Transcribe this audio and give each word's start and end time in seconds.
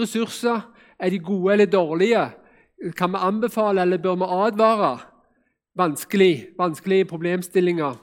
ressurser? 0.00 0.60
Er 0.98 1.10
de 1.10 1.18
gode 1.18 1.52
eller 1.52 1.66
dårlige? 1.66 2.24
Kan 2.96 3.12
vi 3.12 3.20
anbefale 3.20 3.82
eller 3.82 3.98
bør 3.98 4.14
vi 4.14 4.28
advare? 4.28 4.98
Vanskelig, 5.78 6.48
vanskelige 6.58 7.04
problemstillinger. 7.04 7.96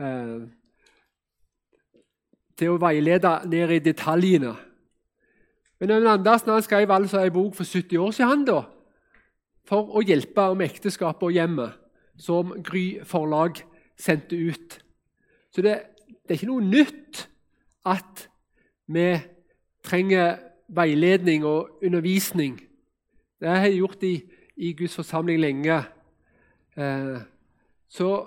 Eh, 0.00 0.48
til 2.56 2.72
å 2.72 2.80
veilede 2.80 3.32
ned 3.48 3.74
i 3.76 3.82
detaljene. 3.84 4.54
Men 5.80 5.90
Øyvind 5.90 6.08
Andersen 6.08 6.52
han 6.52 6.64
skrev 6.64 6.90
altså 6.90 7.20
en 7.20 7.32
bok 7.32 7.54
for 7.54 7.64
70 7.64 7.98
år 8.00 8.14
siden 8.16 8.46
da, 8.48 8.62
for 9.68 9.92
å 9.98 10.04
hjelpe 10.04 10.48
om 10.52 10.62
ekteskapet 10.64 11.26
og 11.28 11.36
hjemmet, 11.36 11.74
som 12.16 12.54
Gry 12.64 13.02
forlag 13.04 13.60
sendte 14.00 14.36
ut. 14.36 14.78
Så 15.52 15.64
det, 15.64 15.74
det 16.24 16.32
er 16.32 16.38
ikke 16.38 16.48
noe 16.48 16.64
nytt 16.64 17.26
at 17.84 18.24
vi 18.88 19.10
trenger 19.84 20.38
veiledning 20.68 21.44
og 21.44 21.70
undervisning. 21.84 22.60
Det 23.40 23.48
har 23.48 23.66
jeg 23.66 23.76
gjort 23.76 24.02
i, 24.02 24.22
i 24.56 24.72
Guds 24.72 24.94
forsamling 24.94 25.40
lenge. 25.40 25.82
Eh, 26.76 27.18
så 27.88 28.26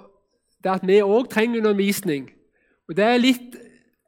det 0.63 0.71
at 0.71 0.87
vi 0.87 1.01
òg 1.01 1.29
trenger 1.31 1.59
undervisning 1.59 2.29
og 2.89 2.95
Det 2.97 3.05
er 3.05 3.21
litt 3.21 3.55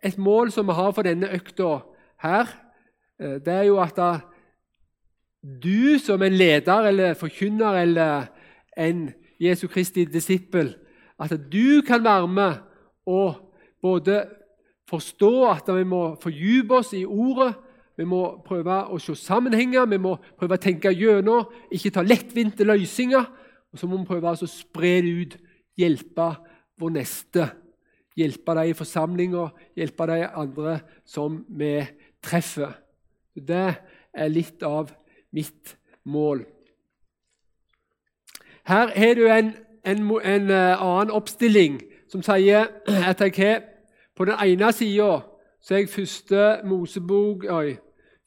et 0.02 0.18
mål 0.18 0.50
som 0.52 0.66
vi 0.66 0.74
har 0.74 0.94
for 0.98 1.06
denne 1.06 1.30
økta 1.30 1.84
her. 2.24 2.50
Eh, 3.22 3.38
det 3.38 3.54
er 3.54 3.68
jo 3.70 3.78
at 3.82 3.94
da, 3.96 4.12
du 5.42 6.00
som 6.02 6.22
en 6.22 6.34
leder 6.34 6.90
eller 6.90 7.14
forkynner 7.18 7.78
eller 7.84 8.26
en 8.78 9.12
Jesu 9.42 9.68
Kristi 9.68 10.06
disippel 10.06 10.76
At 11.20 11.34
du 11.54 11.82
kan 11.86 12.04
være 12.04 12.28
med 12.28 12.54
og 13.06 13.54
både 13.82 14.26
forstå 14.90 15.50
at 15.50 15.70
vi 15.76 15.84
må 15.84 16.16
fordype 16.22 16.74
oss 16.74 16.94
i 16.94 17.06
ordet, 17.06 17.54
vi 17.98 18.06
må 18.08 18.22
prøve 18.46 18.78
å 18.90 19.00
se 19.02 19.16
sammenhenger, 19.20 19.86
vi 19.90 20.00
må 20.02 20.16
prøve 20.40 20.58
å 20.58 20.62
tenke 20.62 20.94
gjennom, 20.96 21.50
ikke 21.74 21.92
ta 21.94 22.04
lettvinte 22.06 22.66
løsninger. 22.66 23.26
Og 23.72 23.80
så 23.80 23.88
må 23.88 24.00
vi 24.00 24.10
prøve 24.10 24.32
å 24.32 24.50
spre 24.50 24.94
det 25.04 25.12
ut, 25.12 25.36
hjelpe 25.80 26.30
vår 26.80 26.96
neste. 26.96 27.50
Hjelpe 28.18 28.56
de 28.58 28.72
i 28.72 28.76
forsamlinga, 28.76 29.46
hjelpe 29.80 30.08
de 30.10 30.24
andre 30.28 30.80
som 31.08 31.40
vi 31.48 31.78
treffer. 32.24 32.74
Det 33.36 33.68
er 34.12 34.34
litt 34.34 34.64
av 34.68 34.92
mitt 35.32 35.78
mål. 36.04 36.44
Her 38.68 38.92
har 38.96 39.16
du 39.16 39.26
en, 39.32 39.54
en, 39.88 40.04
en 40.20 40.52
eh, 40.52 40.84
annen 40.84 41.14
oppstilling 41.16 41.80
som 42.12 42.24
sier 42.24 42.68
at 42.88 43.24
jeg 43.24 43.36
har 43.40 43.64
på 44.16 44.28
den 44.28 44.38
ene 44.38 44.70
sida 44.76 45.22
så 45.62 45.76
jeg 45.76 45.90
første 45.90 46.62
Mosebok 46.66 47.46
oi, 47.50 47.78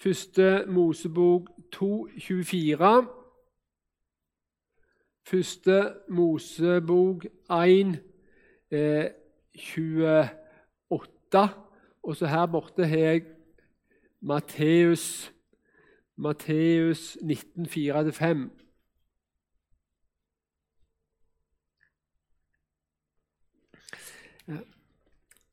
Første 0.05 0.65
Mosebok 0.69 1.51
2,24. 1.77 3.07
Første 5.27 5.95
Mosebok 6.09 7.25
1, 7.51 8.01
eh, 8.71 9.11
28. 10.91 11.49
Og 12.03 12.17
så 12.17 12.27
her 12.27 12.47
borte 12.47 12.87
har 12.87 12.99
jeg 12.99 13.23
Matteus, 14.21 15.33
Matteus 16.17 17.19
19, 17.23 17.67
4-5. 17.67 18.64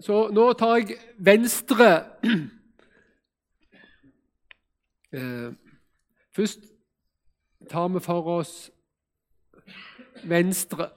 Så 0.01 0.29
nå 0.33 0.53
tar 0.53 0.75
jeg 0.81 0.97
venstre 1.17 1.91
Eh, 5.13 5.53
først 6.31 6.59
tar 7.69 7.87
vi 7.87 7.99
for 7.99 8.21
oss 8.21 8.71
venstre, 10.23 10.89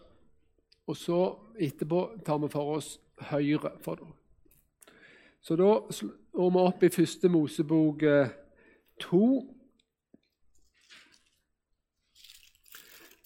og 0.86 0.96
så 0.96 1.38
etterpå 1.58 2.20
tar 2.26 2.38
vi 2.38 2.48
for 2.48 2.76
oss 2.76 3.00
høyre. 3.18 3.72
Så 5.42 5.56
da 5.56 5.72
slår 5.90 6.50
vi 6.50 6.58
opp 6.62 6.82
i 6.82 6.88
første 6.94 7.28
Mosebok 7.28 8.02
eh, 8.02 8.28
to. 9.00 9.50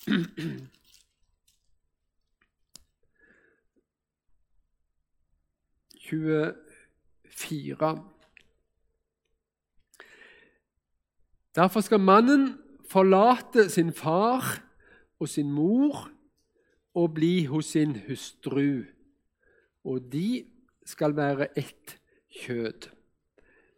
Tjuefire. 6.08 7.92
Derfor 11.54 11.80
skal 11.80 12.00
mannen 12.00 12.58
forlate 12.88 13.68
sin 13.70 13.92
far 13.92 14.62
og 15.20 15.28
sin 15.28 15.50
mor 15.52 16.08
og 16.94 17.14
bli 17.14 17.44
hos 17.44 17.74
sin 17.74 17.96
hustru, 18.06 18.84
og 19.84 20.12
de 20.12 20.44
skal 20.86 21.16
være 21.16 21.48
ett 21.58 21.98
kjød. 22.40 22.88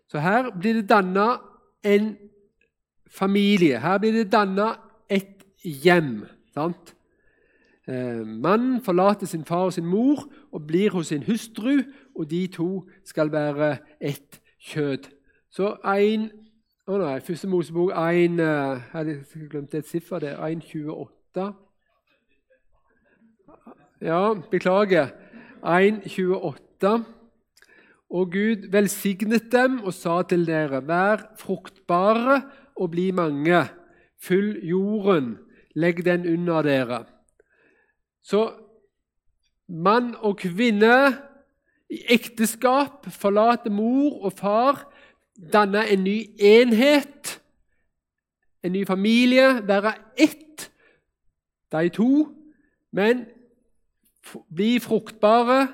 Så 0.08 0.18
her 0.18 0.50
blir 0.50 0.80
det 0.80 0.88
danna 0.88 1.38
en 1.84 2.16
familie. 3.06 3.80
Her 3.80 3.98
blir 3.98 4.12
det 4.12 4.32
danna 4.32 4.74
et 5.08 5.44
hjem. 5.62 6.26
sant? 6.54 6.94
Eh, 7.90 8.26
mannen 8.26 8.80
forlater 8.82 9.26
sin 9.26 9.44
far 9.44 9.64
og 9.64 9.72
sin 9.72 9.86
mor 9.86 10.28
og 10.52 10.66
blir 10.66 10.92
hos 10.94 11.06
sin 11.10 11.22
hustru, 11.26 11.82
og 12.14 12.30
de 12.30 12.46
to 12.46 12.88
skal 13.04 13.32
være 13.32 13.78
ett 14.00 14.40
kjød. 14.60 15.08
Så 15.50 15.74
en 15.96 16.30
å 16.86 16.98
nei, 16.98 17.18
Første 17.22 17.46
Mosebok 17.50 17.92
1 17.94 18.40
uh, 18.42 18.80
Jeg 18.94 19.48
glemte 19.50 19.78
et 19.78 19.86
siffer 19.86 20.18
der. 20.22 20.38
1,28. 20.42 21.44
Ja, 24.02 24.34
beklager. 24.50 25.12
1,28. 25.62 26.94
Og 28.10 28.32
Gud 28.32 28.66
velsignet 28.72 29.52
dem 29.52 29.78
og 29.84 29.94
sa 29.94 30.22
til 30.22 30.46
dere.: 30.46 30.82
Vær 30.86 31.28
fruktbare 31.38 32.40
og 32.74 32.90
bli 32.90 33.10
mange. 33.14 33.62
Fyll 34.18 34.58
jorden, 34.66 35.36
legg 35.74 36.04
den 36.04 36.26
under 36.26 36.62
dere. 36.62 37.04
Så 38.22 38.52
mann 39.68 40.14
og 40.18 40.36
kvinne 40.36 40.96
i 41.90 42.02
ekteskap 42.08 43.06
forlater 43.10 43.70
mor 43.70 44.24
og 44.24 44.32
far 44.38 44.84
danne 45.52 45.86
en 45.88 46.04
ny 46.04 46.16
enhet, 46.38 47.40
en 48.62 48.72
ny 48.72 48.84
familie, 48.86 49.66
være 49.66 49.94
ett, 50.18 50.70
de 51.72 51.88
to, 51.88 52.28
men 52.92 53.24
bli 54.54 54.78
fruktbare. 54.78 55.68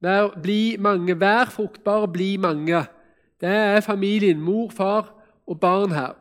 Vær, 0.00 0.40
bli 0.42 0.76
mange. 0.78 1.20
Vær 1.20 1.44
fruktbare, 1.44 2.08
bli 2.08 2.36
mange. 2.36 2.84
Det 3.40 3.48
er 3.48 3.80
familien, 3.80 4.40
mor, 4.40 4.70
far 4.70 5.14
og 5.46 5.60
barn 5.60 5.92
her. 5.92 6.16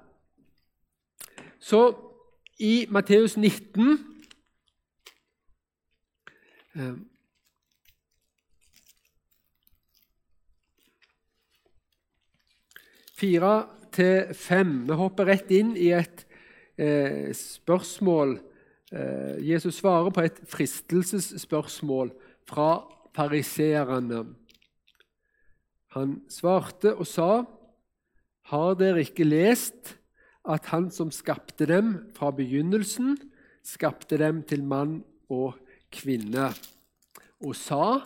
Så 1.59 1.96
i 2.59 2.85
Matteus 2.90 3.38
19 3.38 4.19
Fire 13.19 13.53
til 13.91 14.34
fem. 14.38 14.72
Vi 14.88 14.95
hopper 14.95 15.28
rett 15.28 15.50
inn 15.51 15.73
i 15.75 15.90
et 15.91 16.23
eh, 16.79 17.35
spørsmål. 17.35 18.38
Eh, 18.95 19.35
Jesus 19.44 19.81
svarer 19.81 20.13
på 20.16 20.23
et 20.23 20.40
fristelsesspørsmål 20.47 22.13
fra 22.47 22.69
fariseerne. 23.16 24.23
Han 25.97 26.22
svarte 26.29 26.96
og 26.96 27.07
sa, 27.07 27.44
'Har 28.50 28.73
dere 28.75 29.01
ikke 29.03 29.28
lest 29.28 29.97
at 30.47 30.66
Han 30.66 30.90
som 30.91 31.11
skapte 31.11 31.66
dem 31.66 32.09
fra 32.16 32.32
begynnelsen, 32.32 33.17
skapte 33.64 34.17
dem 34.17 34.43
til 34.43 34.64
mann 34.64 35.03
og 35.29 35.59
kvinne?' 35.91 36.56
Og 37.40 37.56
sa, 37.56 38.00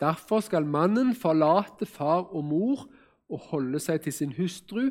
'Derfor 0.00 0.40
skal 0.40 0.66
mannen 0.66 1.14
forlate 1.14 1.86
far 1.86 2.22
og 2.34 2.44
mor' 2.44 2.88
og 3.30 3.38
holde 3.38 3.80
seg 3.80 4.00
til 4.00 4.12
sin 4.12 4.32
hustru, 4.32 4.90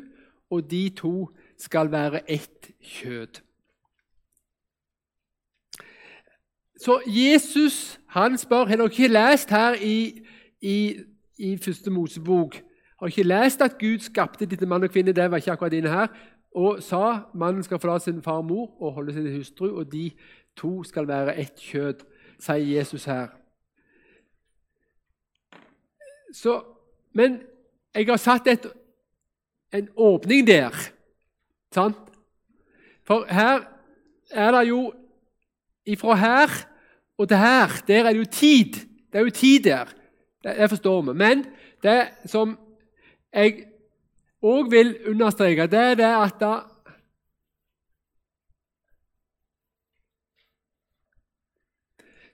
og 0.50 0.70
de 0.70 0.88
to 0.88 1.28
skal 1.58 1.90
være 1.92 2.30
ett 2.30 2.70
kjød. 2.80 3.40
Så 6.78 7.00
Jesus 7.06 8.00
han 8.06 8.38
spør 8.38 8.64
har 8.64 8.76
dere 8.76 8.90
ikke 8.90 9.08
lest 9.08 9.50
her 9.50 9.74
i, 9.74 10.26
i, 10.60 10.98
i 11.38 11.56
første 11.56 11.90
Mosebok 11.90 12.54
Har 12.54 13.06
dere 13.06 13.08
ikke 13.08 13.28
lest 13.28 13.62
at 13.62 13.78
Gud 13.78 13.98
skapte 13.98 14.46
dette 14.46 14.66
mann 14.66 14.82
og 14.82 14.90
kvinne? 14.90 15.12
Det 15.12 15.30
var 15.30 15.36
ikke 15.36 15.52
akkurat 15.52 15.72
inne 15.72 15.90
her. 15.90 16.06
Og 16.54 16.82
sa 16.82 17.18
mannen 17.34 17.62
skal 17.62 17.78
forlate 17.78 18.04
sin 18.04 18.22
far 18.22 18.42
og 18.42 18.44
mor 18.44 18.82
og 18.82 18.92
holde 18.92 19.14
sin 19.14 19.36
hustru, 19.36 19.70
og 19.78 19.92
de 19.92 20.10
to 20.56 20.84
skal 20.84 21.08
være 21.08 21.38
ett 21.40 21.56
kjød, 21.56 22.04
sier 22.42 22.78
Jesus 22.78 23.06
her. 23.06 23.28
Så, 26.34 26.62
men 27.12 27.40
jeg 27.94 28.08
har 28.08 28.20
satt 28.20 28.48
et, 28.48 28.66
en 29.72 29.88
åpning 29.96 30.46
der. 30.46 30.76
Sant? 31.72 31.96
For 33.04 33.26
her 33.28 33.64
er 34.30 34.50
det 34.56 34.68
jo 34.68 34.92
Ifra 35.82 36.14
her 36.14 36.52
og 37.18 37.28
til 37.28 37.36
her, 37.36 37.72
der 37.86 38.04
er 38.04 38.12
det 38.12 38.18
jo 38.18 38.24
tid. 38.24 38.72
Det 39.12 39.18
er 39.18 39.26
jo 39.26 39.30
tid 39.30 39.60
der. 39.64 39.84
Det, 40.44 40.56
det 40.56 40.68
forstår 40.70 41.02
vi. 41.02 41.12
Men 41.12 41.44
det 41.82 42.08
som 42.26 42.58
jeg 43.32 43.66
òg 44.42 44.70
vil 44.70 44.94
understreke, 45.10 45.66
det 45.66 45.78
er 45.78 45.94
det 45.98 46.12
at 46.24 46.38
da, 46.40 46.52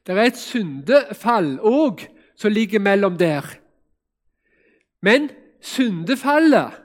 Det 0.08 0.16
er 0.16 0.31
et 0.31 0.38
syndefall 0.40 1.58
òg 1.60 2.00
som 2.38 2.52
ligger 2.52 2.81
mellom 2.81 3.19
der. 3.20 3.44
Men 5.05 5.28
syndefallet 5.60 6.78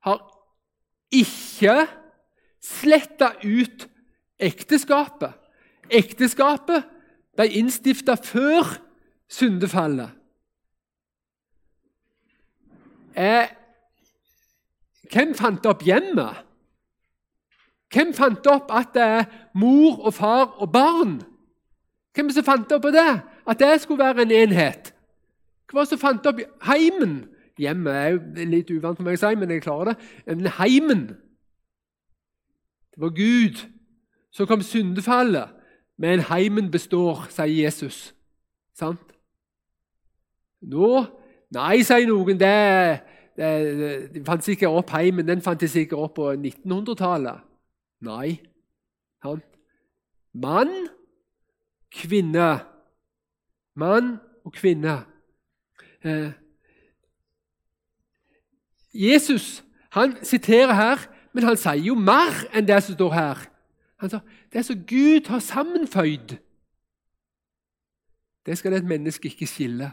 har 0.00 0.20
ikke 1.12 1.74
sletta 2.62 3.34
ut 3.44 3.84
ekteskapet. 4.40 5.34
Ekteskapet 5.90 6.86
ble 7.36 7.46
innstifta 7.60 8.14
før 8.16 8.70
syndefallet. 9.28 10.08
Eh, 13.12 13.50
hvem 15.12 15.34
fant 15.36 15.68
opp 15.68 15.84
hjemmet? 15.84 16.40
Hvem 17.92 18.14
fant 18.16 18.48
opp 18.48 18.72
at 18.72 18.94
det 18.96 19.04
er 19.18 19.28
mor 19.52 20.00
og 20.00 20.14
far 20.16 20.56
og 20.64 20.72
barn? 20.72 21.20
Hvem 22.14 22.30
som 22.30 22.44
fant 22.44 22.72
opp 22.72 22.82
på 22.82 22.92
det? 22.94 23.20
At 23.48 23.58
det 23.60 23.80
skulle 23.80 24.04
være 24.04 24.22
en 24.22 24.30
enhet? 24.30 24.92
Hva 25.72 25.80
det 25.80 25.88
som 25.88 25.98
fant 25.98 26.26
opp 26.28 26.40
heimen? 26.68 27.28
Hjemmet 27.58 27.92
er 27.92 28.08
jo 28.12 28.48
litt 28.48 28.70
uvant 28.72 28.98
for 28.98 29.06
meg 29.06 29.16
å 29.16 29.22
si, 29.22 29.34
men 29.38 29.50
jeg 29.52 29.64
klarer 29.64 29.92
det. 29.92 29.96
Men 30.26 30.52
heimen 30.58 31.06
Det 32.92 33.00
var 33.00 33.14
Gud. 33.16 33.62
Så 34.32 34.46
kom 34.46 34.62
syndefallet. 34.62 35.48
Men 35.98 36.20
heimen 36.28 36.70
består, 36.70 37.26
sier 37.30 37.64
Jesus. 37.64 38.14
Sant? 38.76 39.12
Nå 40.62 41.06
Nei, 41.52 41.82
sier 41.84 42.08
noen. 42.08 42.38
Det, 42.40 42.52
det, 43.36 43.48
de 44.14 44.24
fant 44.24 44.48
opp 44.70 44.94
heimen. 44.96 45.26
Den 45.28 45.44
fant 45.44 45.60
de 45.60 45.68
sikkert 45.68 45.98
opp 46.00 46.14
på 46.16 46.30
1900-tallet. 46.32 47.44
Nei. 48.08 48.38
Sant? 49.22 49.44
Mann, 50.32 50.72
kvinne. 51.92 52.60
Mann 53.74 54.16
og 54.44 54.52
kvinne. 54.52 55.04
Eh, 56.04 56.32
Jesus 58.94 59.64
han 59.92 60.24
siterer 60.24 60.72
her, 60.72 60.96
men 61.32 61.44
han 61.44 61.56
sier 61.56 61.80
jo 61.84 61.94
mer 61.94 62.46
enn 62.56 62.68
det 62.68 62.78
som 62.84 62.96
står 62.96 63.12
her. 63.12 63.42
Han 64.00 64.12
sier 64.12 64.38
det 64.52 64.64
som 64.64 64.84
Gud 64.88 65.28
har 65.28 65.40
sammenføyd. 65.44 66.36
Det 68.46 68.56
skal 68.58 68.72
et 68.76 68.88
menneske 68.88 69.28
ikke 69.28 69.46
skille. 69.46 69.92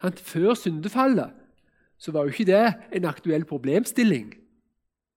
Han, 0.00 0.12
før 0.12 0.54
syndefallet 0.54 1.32
så 1.98 2.12
var 2.12 2.24
jo 2.24 2.32
ikke 2.32 2.48
det 2.48 2.74
en 2.92 3.04
aktuell 3.08 3.44
problemstilling 3.44 4.34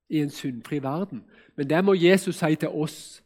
i 0.10 0.22
en 0.24 0.30
syndfri 0.30 0.80
verden. 0.84 1.24
Men 1.56 1.70
det 1.70 1.86
må 1.86 1.94
Jesus 1.94 2.36
si 2.36 2.56
til 2.56 2.70
oss. 2.70 3.24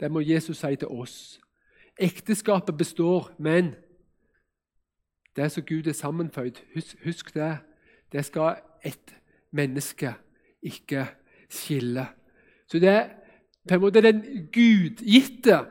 Det 0.00 0.10
må 0.12 0.20
Jesus 0.20 0.56
si 0.56 0.76
til 0.76 0.88
oss. 0.88 1.40
Ekteskapet 1.98 2.76
består, 2.76 3.30
men 3.38 3.74
det 5.36 5.52
som 5.52 5.64
Gud 5.64 5.86
er 5.86 5.92
sammenføyd, 5.92 6.52
husk, 6.74 6.96
husk 7.04 7.34
det. 7.34 7.58
Det 8.12 8.24
skal 8.24 8.56
et 8.84 9.14
menneske 9.50 10.14
ikke 10.62 11.06
skille. 11.48 12.06
Så 12.66 12.78
det 12.78 12.88
er 12.88 13.08
på 13.68 13.74
en 13.74 13.80
måte 13.80 14.02
den 14.02 14.48
gudgitte 14.52 15.64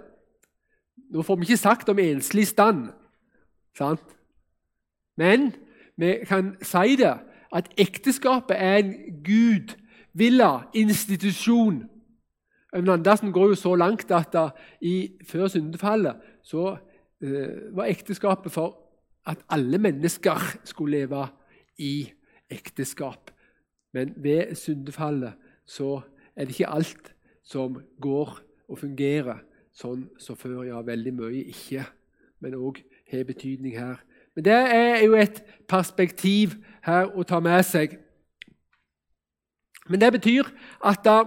Nå 1.11 1.21
får 1.21 1.35
vi 1.35 1.41
ikke 1.41 1.57
sagt 1.57 1.89
om 1.89 1.99
enslig 1.99 2.47
stand, 2.47 2.85
sant? 3.77 4.15
men 5.17 5.51
vi 5.97 6.13
kan 6.27 6.55
si 6.63 6.95
det 6.95 7.17
at 7.51 7.67
ekteskapet 7.77 8.55
er 8.55 8.75
en 8.77 8.93
gudvilla 9.25 10.61
institusjon. 10.73 11.83
Øyvind 12.75 12.89
Andersen 12.89 13.31
går 13.31 13.47
jo 13.47 13.55
så 13.55 13.75
langt 13.75 14.11
at 14.11 14.33
da, 14.33 14.49
i, 14.81 15.11
før 15.27 15.47
syndefallet 15.47 16.15
så 16.43 16.77
eh, 17.23 17.75
var 17.75 17.85
ekteskapet 17.91 18.51
for 18.51 18.77
at 19.27 19.37
alle 19.49 19.77
mennesker 19.77 20.39
skulle 20.63 20.97
leve 20.97 21.27
i 21.77 22.11
ekteskap. 22.49 23.31
Men 23.93 24.13
ved 24.17 24.55
syndefallet 24.55 25.33
så 25.65 26.01
er 26.35 26.45
det 26.45 26.59
ikke 26.59 26.69
alt 26.69 27.13
som 27.43 27.81
går 28.01 28.39
og 28.69 28.79
fungerer 28.79 29.43
sånn 29.75 30.07
som 30.19 30.37
før. 30.39 30.63
Ja, 30.63 30.81
veldig 30.81 31.13
mye 31.15 31.43
ikke, 31.51 31.85
men 32.39 32.55
òg 32.55 32.79
har 33.11 33.27
betydning 33.27 33.75
her. 33.75 33.99
Men 34.35 34.45
det 34.47 34.55
er 34.55 35.03
jo 35.03 35.17
et 35.19 35.43
perspektiv 35.67 36.55
her 36.85 37.11
å 37.11 37.23
ta 37.27 37.41
med 37.43 37.63
seg. 37.67 37.97
Men 39.89 39.99
det 39.99 40.13
betyr 40.15 40.47
at 40.87 41.03
da 41.03 41.17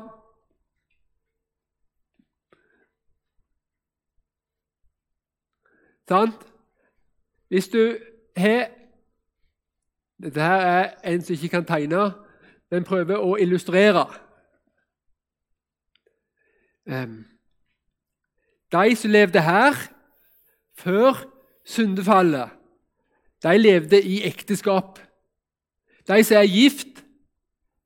Sant? 6.09 6.47
Hvis 7.49 7.69
du 7.69 7.97
har 8.37 8.67
Dette 10.23 10.41
her 10.41 10.61
er 10.61 10.95
en 11.11 11.23
som 11.23 11.35
ikke 11.35 11.49
kan 11.49 11.65
tegne, 11.67 12.13
men 12.71 12.85
prøver 12.87 13.19
å 13.19 13.35
illustrere. 13.37 14.05
De 18.73 18.97
som 18.97 19.11
levde 19.11 19.43
her 19.43 19.75
før 20.79 21.25
syndefallet, 21.67 22.55
de 23.43 23.59
levde 23.59 24.01
i 24.03 24.23
ekteskap. 24.25 25.03
De 26.09 26.25
som 26.25 26.39
er 26.39 26.49
gift 26.49 27.03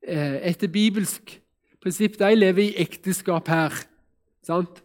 eh, 0.03 0.39
etter 0.53 0.71
bibelsk 0.71 1.33
prinsipp, 1.81 2.19
de 2.19 2.35
lever 2.35 2.63
i 2.69 2.77
ekteskap 2.85 3.47
her. 3.47 3.73
Sant? 4.45 4.83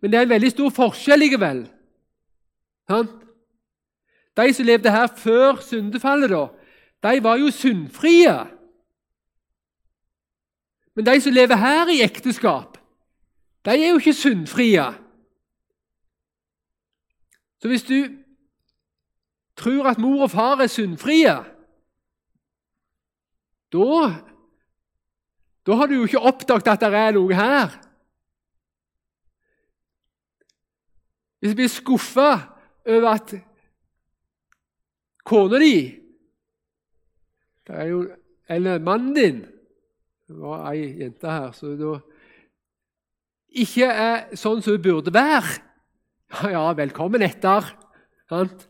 Men 0.00 0.12
det 0.12 0.18
er 0.18 0.28
en 0.28 0.34
veldig 0.34 0.50
stor 0.52 0.74
forskjell 0.74 1.22
likevel. 1.22 1.64
De 2.88 4.52
som 4.54 4.66
levde 4.66 4.90
her 4.90 5.06
før 5.06 5.60
syndefallet, 5.60 6.30
da, 6.30 6.46
de 7.08 7.22
var 7.22 7.36
jo 7.36 7.50
syndfrie. 7.50 8.36
Men 10.94 11.06
de 11.06 11.20
som 11.20 11.32
lever 11.32 11.56
her 11.56 11.88
i 11.92 12.02
ekteskap, 12.04 12.78
de 13.64 13.70
er 13.70 13.88
jo 13.88 13.98
ikke 13.98 14.14
syndfrie. 14.14 14.86
Så 17.58 17.68
hvis 17.68 17.82
du 17.82 18.08
tror 19.56 19.90
at 19.90 19.98
mor 19.98 20.22
og 20.22 20.30
far 20.30 20.60
er 20.60 20.66
syndfrie, 20.66 21.36
da, 23.72 23.86
da 25.66 25.74
har 25.74 25.86
du 25.86 25.94
jo 25.94 26.04
ikke 26.04 26.20
oppdaget 26.20 26.68
at 26.68 26.80
det 26.80 26.94
er 26.94 27.16
noe 27.16 27.34
her. 27.34 27.72
Hvis 31.40 31.50
du 31.52 31.58
blir 31.58 31.72
skuffa 31.72 32.55
over 32.86 33.08
at 33.10 33.34
kona 35.26 35.58
di 35.58 35.76
Eller 38.48 38.78
mannen 38.78 39.14
din 39.14 39.40
Det 40.28 40.38
var 40.38 40.70
ei 40.72 40.98
jente 41.00 41.30
her. 41.30 41.52
så 41.52 41.74
da 41.78 41.98
ikke 43.56 43.86
er 43.86 44.36
sånn 44.36 44.60
som 44.62 44.74
hun 44.76 44.82
burde 44.82 45.12
være. 45.14 45.62
Ja, 46.54 46.72
velkommen 46.74 47.22
etter. 47.22 47.62
Sant? 48.28 48.66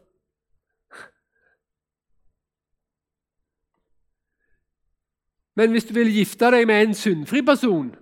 Men 5.57 5.73
hvis 5.73 5.89
du 5.89 5.95
vil 5.97 6.13
gifte 6.13 6.51
deg 6.53 6.67
med 6.69 6.83
en 6.83 6.95
syndfri 6.95 7.41
person 7.43 7.95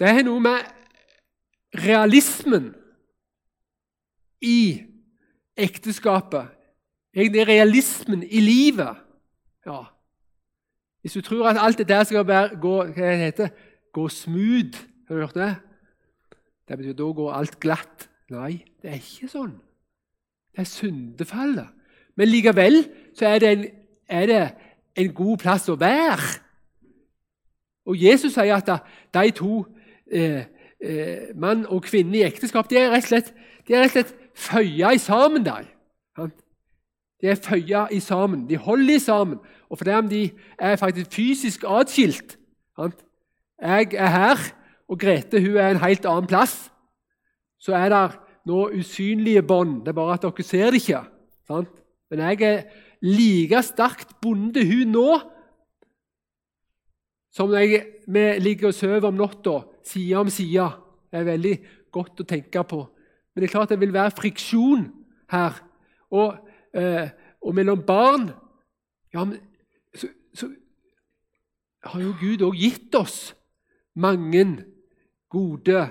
Det 0.00 0.08
har 0.08 0.24
noe 0.24 0.40
med 0.40 0.75
realismen 1.78 2.74
i 4.40 4.82
ekteskapet, 5.56 6.48
egentlig 7.16 7.46
realismen 7.48 8.22
i 8.22 8.40
livet. 8.40 8.96
Ja. 9.66 9.82
Hvis 11.00 11.12
du 11.12 11.20
tror 11.20 11.48
at 11.48 11.60
alt 11.60 11.78
det 11.78 11.88
der 11.88 12.04
skal 12.04 12.26
være, 12.26 12.60
gå, 12.60 12.76
hva 12.84 13.10
det 13.12 13.18
heter, 13.18 13.48
gå 13.92 14.08
smooth 14.08 14.78
Har 15.08 15.14
du 15.14 15.20
hørt 15.20 15.34
det? 15.34 15.54
Det 16.68 16.78
betyr 16.78 16.92
da 16.98 17.02
går 17.14 17.32
alt 17.32 17.60
glatt. 17.60 18.08
Nei, 18.30 18.64
det 18.82 18.90
er 18.90 18.98
ikke 18.98 19.28
sånn. 19.30 19.52
Det 20.50 20.64
er 20.64 20.66
syndefallet. 20.66 21.68
Men 22.18 22.28
likevel 22.28 22.80
så 23.14 23.28
er 23.28 23.38
det 23.38 23.52
en, 23.52 23.64
er 24.08 24.26
det 24.26 24.40
en 24.98 25.12
god 25.14 25.38
plass 25.44 25.68
å 25.70 25.76
være. 25.78 26.40
Og 27.86 28.02
Jesus 28.02 28.34
sier 28.34 28.56
at 28.56 28.70
de 29.14 29.30
to, 29.36 29.60
eh, 30.10 30.48
eh, 30.80 31.32
mann 31.34 31.66
og 31.66 31.82
kvinne 31.86 32.18
i 32.18 32.24
ekteskap, 32.26 32.68
de 32.70 32.78
er 32.80 32.92
rett 32.92 33.06
og 33.06 33.10
slett, 33.10 33.32
rett 33.70 33.88
og 33.88 33.94
slett 33.94 34.14
føya 34.36 34.92
sammen. 35.00 35.46
Der. 35.46 35.68
De 37.20 37.30
er 37.32 37.40
føya 37.40 37.86
i 37.92 38.00
sammen. 38.00 38.44
De 38.48 38.58
holder 38.60 38.96
i 38.96 39.02
sammen. 39.02 39.38
Og 39.70 39.78
fordi 39.78 39.90
om 39.96 40.08
de 40.08 40.30
er 40.58 40.76
faktisk 40.76 41.12
fysisk 41.12 41.64
atskilt 41.66 42.38
Jeg 43.56 43.94
er 43.96 44.10
her, 44.12 44.38
og 44.88 44.98
Grete 45.00 45.40
hun 45.40 45.56
er 45.56 45.70
en 45.70 45.80
helt 45.80 46.06
annen 46.06 46.26
plass. 46.26 46.70
Så 47.58 47.72
er 47.72 47.88
det 47.88 48.18
nå 48.46 48.68
usynlige 48.68 49.42
bånd. 49.42 49.80
Det 49.80 49.88
er 49.88 49.96
bare 49.96 50.14
at 50.14 50.22
dere 50.22 50.44
ser 50.44 50.70
det 50.70 50.82
ikke. 50.82 51.00
Sant? 51.48 51.72
Men 52.10 52.20
jeg 52.20 52.42
er 52.42 52.62
like 53.02 53.62
sterkt 53.62 54.20
bundet 54.20 54.68
hun 54.68 54.92
nå 54.92 55.08
som 57.36 57.50
når 57.52 57.58
jeg, 57.58 57.82
vi 58.08 58.24
ligger 58.40 58.70
og 58.70 58.76
sover 58.76 59.10
om 59.10 59.18
natta, 59.18 59.58
side 59.86 60.18
om 60.18 60.30
side. 60.32 60.66
Det 61.10 61.20
er 61.20 61.30
veldig 61.30 61.54
godt 61.94 62.24
å 62.24 62.28
tenke 62.28 62.64
på. 62.66 62.82
Men 63.32 63.42
det 63.42 63.48
er 63.48 63.54
klart 63.54 63.72
det 63.72 63.80
vil 63.80 63.94
være 63.94 64.16
friksjon 64.16 64.88
her. 65.32 65.60
Og 66.14 66.34
eh, 66.76 67.08
og 67.46 67.54
mellom 67.54 67.82
barn 67.86 68.30
ja, 69.14 69.24
men, 69.24 69.38
så, 69.94 70.08
så, 70.34 70.50
har 71.86 72.02
jo 72.02 72.14
Gud 72.18 72.42
òg 72.42 72.56
gitt 72.58 72.94
oss 72.98 73.30
mange 73.94 74.42
gode 75.30 75.84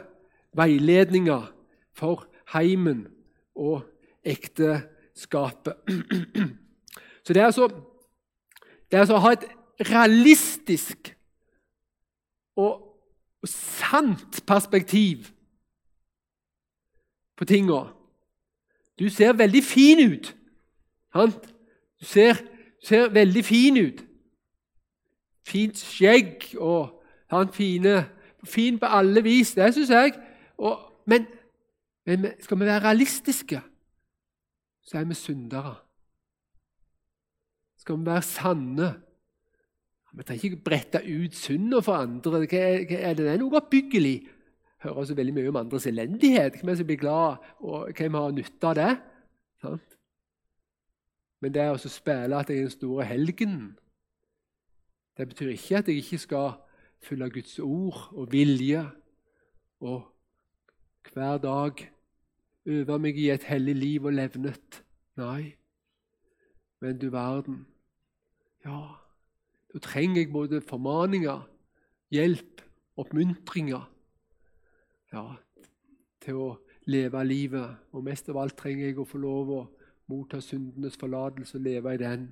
veiledninger 0.55 1.45
for 1.95 2.25
heimen 2.51 3.05
og 3.55 3.85
ekteskapet. 4.27 5.79
Så 7.23 7.33
det 7.33 7.41
er 7.41 7.47
altså, 7.47 7.69
det 8.91 8.97
er 8.97 9.05
altså 9.05 9.15
å 9.15 9.23
ha 9.23 9.31
et 9.37 9.47
realistisk 9.87 11.13
og 12.59 12.84
sant 13.45 14.41
perspektiv 14.47 15.31
på 17.35 17.45
tinga. 17.45 17.83
Du 18.99 19.09
ser 19.09 19.33
veldig 19.33 19.63
fin 19.63 20.11
ut. 20.11 20.35
Du 21.99 22.05
ser, 22.05 22.33
ser 22.83 23.09
veldig 23.09 23.45
fin 23.45 23.77
ut. 23.77 24.03
Fint 25.45 25.77
skjegg 25.77 26.55
og 26.57 27.03
sant, 27.29 27.55
fine, 27.55 28.05
fin 28.43 28.79
på 28.79 28.85
alle 28.85 29.23
vis, 29.23 29.53
det 29.53 29.73
syns 29.75 29.89
jeg. 29.89 30.13
Og, 30.57 30.79
men, 31.05 31.27
men, 32.05 32.31
skal 32.41 32.59
vi 32.59 32.65
være 32.65 32.83
realistiske, 32.83 33.61
så 34.83 34.97
er 34.97 35.03
vi 35.03 35.13
syndere. 35.13 35.75
Skal 37.77 37.99
vi 37.99 38.05
være 38.05 38.21
sanne 38.21 38.93
Vi 40.15 40.23
trenger 40.23 40.47
ikke 40.47 40.63
brette 40.63 41.01
ut 41.03 41.35
synda 41.35 41.81
for 41.83 41.99
andre. 41.99 42.45
Er, 42.45 42.85
det? 42.87 43.25
det 43.25 43.39
noe 43.41 43.59
oppbyggelig. 43.59 44.15
Hører 44.85 45.07
så 45.09 45.15
veldig 45.17 45.33
mye 45.35 45.51
om 45.51 45.59
andres 45.59 45.87
elendighet. 45.89 46.59
Hvem 46.59 46.71
er 46.71 46.79
som 46.79 46.87
blir 46.87 47.01
glad, 47.01 47.43
og 47.59 47.91
hvem 47.97 48.15
har 48.15 48.35
nytte 48.35 48.69
av 48.69 48.75
det? 48.79 48.91
Men 51.41 51.53
det 51.53 51.65
å 51.67 51.77
spille 51.77 52.37
at 52.37 52.49
jeg 52.49 52.61
er 52.61 52.69
den 52.69 52.73
store 52.73 53.07
helgen. 53.09 53.57
Det 55.17 55.27
betyr 55.31 55.51
ikke 55.55 55.81
at 55.81 55.89
jeg 55.91 56.03
ikke 56.03 56.21
skal 56.23 56.55
følge 57.05 57.29
Guds 57.37 57.59
ord 57.59 57.99
og 58.15 58.31
vilje 58.31 58.81
og 59.83 60.07
hver 61.13 61.37
dag 61.37 61.85
øve 62.65 62.99
meg 62.99 63.17
i 63.19 63.29
et 63.29 63.45
hellig 63.47 63.75
liv 63.75 64.05
og 64.05 64.15
levnet. 64.17 64.83
Nei. 65.19 65.55
Men 66.81 66.99
du 66.99 67.09
verden 67.09 67.65
Ja, 68.65 68.97
da 69.75 69.79
trenger 69.83 70.21
jeg 70.21 70.31
både 70.31 70.61
formaninger, 70.63 71.41
hjelp, 72.15 72.61
oppmuntringer 72.95 73.81
ja, 75.11 75.23
til 76.23 76.37
å 76.39 76.45
leve 76.87 77.23
livet. 77.27 77.73
Og 77.91 78.05
mest 78.05 78.29
av 78.31 78.39
alt 78.39 78.55
trenger 78.55 78.87
jeg 78.87 79.01
å 79.03 79.07
få 79.09 79.19
lov 79.19 79.51
å 79.51 79.57
motta 80.07 80.39
syndenes 80.39 80.95
forlatelse 80.95 81.57
og 81.59 81.65
leve 81.65 81.91
i 81.91 81.99
den. 81.99 82.29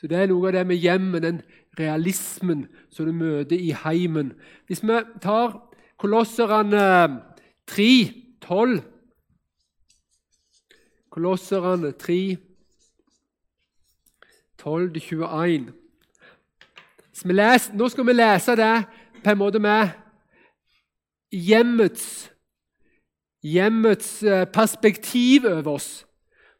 Så 0.00 0.10
Det 0.10 0.18
er 0.18 0.26
noe 0.26 0.48
av 0.50 0.56
det 0.56 0.64
med 0.66 0.82
hjemmet, 0.82 1.22
den 1.22 1.38
realismen 1.78 2.66
som 2.90 3.06
du 3.06 3.12
møter 3.12 3.54
i 3.54 3.70
heimen. 3.84 4.34
Hvis 4.66 4.82
vi 4.82 4.98
tar 5.22 5.54
Kolosserne 5.94 7.22
3, 7.70 7.86
12 8.42 8.82
Kolosserne 11.14 11.94
3, 11.94 12.36
12-21 14.58 15.83
Nå 17.22 17.88
skal 17.88 18.06
vi 18.06 18.12
lese 18.12 18.56
det 18.56 18.84
på 19.22 19.30
en 19.30 19.38
måte 19.38 19.58
med 19.62 19.88
hjemmets, 21.32 22.30
hjemmets 23.42 24.22
eh, 24.22 24.46
perspektiv 24.46 25.46
over 25.46 25.70
oss. 25.76 26.06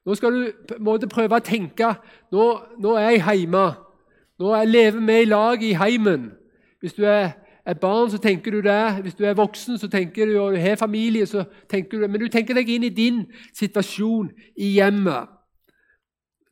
Nå 0.07 0.15
skal 0.15 0.33
du 0.33 0.53
på 0.69 0.77
en 0.79 0.85
måte 0.85 1.09
prøve 1.09 1.39
å 1.39 1.45
tenke 1.45 1.95
nå, 2.33 2.47
nå 2.79 2.95
er 3.01 3.17
jeg 3.17 3.41
hjemme. 3.41 3.65
Nå 4.39 4.53
lever 4.67 5.01
vi 5.01 5.21
i 5.23 5.31
lag 5.31 5.63
i 5.63 5.75
heimen. 5.79 6.33
Hvis 6.81 6.95
du 6.95 7.05
er, 7.07 7.33
er, 7.67 7.75
barn, 7.75 8.11
så 8.11 8.19
tenker 8.19 8.51
du 8.51 8.61
det. 8.63 9.03
Hvis 9.03 9.15
du 9.15 9.25
er 9.25 9.39
voksen 9.39 9.79
så 9.79 9.89
tenker 9.89 10.27
du, 10.27 10.39
og 10.39 10.55
du 10.55 10.61
har 10.61 10.77
familie, 10.77 11.27
så 11.27 11.45
tenker 11.71 11.97
du 11.97 12.03
det. 12.03 12.11
Men 12.11 12.21
du 12.21 12.29
tenker 12.29 12.55
deg 12.55 12.69
inn 12.69 12.85
i 12.85 12.93
din 12.95 13.25
situasjon 13.57 14.31
i 14.57 14.75
hjemmet. 14.77 15.31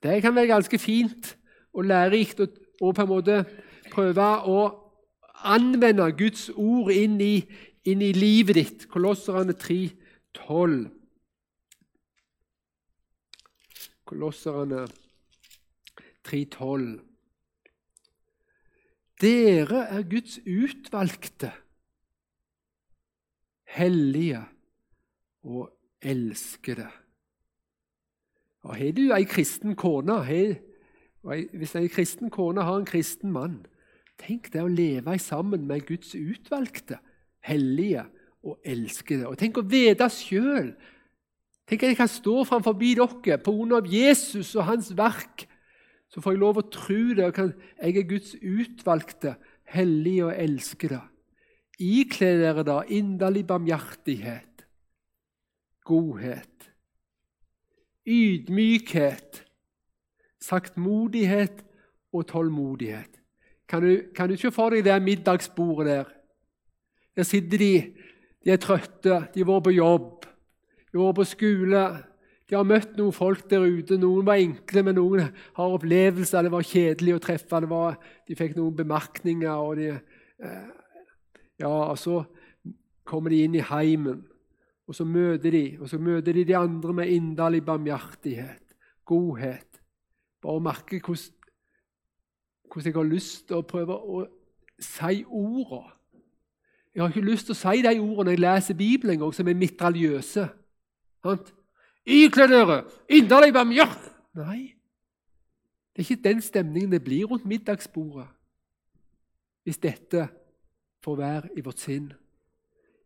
Det 0.03 0.23
kan 0.23 0.35
være 0.35 0.55
ganske 0.55 0.79
fint 0.79 1.37
og 1.75 1.85
lærerikt 1.85 2.41
og 2.43 2.95
på 2.95 3.03
en 3.03 3.09
måte 3.09 3.45
prøve 3.93 4.31
å 4.49 4.63
anvende 5.45 6.09
Guds 6.17 6.49
ord 6.55 6.93
inn 6.95 7.21
i, 7.23 7.37
inn 7.89 8.03
i 8.03 8.13
livet 8.17 8.59
ditt. 8.59 8.89
Kolosserne 8.91 9.55
3, 9.59 9.79
12. 10.39 10.91
Kolosserne 14.09 14.87
3,12. 16.29 17.01
Dere 19.23 19.85
er 19.95 20.03
Guds 20.11 20.41
utvalgte, 20.43 21.53
hellige 23.71 24.43
og 25.47 25.71
elskede. 26.03 26.89
Og 28.63 28.77
Har 28.77 28.93
du 28.95 29.05
ei 29.15 29.25
kristen 29.27 29.77
kone, 29.79 30.19
hvis 31.23 31.75
ei 31.79 31.89
kristen 31.91 32.31
kone 32.31 32.63
har 32.67 32.79
en 32.79 32.87
kristen 32.87 33.33
mann 33.35 33.63
Tenk 34.23 34.53
det 34.55 34.63
å 34.63 34.71
leve 34.71 35.19
sammen 35.19 35.67
med 35.67 35.87
Guds 35.89 36.15
utvalgte, 36.15 37.01
hellige 37.43 38.05
og 38.47 38.59
elskede. 38.65 39.27
Og 39.27 39.39
Tenk 39.39 39.59
å 39.59 39.67
vite 39.67 40.09
sjøl 40.13 40.75
Tenk 41.69 41.85
at 41.87 41.93
jeg 41.93 41.97
kan 42.03 42.11
stå 42.11 42.43
framfor 42.45 42.75
dere 42.77 43.39
på 43.41 43.53
grunn 43.55 43.71
av 43.73 43.87
Jesus 43.89 44.51
og 44.59 44.67
hans 44.67 44.91
verk. 44.99 45.47
Så 46.13 46.21
får 46.21 46.35
jeg 46.35 46.41
lov 46.43 46.59
å 46.61 46.67
tro 46.69 47.15
det. 47.17 47.29
og 47.31 47.55
Jeg 47.81 47.97
er 47.97 48.09
Guds 48.11 48.35
utvalgte, 48.35 49.37
hellige 49.65 50.27
og 50.27 50.35
elskede. 50.37 50.99
Ikle 51.81 52.35
dere 52.43 52.67
da 52.67 52.83
inderlig 52.85 53.47
barmhjertighet, 53.49 54.67
godhet, 55.89 56.69
ydmykhet, 58.05 59.41
saktmodighet 60.43 61.65
og 62.13 62.29
tålmodighet. 62.29 63.22
Kan 63.73 63.83
du, 63.83 63.93
kan 64.13 64.29
du 64.29 64.37
ikke 64.37 64.53
få 64.53 64.69
deg 64.75 64.85
det 64.85 64.99
middagsbordet 65.01 65.87
der? 65.89 66.09
Der 67.17 67.25
sitter 67.25 67.59
de, 67.59 67.75
de 68.45 68.53
er 68.53 68.61
trøtte, 68.61 69.23
de 69.33 69.41
har 69.41 69.49
vært 69.49 69.65
på 69.65 69.73
jobb. 69.73 70.27
De 70.93 70.99
går 70.99 71.15
på 71.17 71.25
skole. 71.25 71.85
De 72.51 72.57
har 72.59 72.69
møtt 72.69 72.99
noen 72.99 73.17
folk 73.17 73.47
der 73.49 73.65
ute. 73.65 73.97
Noen 73.97 74.29
var 74.29 74.43
enkle, 74.43 74.83
men 74.85 74.99
noen 75.01 75.25
har 75.57 75.77
opplevelser. 75.79 76.45
Det 76.45 76.53
var 76.53 76.69
kjedelig 76.69 77.17
å 77.17 77.23
treffe. 77.25 77.63
Var, 77.71 77.97
de 78.29 78.37
fikk 78.37 78.59
noen 78.59 78.77
bemerkninger. 78.77 79.49
og 79.49 79.81
de, 79.81 79.89
eh, 80.45 80.69
ja, 81.65 81.73
og 81.73 81.97
Så 81.99 82.25
kommer 83.09 83.31
de 83.31 83.43
inn 83.45 83.55
i 83.55 83.65
heimen, 83.65 84.23
og 84.87 84.95
så 84.95 85.05
møter 85.05 85.51
de 85.51 85.79
og 85.81 85.89
så 85.89 85.99
møter 85.99 86.33
de, 86.33 86.45
de 86.45 86.57
andre 86.57 86.93
med 86.93 87.09
inderlig 87.09 87.65
barmhjertighet, 87.65 88.77
godhet. 89.05 89.81
Bare 90.43 90.61
merke 90.61 91.01
hvordan, 91.01 91.42
hvordan 92.73 92.93
jeg 92.93 92.97
har 92.97 93.11
lyst 93.11 93.47
til 93.49 93.59
å 93.59 93.67
prøve 93.69 93.97
å 93.97 94.23
si 94.81 95.25
ordene. 95.29 95.91
Jeg 96.93 97.03
har 97.03 97.13
ikke 97.13 97.25
lyst 97.25 97.49
til 97.49 97.57
å 97.57 97.61
si 97.61 97.83
de 97.85 97.93
ordene 98.01 98.35
jeg 98.35 98.43
leser 98.43 98.77
Bibelen, 98.77 99.33
som 99.33 99.49
er 99.49 99.57
mitraljøse. 99.57 100.49
Ikle 102.05 102.49
dere 102.51 102.83
inderlig 103.09 103.53
barmhjert 103.55 104.09
Nei, 104.35 104.73
det 105.93 106.01
er 106.01 106.07
ikke 106.07 106.25
den 106.25 106.41
stemningen 106.43 106.91
det 106.91 107.03
blir 107.05 107.29
rundt 107.29 107.45
middagsbordet 107.45 108.25
hvis 109.63 109.79
dette 109.79 110.25
får 111.05 111.17
være 111.21 111.51
i 111.55 111.63
vårt 111.63 111.79
sinn. 111.79 112.09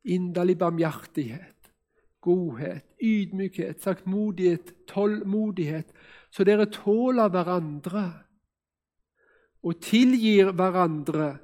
Inderlig 0.09 0.55
barmhjertighet, 0.59 1.73
godhet, 2.25 2.87
ydmykhet, 3.03 3.83
saktmodighet, 3.83 4.73
tålmodighet, 4.89 5.91
så 6.31 6.47
dere 6.49 6.69
tåler 6.73 7.29
hverandre 7.29 8.05
og 9.63 9.81
tilgir 9.83 10.53
hverandre 10.53 11.37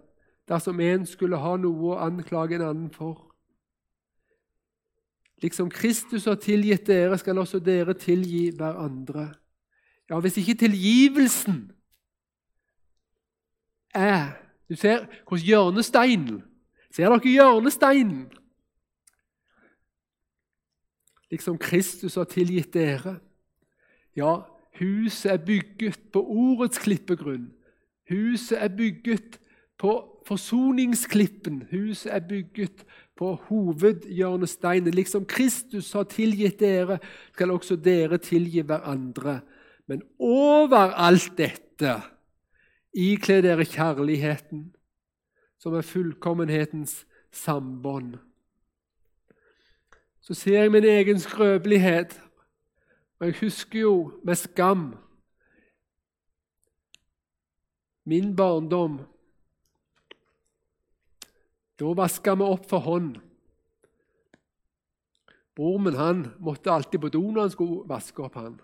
dersom 0.48 0.80
en 0.80 1.06
skulle 1.06 1.38
ha 1.40 1.56
noe 1.60 1.92
å 1.92 2.00
anklage 2.02 2.58
en 2.58 2.66
annen 2.66 2.90
for. 2.92 3.28
Liksom 5.42 5.70
Kristus 5.70 6.28
har 6.30 6.38
tilgitt 6.38 6.86
dere, 6.86 7.18
skal 7.18 7.38
også 7.38 7.58
dere 7.58 7.94
tilgi 7.98 8.50
hverandre. 8.54 9.32
Ja, 10.10 10.20
hvis 10.20 10.38
ikke 10.42 10.58
tilgivelsen 10.66 11.70
er 13.94 14.38
Du 14.68 14.76
ser 14.76 15.04
hvordan 15.28 15.46
hjørnesteinen 15.46 16.38
Ser 16.92 17.08
dere 17.08 17.28
hjørnesteinen? 17.28 18.30
Liksom 21.32 21.56
Kristus 21.58 22.14
har 22.20 22.28
tilgitt 22.28 22.74
dere. 22.74 23.16
Ja, 24.16 24.42
huset 24.76 25.32
er 25.32 25.40
bygget 25.40 26.10
på 26.12 26.20
ordets 26.20 26.78
klippegrunn. 26.78 27.48
Huset 28.12 28.58
er 28.62 28.68
bygget 28.68 29.40
på 29.78 29.92
forsoningsklippen. 30.26 31.62
Huset 31.70 32.14
er 32.14 32.20
bygget 32.20 32.84
på 33.16 33.34
hovedhjørnesteinen. 33.34 34.94
Liksom 34.94 35.24
Kristus 35.24 35.92
har 35.92 36.02
tilgitt 36.02 36.60
dere, 36.60 36.98
skal 37.32 37.50
også 37.50 37.76
dere 37.76 38.18
tilgi 38.18 38.60
hverandre. 38.60 39.40
Men 39.86 40.02
over 40.18 40.92
alt 40.94 41.32
dette 41.38 41.96
ikle 42.92 43.40
dere 43.42 43.64
kjærligheten, 43.64 44.66
som 45.58 45.74
er 45.74 45.86
fullkommenhetens 45.86 47.06
sambånd. 47.32 48.16
Så 50.20 50.34
ser 50.34 50.62
jeg 50.62 50.72
min 50.72 50.84
egen 50.84 51.18
skrøpelighet, 51.20 52.20
og 53.18 53.26
jeg 53.26 53.34
husker 53.40 53.80
jo 53.80 54.12
med 54.24 54.34
skam 54.34 54.92
min 58.04 58.36
barndom. 58.36 59.00
Da 61.78 61.92
vaska 61.94 62.34
vi 62.34 62.46
opp 62.46 62.66
for 62.70 62.84
hånd. 62.84 63.20
Bror 65.56 65.78
min 65.78 65.98
han 65.98 66.24
måtte 66.38 66.72
alltid 66.72 67.00
på 67.00 67.10
do 67.12 67.22
når 67.30 67.48
han 67.48 67.54
skulle 67.54 67.88
vaske 67.88 68.22
opp. 68.22 68.34
han. 68.34 68.60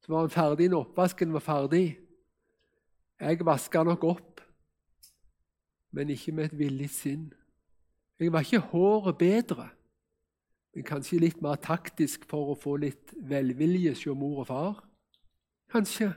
Så 0.00 0.12
var 0.12 0.26
han 0.26 0.30
ferdig 0.30 0.70
når 0.70 0.88
oppvasken 0.88 1.32
var 1.32 1.44
ferdig. 1.44 1.98
Jeg 3.20 3.46
vaska 3.46 3.82
nok 3.82 4.04
opp, 4.04 4.40
men 5.90 6.10
ikke 6.10 6.32
med 6.32 6.44
et 6.44 6.58
villig 6.58 6.90
sinn. 6.90 7.32
Jeg 8.18 8.32
var 8.32 8.44
ikke 8.44 8.58
håret 8.58 9.18
bedre, 9.18 9.68
men 10.74 10.84
kanskje 10.84 11.20
litt 11.22 11.40
mer 11.42 11.56
taktisk 11.62 12.26
for 12.28 12.52
å 12.52 12.58
få 12.58 12.76
litt 12.82 13.14
velvilje 13.14 13.94
hos 13.94 14.04
mor 14.18 14.42
og 14.42 14.48
far. 14.50 14.82
Kanskje. 15.72 16.12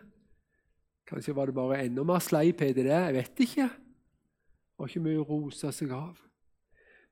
Kanskje 1.07 1.35
var 1.35 1.47
det 1.47 1.55
bare 1.55 1.79
enda 1.85 2.03
mer 2.03 2.19
sleiphet 2.19 2.75
i 2.75 2.83
det. 2.83 2.91
Jeg 2.91 3.13
vet 3.15 3.43
ikke. 3.45 3.67
Det 3.67 4.81
var 4.83 4.89
ikke 4.91 5.05
mye 5.05 5.21
å 5.21 5.27
rose 5.27 5.71
seg 5.73 5.93
av. 5.95 6.17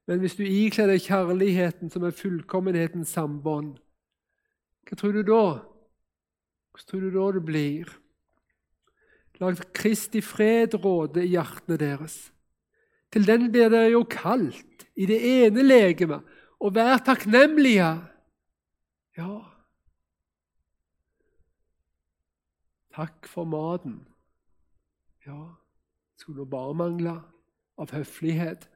Men 0.06 0.22
hvis 0.22 0.36
du 0.38 0.44
ikler 0.46 0.92
deg 0.92 1.06
kjærligheten 1.08 1.90
som 1.90 2.04
er 2.06 2.14
fullkommenhetens 2.14 3.16
sambånd, 3.16 3.78
hva 4.86 4.98
tror 5.00 5.16
du 5.16 5.24
da? 5.26 5.46
Hvordan 6.76 6.90
tror 6.92 7.06
du 7.06 7.16
da 7.16 7.30
det 7.34 7.46
blir? 7.48 7.94
La 9.42 9.50
Kristi 9.76 10.22
fred 10.24 10.76
råde 10.84 11.24
i 11.26 11.34
hjertene 11.34 11.80
deres. 11.80 12.20
Til 13.12 13.26
den 13.28 13.50
blir 13.52 13.72
dere 13.72 13.94
jo 13.94 14.04
kalt 14.08 14.86
i 14.96 15.08
det 15.10 15.18
ene 15.24 15.64
legemet, 15.64 16.22
og 16.60 16.76
vær 16.76 17.02
takknemlige. 17.04 17.90
Ja. 19.18 19.55
Takk 22.96 23.28
for 23.28 23.44
maten. 23.44 24.00
Ja, 25.26 25.42
det 26.16 26.24
skulle 26.24 26.46
bare 26.48 26.74
mangle 26.74 27.18
av 27.78 27.92
høflighet. 27.92 28.70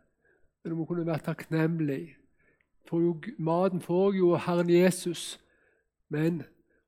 Men 0.63 0.73
du 0.73 0.75
må 0.75 0.85
kunne 0.85 1.05
være 1.07 1.23
takknemlig. 1.29 2.17
For 2.89 2.99
jo, 2.99 3.13
maten 3.37 3.81
får 3.81 4.17
jo 4.17 4.33
Herren 4.35 4.69
Jesus, 4.69 5.37
men 6.09 6.41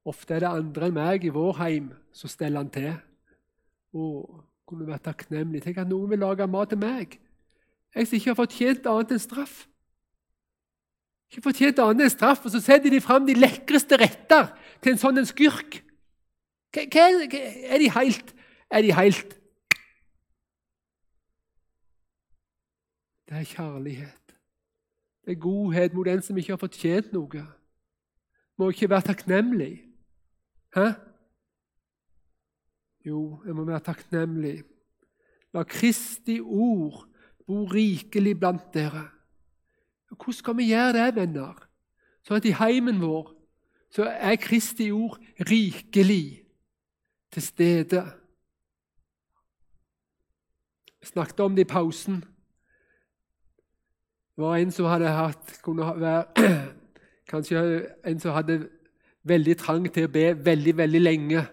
ofte 0.04 0.36
er 0.36 0.44
det 0.44 0.50
andre 0.50 0.90
enn 0.90 0.98
meg 0.98 1.24
i 1.24 1.32
vår 1.32 1.60
heim 1.62 1.92
som 2.12 2.32
steller 2.32 2.66
han 2.66 2.72
til. 2.74 2.96
Og 3.96 4.42
kunne 4.68 4.88
være 4.90 5.06
takknemlig. 5.12 5.62
Tenk 5.64 5.80
at 5.84 5.90
noen 5.90 6.10
vil 6.12 6.24
lage 6.24 6.48
mat 6.48 6.74
til 6.74 6.82
meg. 6.82 7.16
Jeg 7.96 8.08
som 8.08 8.18
ikke 8.18 8.32
har 8.32 8.40
fortjent 8.40 8.88
annet 8.88 9.14
enn 9.16 9.24
straff. 9.24 9.56
Ikke 11.32 11.46
fortjent 11.48 11.80
annet 11.80 12.08
enn 12.08 12.14
straff, 12.14 12.44
Og 12.46 12.52
så 12.52 12.60
setter 12.60 12.90
de 12.90 13.02
fram 13.04 13.26
de 13.28 13.36
lekreste 13.36 14.00
retter 14.00 14.52
til 14.82 14.94
en 14.94 15.02
sånn 15.02 15.22
en 15.22 15.28
skurk. 15.28 15.82
Hva, 16.72 16.86
hva, 16.88 17.06
er 17.68 17.78
de 17.82 17.92
helt 17.92 18.36
Er 18.72 18.82
de 18.82 18.96
helt 18.96 19.38
Det 23.32 23.40
er 23.40 23.48
kjærlighet. 23.48 24.34
Det 25.24 25.32
er 25.32 25.40
godhet 25.40 25.94
mot 25.94 26.06
den 26.06 26.22
som 26.22 26.36
ikke 26.38 26.52
har 26.52 26.60
fortjent 26.60 27.14
noe. 27.16 27.46
Må 28.60 28.68
ikke 28.74 28.90
være 28.92 29.06
takknemlig. 29.08 29.86
Hæ? 30.76 30.90
Jo, 33.06 33.40
jeg 33.46 33.56
må 33.56 33.64
være 33.64 33.80
takknemlig. 33.88 34.66
La 35.54 35.64
Kristi 35.64 36.42
ord 36.42 37.08
bo 37.48 37.64
rikelig 37.72 38.36
blant 38.40 38.74
dere. 38.74 39.08
Hvordan 40.10 40.34
skal 40.34 40.58
vi 40.58 40.68
gjøre 40.74 40.94
det, 40.98 41.16
venner? 41.16 41.56
Sånn 42.28 42.42
at 42.42 42.46
i 42.52 42.56
heimen 42.56 43.00
vår 43.00 43.32
så 43.96 44.12
er 44.12 44.36
Kristi 44.44 44.92
ord 44.92 45.16
rikelig 45.48 46.41
til 47.32 47.42
stede. 47.42 48.04
Vi 51.00 51.08
snakket 51.08 51.40
om 51.40 51.56
det 51.56 51.66
i 51.66 51.72
pausen. 51.72 52.22
Det 54.36 54.44
var 54.44 54.56
en 54.56 54.72
som 54.72 54.86
hadde 54.86 55.08
hatt 55.08 55.62
være, 55.66 56.26
Kanskje 57.32 57.88
en 58.06 58.20
som 58.20 58.34
hadde 58.36 58.70
veldig 59.24 59.58
trang 59.58 59.86
til 59.94 60.08
å 60.08 60.12
be 60.12 60.32
veldig, 60.46 60.74
veldig 60.78 61.02
lenge 61.02 61.44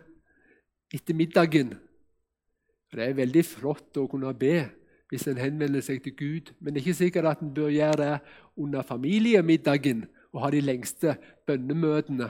etter 0.94 1.14
middagen. 1.14 1.74
Det 2.92 3.04
er 3.04 3.16
veldig 3.18 3.44
flott 3.44 4.00
å 4.00 4.08
kunne 4.08 4.32
be 4.34 4.64
hvis 5.08 5.26
en 5.28 5.40
henvender 5.40 5.80
seg 5.84 6.02
til 6.04 6.14
Gud, 6.16 6.50
men 6.60 6.74
det 6.74 6.82
er 6.82 6.86
ikke 6.86 6.98
sikkert 6.98 7.30
at 7.30 7.44
en 7.44 7.52
bør 7.54 7.70
gjøre 7.72 7.96
det 8.00 8.16
under 8.60 8.84
familiemiddagen 8.84 10.04
og 10.32 10.42
ha 10.42 10.50
de 10.52 10.60
lengste 10.60 11.14
bønnemøtene. 11.48 12.28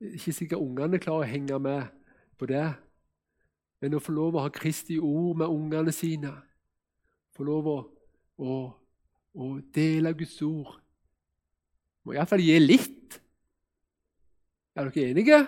Ikke 0.00 0.32
sikkert 0.34 0.60
ungene 0.60 1.00
klarer 1.00 1.24
å 1.24 1.30
henge 1.30 1.58
med 1.62 1.86
på 2.36 2.48
det. 2.50 2.66
Men 3.80 3.96
å 3.96 4.02
få 4.02 4.14
lov 4.16 4.36
å 4.36 4.44
ha 4.44 4.52
Kristi 4.52 4.98
ord 5.00 5.40
med 5.40 5.52
ungene 5.52 5.92
sine, 5.92 6.32
få 7.36 7.44
lov 7.44 7.68
å, 7.68 7.76
å, 8.40 8.58
å 9.36 9.48
dele 9.74 10.14
Guds 10.16 10.38
ord 10.44 10.78
Må 12.06 12.14
iallfall 12.14 12.40
gi 12.40 12.54
litt. 12.62 13.16
Er 14.76 14.88
dere 14.88 15.10
enige? 15.10 15.38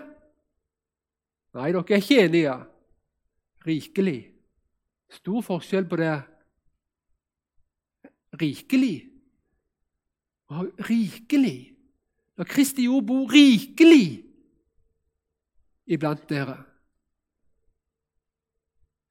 Nei, 1.55 1.69
dere 1.71 1.85
er 1.95 2.03
ikke 2.03 2.25
enige. 2.25 2.57
Rikelig. 3.69 4.19
Stor 5.21 5.45
forskjell 5.47 5.87
på 5.89 6.01
det. 6.01 6.17
Rikelig 8.41 8.97
rikelig. 10.89 11.75
La 12.39 12.45
Kristi 12.45 12.87
ord 12.89 13.07
bo 13.07 13.27
rikelig 13.29 14.28
iblant 15.89 16.29
dere. 16.31 16.59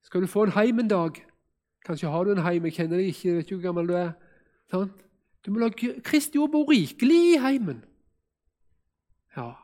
Skal 0.06 0.24
du 0.24 0.30
få 0.30 0.46
en 0.46 0.56
heim 0.56 0.78
en 0.80 0.90
dag 0.90 1.18
Kanskje 1.88 2.10
har 2.12 2.24
du 2.26 2.34
en 2.34 2.42
heim, 2.44 2.66
jeg 2.68 2.74
kjenner 2.76 2.98
deg 3.00 3.06
ikke, 3.14 3.34
vet 3.38 3.46
ikke 3.46 3.56
hvor 3.56 3.62
gammel 3.64 3.86
du 3.88 3.94
er. 3.96 4.10
Sant? 4.68 4.98
Du 5.40 5.54
må 5.54 5.62
la 5.62 5.70
Kristi 5.72 6.36
ord 6.36 6.50
bo 6.52 6.60
rikelig 6.68 7.20
i 7.30 7.38
heimen. 7.40 7.78
Ja. 9.32 9.54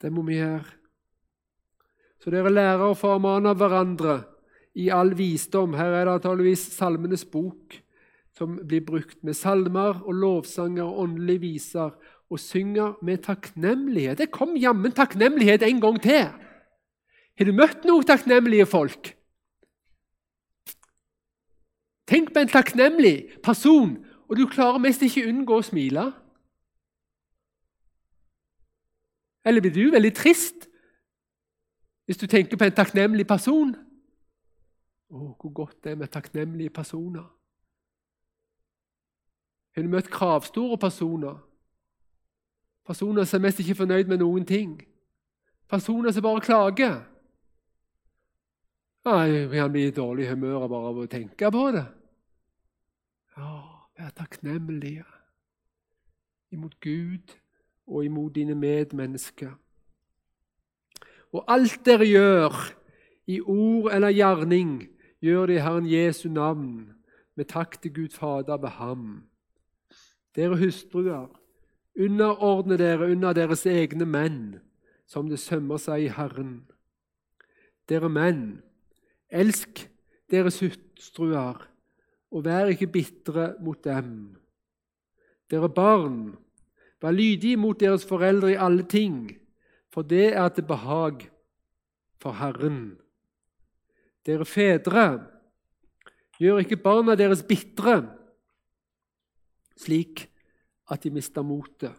Det 0.00 0.08
må 0.14 0.24
vi 0.24 0.38
gjøre. 0.38 0.64
Så 2.20 2.32
dere 2.32 2.52
lærer 2.52 2.86
å 2.86 2.96
formane 2.96 3.52
hverandre 3.56 4.22
i 4.80 4.88
all 4.94 5.12
visdom. 5.18 5.76
Her 5.76 5.98
er 5.98 6.06
det 6.06 6.16
antakeligvis 6.16 6.64
Salmenes 6.78 7.26
bok 7.28 7.76
som 8.36 8.56
blir 8.64 8.84
brukt 8.86 9.20
med 9.26 9.36
salmer 9.36 10.00
og 10.06 10.14
lovsanger 10.16 10.86
og 10.86 11.02
åndelige 11.04 11.44
viser, 11.44 11.92
og 12.30 12.38
synger 12.38 12.94
med 13.02 13.18
takknemlighet. 13.18 14.18
Det 14.18 14.30
kom 14.30 14.56
jammen 14.56 14.92
takknemlighet 14.92 15.62
en 15.62 15.80
gang 15.80 16.02
til. 16.02 16.28
Har 17.38 17.44
du 17.48 17.52
møtt 17.56 17.84
noen 17.88 18.06
takknemlige 18.06 18.66
folk? 18.66 19.16
Tenk 22.10 22.32
på 22.34 22.42
en 22.42 22.50
takknemlig 22.50 23.40
person, 23.42 23.94
og 24.28 24.36
du 24.36 24.46
klarer 24.50 24.82
mest 24.82 25.02
ikke 25.02 25.26
unngå 25.30 25.58
å 25.58 25.66
smile. 25.66 26.10
Eller 29.46 29.62
blir 29.64 29.74
du 29.74 29.94
veldig 29.94 30.14
trist 30.14 30.66
hvis 32.06 32.18
du 32.18 32.26
tenker 32.26 32.58
på 32.58 32.66
en 32.66 32.74
takknemlig 32.74 33.26
person? 33.26 33.70
Å, 35.10 35.18
hvor 35.38 35.52
godt 35.54 35.84
det 35.84 35.92
er 35.92 35.98
med 35.98 36.10
takknemlige 36.10 36.72
personer. 36.74 37.26
Har 39.74 39.86
du 39.86 39.90
møtt 39.90 40.10
kravstore 40.10 40.78
personer? 40.78 41.38
Personer 42.90 43.22
som 43.24 43.38
er 43.38 43.44
mest 43.44 43.60
ikke 43.62 43.76
fornøyd 43.84 44.08
med 44.10 44.18
noen 44.18 44.42
ting? 44.42 44.72
Personer 45.70 46.10
som 46.10 46.24
bare 46.26 46.42
klager? 46.42 46.96
Nei, 49.06 49.46
Han 49.46 49.70
blir 49.70 49.92
i 49.92 49.94
dårlig 49.94 50.26
humør 50.26 50.66
bare 50.66 50.90
av 50.90 50.98
å 50.98 51.06
tenke 51.06 51.52
på 51.54 51.62
det. 51.70 51.84
Ja, 53.36 53.52
vær 53.94 54.10
takknemlige 54.18 55.06
imot 56.50 56.80
Gud 56.82 57.30
og 57.86 58.04
imot 58.04 58.34
dine 58.34 58.58
medmennesker. 58.58 59.54
Og 61.30 61.44
alt 61.46 61.78
dere 61.86 62.10
gjør, 62.10 62.58
i 63.30 63.38
ord 63.40 63.92
eller 63.94 64.10
gjerning, 64.10 64.88
gjør 65.22 65.46
det 65.46 65.60
i 65.60 65.62
Herren 65.62 65.86
Jesu 65.86 66.26
navn, 66.28 66.96
med 67.38 67.54
takk 67.54 67.78
til 67.78 67.94
Gud 67.94 68.18
Fader 68.18 68.58
ved 68.58 68.80
ham. 68.82 69.20
Dere 70.34 70.58
hustruer, 70.58 71.30
underordne 71.98 72.78
dere 72.78 73.10
under 73.10 73.34
deres 73.36 73.66
egne 73.66 74.06
menn, 74.06 74.60
som 75.06 75.28
det 75.30 75.40
sømmer 75.42 75.80
seg 75.82 76.06
i 76.06 76.12
Herren. 76.14 76.62
Dere 77.90 78.10
menn, 78.12 78.60
elsk 79.30 79.86
deres 80.30 80.60
hustruer, 80.62 81.66
og 82.30 82.44
vær 82.46 82.70
ikke 82.70 82.90
bitre 82.94 83.54
mot 83.64 83.80
dem. 83.84 84.36
Dere 85.50 85.70
barn, 85.74 86.36
vær 87.02 87.16
lydige 87.16 87.58
mot 87.58 87.78
deres 87.80 88.06
foreldre 88.06 88.52
i 88.52 88.60
alle 88.60 88.86
ting, 88.86 89.26
for 89.90 90.06
det 90.06 90.30
er 90.38 90.48
til 90.54 90.68
behag 90.68 91.26
for 92.22 92.38
Herren. 92.38 93.00
Dere 94.26 94.46
fedre, 94.46 95.06
gjør 96.38 96.62
ikke 96.62 96.78
barna 96.80 97.16
deres 97.18 97.42
bitre, 97.42 98.04
slik 99.80 100.28
at 100.90 101.02
de 101.02 101.12
mister 101.14 101.42
motet. 101.46 101.94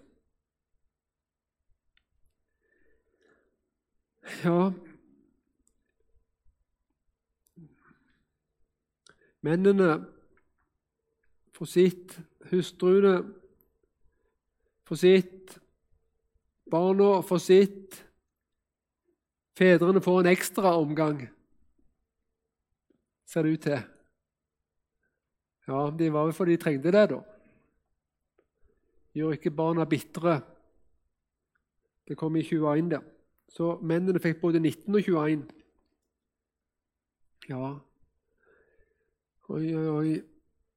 Ja 4.44 4.72
Mennene 9.42 9.96
får 11.58 11.66
sitt, 11.66 12.14
hustruene 12.52 13.16
får 14.86 15.00
sitt, 15.02 15.56
barna 16.70 17.24
får 17.26 17.42
sitt. 17.42 17.98
Fedrene 19.58 20.04
får 20.06 20.20
en 20.22 20.30
ekstra 20.30 20.76
omgang 20.78 21.24
ser 23.32 23.48
det 23.48 23.56
ut 23.56 23.64
til. 23.64 23.84
Ja, 25.68 25.82
det 26.00 26.10
var 26.12 26.28
vel 26.28 26.36
fordi 26.36 26.58
de 26.58 26.64
trengte 26.64 26.92
det, 26.92 27.04
da. 27.14 27.22
Gjør 29.14 29.36
ikke 29.36 29.52
barna 29.52 29.86
bitre. 29.86 30.42
Det 32.08 32.18
kom 32.18 32.36
i 32.36 32.44
21 32.44 32.90
der. 32.90 33.02
Så 33.52 33.78
mennene 33.84 34.20
fikk 34.20 34.40
både 34.42 34.60
19 34.60 34.96
og 34.96 35.02
21. 35.02 35.48
Ja 37.50 37.78
Oi, 39.52 39.76
oi, 39.76 39.88
oi. 39.88 40.22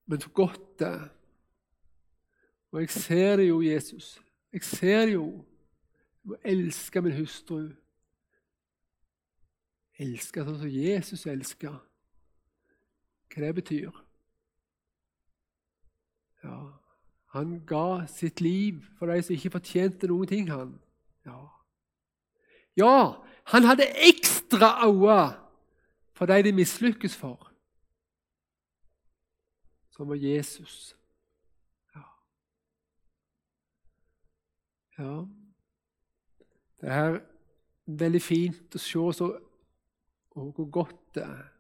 Men 0.07 0.21
så 0.21 0.31
godt 0.35 0.79
det 0.79 1.11
Og 2.73 2.81
jeg 2.81 2.91
ser 2.91 3.37
det 3.37 3.49
jo, 3.49 3.61
Jesus. 3.63 4.23
Jeg 4.53 4.63
ser 4.63 5.07
det 5.07 5.15
jo. 5.15 5.27
Jeg 6.25 6.31
må 6.31 6.37
elske 6.45 7.03
min 7.03 7.15
hustru. 7.15 7.69
Elske 9.99 10.43
sånn 10.43 10.59
som 10.59 10.71
Jesus 10.73 11.27
elsker 11.31 11.77
hva 13.35 13.43
det 13.43 13.55
betyr. 13.55 13.95
Ja, 16.43 16.57
han 17.35 17.59
ga 17.67 18.07
sitt 18.11 18.41
liv 18.41 18.81
for 18.99 19.11
de 19.11 19.23
som 19.23 19.35
ikke 19.35 19.57
fortjente 19.57 20.09
noen 20.11 20.29
ting. 20.31 20.51
han. 20.51 20.77
Ja, 21.27 21.41
ja 22.77 22.97
han 23.53 23.67
hadde 23.69 23.91
ekstra 24.09 24.87
øyne 24.87 25.37
for 26.15 26.27
de 26.31 26.43
de 26.43 26.53
mislykkes 26.53 27.17
for, 27.17 27.51
som 29.91 30.09
var 30.09 30.15
Jesus. 30.15 30.97
Ja. 31.95 32.05
ja. 34.99 35.25
Det 36.81 36.91
er 36.91 37.19
veldig 37.87 38.23
fint 38.23 38.79
å 38.79 38.79
se 38.79 39.11
så, 39.19 39.33
hvor 40.35 40.71
godt 40.71 41.03
det 41.15 41.27
er 41.27 41.55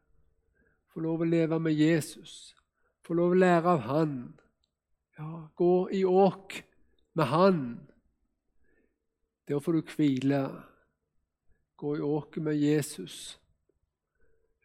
få 0.94 1.02
lov 1.02 1.24
å 1.24 1.26
leve 1.26 1.58
med 1.58 1.74
Jesus, 1.74 2.54
få 3.02 3.16
lov 3.18 3.34
å 3.34 3.40
lære 3.42 3.72
av 3.74 3.80
Han. 3.88 4.14
Ja, 5.18 5.48
gå 5.54 5.90
i 5.90 6.04
åk 6.04 6.64
med 7.12 7.24
Han. 7.24 7.80
Der 9.48 9.60
får 9.60 9.72
du 9.72 9.82
hvile. 9.96 10.48
Gå 11.76 11.96
i 11.96 12.00
åket 12.00 12.42
med 12.42 12.56
Jesus. 12.56 13.40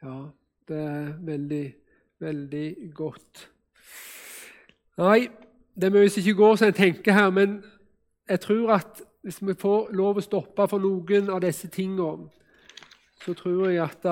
Ja, 0.01 0.29
det 0.67 0.77
er 0.77 1.13
veldig, 1.25 1.75
veldig 2.19 2.93
godt. 2.93 3.49
Nei, 4.97 5.27
det 5.75 5.87
er 5.87 5.93
mye 5.93 6.09
som 6.09 6.21
ikke 6.23 6.39
går 6.39 6.55
som 6.55 6.67
en 6.67 6.77
tenker 6.77 7.13
her, 7.13 7.29
men 7.29 7.59
jeg 8.29 8.39
tror 8.39 8.73
at 8.79 9.01
hvis 9.21 9.41
vi 9.43 9.53
får 9.53 9.91
lov 9.93 10.17
å 10.17 10.23
stoppe 10.23 10.67
for 10.67 10.81
noen 10.81 11.29
av 11.29 11.41
disse 11.43 11.67
tingene, 11.67 12.29
så 13.21 13.35
tror 13.37 13.67
jeg 13.69 13.83
at 13.83 14.05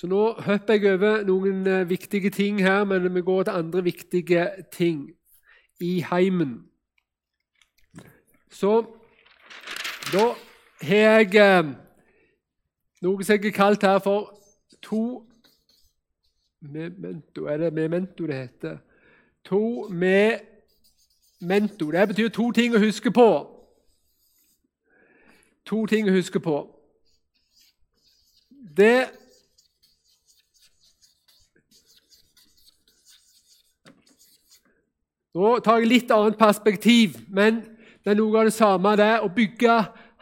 så 0.00 0.06
nå 0.06 0.32
hopper 0.32 0.74
jeg 0.74 0.94
over 0.94 1.24
noen 1.28 1.66
eh, 1.68 1.88
viktige 1.88 2.30
ting 2.32 2.62
her, 2.64 2.84
men 2.88 3.14
vi 3.14 3.20
går 3.20 3.42
til 3.42 3.52
andre 3.52 3.82
viktige 3.84 4.46
ting 4.72 5.10
i 5.80 6.00
heimen. 6.00 6.64
Så 8.50 8.86
da 10.12 10.24
har 10.82 10.96
jeg 10.96 11.34
eh, 11.36 11.64
noe 13.02 13.24
som 13.24 13.36
jeg 13.36 13.44
har 13.44 13.50
kalt 13.58 13.82
her 13.84 13.98
for 14.00 14.40
to 14.82 15.28
memento. 16.60 17.44
Er 17.44 17.56
det 17.56 17.72
memento 17.72 18.26
det 18.26 18.34
heter? 18.34 18.78
To 19.44 19.88
memento. 19.88 21.90
Det 21.92 22.08
betyr 22.08 22.28
to 22.28 22.52
ting 22.56 22.74
å 22.74 22.80
huske 22.80 23.12
på. 23.12 23.30
To 25.68 25.86
ting 25.86 26.08
å 26.08 26.16
huske 26.16 26.40
på. 26.40 26.76
Det 28.76 29.19
Nå 35.34 35.58
tar 35.62 35.78
jeg 35.78 35.90
litt 35.90 36.10
annet 36.10 36.38
perspektiv, 36.38 37.20
men 37.30 37.60
det 38.02 38.10
er 38.12 38.18
noe 38.18 38.40
av 38.40 38.48
det 38.48 38.54
samme 38.56 38.96
det 38.98 39.12
å 39.22 39.28
bygge 39.30 39.76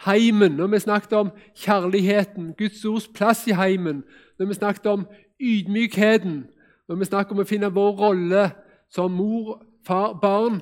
heimen. 0.04 0.58
Når 0.58 0.66
vi 0.74 0.80
snakket 0.84 1.14
om 1.16 1.30
kjærligheten, 1.56 2.52
Guds 2.58 2.84
ords 2.84 3.08
plass 3.08 3.46
i 3.48 3.56
heimen, 3.56 4.02
når 4.38 4.50
vi 4.50 4.58
snakket 4.58 4.90
om 4.92 5.06
ydmykheten, 5.40 6.42
når 6.88 7.00
vi 7.00 7.08
snakker 7.08 7.36
om 7.36 7.40
å 7.40 7.48
finne 7.48 7.72
vår 7.72 7.96
rolle 8.02 8.44
som 8.92 9.12
mor, 9.16 9.62
far, 9.86 10.12
barn, 10.20 10.60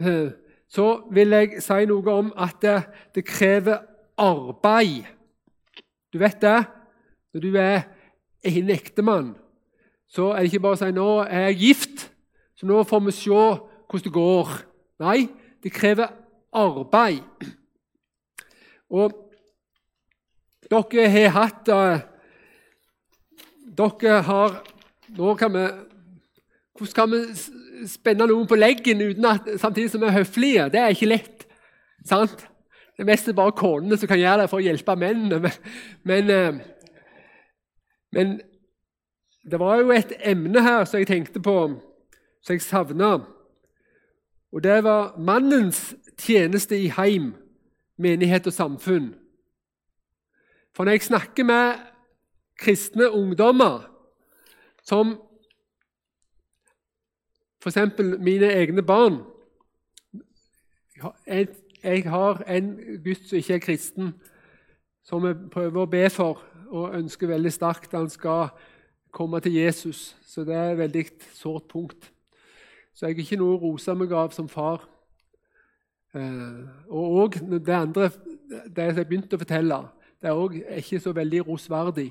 eh, 0.00 0.32
så 0.68 1.00
vil 1.12 1.32
jeg 1.32 1.62
si 1.64 1.86
noe 1.88 2.12
om 2.12 2.30
at 2.36 2.60
det, 2.62 2.76
det 3.14 3.24
krever 3.24 3.80
arbeid. 4.20 5.08
Du 6.12 6.18
vet 6.20 6.40
det? 6.42 6.60
Når 7.32 7.40
du 7.40 7.56
er 7.56 7.82
en 8.44 8.70
ektemann, 8.70 9.34
så 10.10 10.32
er 10.34 10.42
det 10.42 10.50
ikke 10.50 10.64
bare 10.66 10.76
å 10.76 10.80
si 10.80 10.92
'nå 10.92 11.10
er 11.22 11.48
jeg 11.48 11.58
gift', 11.58 12.10
så 12.56 12.66
nå 12.66 12.82
får 12.84 13.00
vi 13.00 13.12
se 13.12 13.69
hvordan 13.90 14.04
det 14.04 14.12
går. 14.14 14.52
Nei, 15.02 15.28
det 15.62 15.72
krever 15.72 16.12
arbeid. 16.52 17.22
Og 18.90 19.12
dere 20.70 21.08
har 21.10 21.34
hatt 21.34 21.70
uh, 21.70 22.02
Dere 23.80 24.20
har 24.26 24.60
Nå 25.16 25.34
kan 25.38 25.52
vi 25.54 25.64
Hvordan 26.78 26.94
kan 26.94 27.10
vi 27.10 27.86
spenne 27.90 28.26
noen 28.28 28.46
på 28.48 28.58
leggen 28.58 29.02
at, 29.26 29.48
samtidig 29.60 29.90
som 29.90 30.00
vi 30.00 30.06
er 30.08 30.18
høflige? 30.18 30.68
Det 30.72 30.80
er 30.80 30.94
ikke 30.94 31.10
lett. 31.10 31.46
sant? 32.06 32.46
Det 32.96 33.04
er 33.04 33.08
mest 33.08 33.28
bare 33.36 33.52
konene 33.52 33.96
som 33.96 34.08
kan 34.08 34.20
gjøre 34.20 34.42
det 34.42 34.50
for 34.50 34.60
å 34.60 34.64
hjelpe 34.64 34.96
mennene. 34.96 35.40
Men, 35.40 35.52
men, 36.04 36.30
uh, 36.30 36.60
men 38.12 38.32
det 39.50 39.60
var 39.60 39.80
jo 39.80 39.92
et 39.92 40.12
emne 40.20 40.62
her 40.62 40.84
som 40.84 41.00
jeg 41.00 41.08
tenkte 41.08 41.40
på, 41.40 41.56
som 42.44 42.56
jeg 42.56 42.64
savna. 42.64 43.18
Og 44.52 44.62
det 44.62 44.84
var 44.84 45.16
mannens 45.18 45.94
tjeneste 46.18 46.78
i 46.78 46.90
heim, 46.96 47.34
menighet 47.96 48.46
og 48.46 48.52
samfunn. 48.52 49.14
For 50.72 50.84
når 50.84 50.92
jeg 50.92 51.02
snakker 51.02 51.44
med 51.44 51.74
kristne 52.58 53.10
ungdommer, 53.10 53.86
som 54.82 55.20
f.eks. 57.62 57.76
mine 58.18 58.52
egne 58.52 58.82
barn 58.82 59.18
Jeg 61.82 62.02
har 62.10 62.42
en 62.44 62.76
gutt 63.04 63.28
som 63.28 63.36
ikke 63.36 63.54
er 63.54 63.58
kristen, 63.64 64.14
som 65.04 65.24
jeg 65.24 65.36
prøver 65.52 65.80
å 65.80 65.88
be 65.88 66.02
for 66.12 66.42
og 66.70 66.94
ønsker 66.94 67.30
veldig 67.30 67.52
sterkt 67.52 67.96
han 67.96 68.10
skal 68.10 68.50
komme 69.10 69.40
til 69.40 69.54
Jesus. 69.56 70.16
Så 70.26 70.44
det 70.44 70.54
er 70.54 70.72
et 70.72 70.78
veldig 70.78 71.04
sårt 71.34 71.68
punkt. 71.68 72.10
Så 73.00 73.08
jeg 73.08 73.14
er 73.16 73.22
ikke 73.22 73.36
noe 73.40 73.54
å 73.56 73.60
rose 73.62 73.94
meg 73.96 74.10
av 74.12 74.34
som 74.36 74.48
far. 74.52 74.82
Eh, 76.12 76.58
og 76.92 77.14
òg 77.22 77.38
det 77.48 77.72
andre 77.72 78.10
det 78.68 78.90
jeg 78.90 79.06
begynte 79.08 79.38
å 79.38 79.40
fortelle, 79.40 79.78
det 80.20 80.28
er 80.28 80.36
òg 80.36 80.58
ikke 80.82 81.00
så 81.00 81.14
veldig 81.16 81.40
rosverdig. 81.46 82.10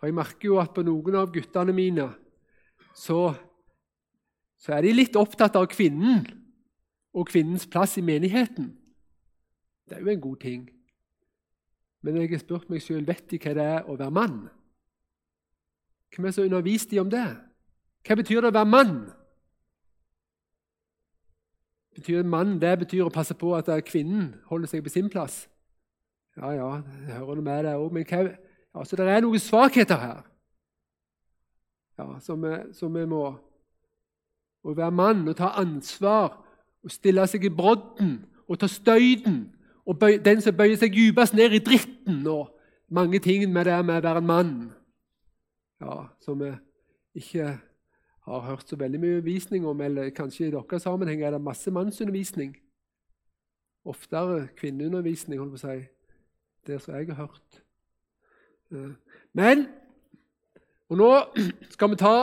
For 0.00 0.08
jeg 0.08 0.16
merker 0.16 0.48
jo 0.48 0.56
at 0.62 0.72
på 0.72 0.86
noen 0.86 1.20
av 1.20 1.28
guttene 1.34 1.76
mine 1.76 2.08
så, 2.96 3.34
så 4.56 4.78
er 4.78 4.88
de 4.88 4.96
litt 4.96 5.20
opptatt 5.20 5.60
av 5.60 5.68
kvinnen. 5.68 6.24
og 7.12 7.28
kvinnens 7.28 7.66
plass 7.68 7.98
i 8.00 8.00
menigheten. 8.00 8.70
Det 9.84 9.98
er 9.98 10.00
jo 10.00 10.08
en 10.08 10.20
god 10.20 10.36
ting. 10.40 10.70
Men 12.00 12.16
jeg 12.16 12.30
har 12.30 12.40
spurt 12.40 12.70
meg 12.72 12.80
sjøl 12.80 13.04
vet 13.04 13.26
de 13.28 13.36
hva 13.36 13.52
det 13.52 13.66
er 13.74 13.84
å 13.84 13.98
være 14.00 14.14
mann. 14.16 14.38
Hvem 16.08 16.24
er 16.24 16.32
det 16.32 16.34
som 16.38 16.46
undervist 16.48 16.88
de 16.88 17.02
om 17.04 17.10
det? 17.12 17.26
Hva 18.08 18.16
betyr 18.16 18.40
det 18.40 18.48
å 18.48 18.56
være 18.56 18.72
mann? 18.72 18.96
Betyr 21.94 22.24
mann 22.24 22.56
det 22.60 22.78
betyr 22.78 23.04
å 23.04 23.12
passe 23.12 23.34
på 23.36 23.52
at 23.56 23.68
kvinnen 23.84 24.32
holder 24.48 24.70
seg 24.70 24.84
på 24.84 24.92
sin 24.92 25.10
plass? 25.12 25.46
Ja, 26.36 26.50
ja, 26.56 26.68
jeg 27.06 27.16
hører 27.18 27.36
noe 27.36 27.44
med 27.44 27.64
det 27.66 27.74
òg, 27.76 27.90
men 27.92 28.06
hva, 28.08 28.22
altså, 28.72 28.96
det 28.96 29.08
er 29.12 29.20
noen 29.20 29.42
svakheter 29.42 30.00
her 30.00 30.22
ja, 31.98 32.06
som, 32.24 32.94
vi, 32.94 33.04
må 33.06 33.24
Å 34.62 34.74
være 34.78 34.94
mann 34.94 35.26
og 35.28 35.36
ta 35.36 35.50
ansvar 35.60 36.38
og 36.82 36.92
stille 36.94 37.24
seg 37.28 37.44
i 37.44 37.52
brodden 37.52 38.14
og 38.46 38.60
ta 38.62 38.68
støyten 38.70 39.44
og 39.82 39.98
bøy, 39.98 40.16
den 40.22 40.40
som 40.42 40.54
bøyer 40.56 40.78
seg 40.78 40.94
dypest 40.94 41.34
ned 41.34 41.56
i 41.56 41.60
dritten 41.62 42.22
og 42.30 42.52
mange 42.92 43.18
ting 43.22 43.44
med 43.50 43.66
det 43.66 43.78
med 43.84 43.98
å 43.98 44.04
være 44.06 44.22
en 44.22 44.28
mann. 44.28 44.54
Ja, 45.82 46.06
Som 46.22 46.40
vi 46.40 46.52
ikke 47.18 47.56
har 48.24 48.40
hørt 48.40 48.68
så 48.68 48.76
veldig 48.76 49.00
mye 49.00 49.16
undervisning 49.16 49.66
om, 49.66 49.80
eller 49.80 50.10
kanskje 50.14 50.46
i 50.46 50.50
deres 50.50 50.82
sammenheng 50.82 51.22
er 51.22 51.34
det 51.34 51.40
masse 51.42 51.70
mannsundervisning. 51.70 52.56
Oftere 53.84 54.48
kvinneundervisning, 54.56 55.40
holdt 55.40 55.56
på 55.56 55.58
å 55.58 55.64
si, 55.64 55.84
det 56.66 56.78
som 56.82 56.94
jeg 56.94 57.10
har 57.10 57.26
hørt. 57.26 57.62
Men 59.34 59.66
og 60.92 60.98
Nå 60.98 61.10
skal 61.72 61.90
vi 61.90 61.96
ta 61.96 62.16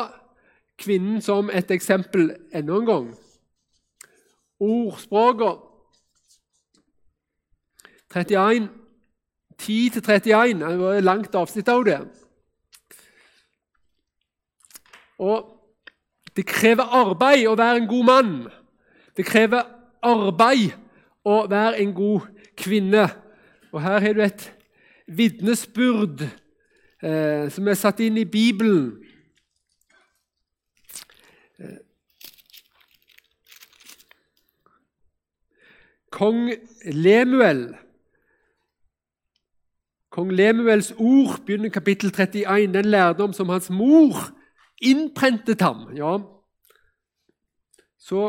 kvinnen 0.78 1.22
som 1.26 1.50
et 1.50 1.72
eksempel 1.74 2.36
enda 2.54 2.76
en 2.78 2.86
gang. 2.86 3.08
Ordspråket 4.62 5.66
31, 8.14 8.70
10-31 9.62 10.62
Det 10.62 10.80
var 10.80 11.02
langt 11.02 11.36
avsnitt 11.36 11.70
av 11.70 11.86
det. 11.86 11.98
Og 15.18 15.59
Det 16.40 16.46
krever 16.48 16.88
arbeid 16.96 17.50
å 17.52 17.56
være 17.60 17.82
en 17.82 17.88
god 17.90 18.06
mann. 18.08 18.36
Det 19.18 19.26
krever 19.28 19.66
arbeid 20.08 20.70
å 21.28 21.42
være 21.52 21.82
en 21.84 21.92
god 21.92 22.30
kvinne. 22.56 23.10
Og 23.74 23.82
Her 23.84 24.00
har 24.00 24.16
du 24.16 24.22
et 24.24 24.46
vitnesbyrd 25.04 26.24
eh, 27.04 27.52
som 27.52 27.68
er 27.68 27.76
satt 27.76 28.00
inn 28.00 28.22
i 28.24 28.24
Bibelen. 28.24 28.88
Eh, 31.60 31.76
Kong 36.16 36.54
Lemuel 36.88 37.66
Kong 40.08 40.32
Lemuels 40.32 40.94
ord 40.96 41.44
begynner 41.44 41.70
kapittel 41.70 42.16
31. 42.16 42.72
Den 42.80 42.96
lærdom 42.96 43.36
som 43.36 43.52
hans 43.52 43.68
mor 43.70 44.39
innprentet 44.82 45.62
ham. 45.62 45.90
Ja. 45.96 46.18
Så, 48.00 48.22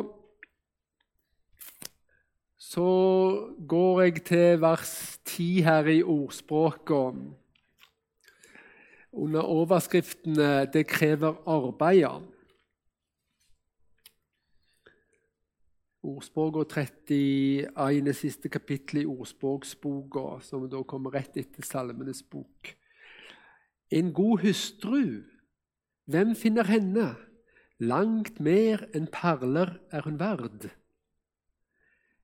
så 2.59 2.89
går 3.69 4.01
jeg 4.03 4.25
til 4.25 4.61
vers 4.61 5.19
10 5.25 5.63
her 5.63 5.93
i 5.93 6.03
ordspråket 6.03 7.21
under 9.13 9.41
overskriftene 9.43 10.67
'Det 10.67 10.87
krever 10.87 11.35
arbeid'. 11.47 12.37
Ordspråket 16.03 16.69
31 17.77 18.09
er 18.09 18.13
siste 18.13 18.49
kapittel 18.49 19.03
i 19.03 19.07
ordspråksboka, 19.07 20.41
som 20.41 20.65
da 20.71 20.83
kommer 20.83 21.13
rett 21.15 21.37
etter 21.37 21.63
Salmenes 21.63 22.23
bok. 22.23 22.77
En 23.91 24.13
god 24.13 24.39
hustru, 24.39 25.23
hvem 26.11 26.35
finner 26.37 26.69
henne? 26.69 27.15
Langt 27.81 28.41
mer 28.41 28.83
enn 28.93 29.09
perler 29.13 29.79
er 29.91 30.05
hun 30.05 30.19
verd. 30.21 30.69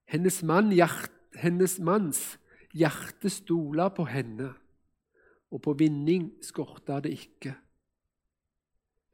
Hennes, 0.07 0.43
mann, 0.47 0.69
hjert, 0.75 1.15
hennes 1.35 1.79
manns 1.81 2.37
hjerte 2.77 3.31
stoler 3.33 3.89
på 3.97 4.05
henne 4.11 4.53
og 5.51 5.63
på 5.65 5.73
vinning 5.79 6.31
skorta 6.45 7.01
det 7.01 7.15
ikke. 7.17 7.55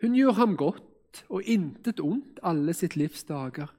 Hun 0.02 0.16
gjør 0.18 0.35
ham 0.40 0.56
godt 0.58 1.22
og 1.28 1.46
intet 1.46 2.00
ondt 2.02 2.40
alle 2.42 2.74
sitt 2.74 2.96
livs 2.96 3.22
dager. 3.28 3.70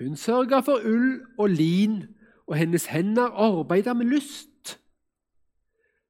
Hun 0.00 0.16
sørger 0.16 0.62
for 0.64 0.80
ull 0.88 1.20
og 1.38 1.50
lin, 1.52 2.04
og 2.46 2.56
hennes 2.56 2.86
hender 2.86 3.28
arbeider 3.28 3.92
med 3.92 4.06
lyst. 4.06 4.78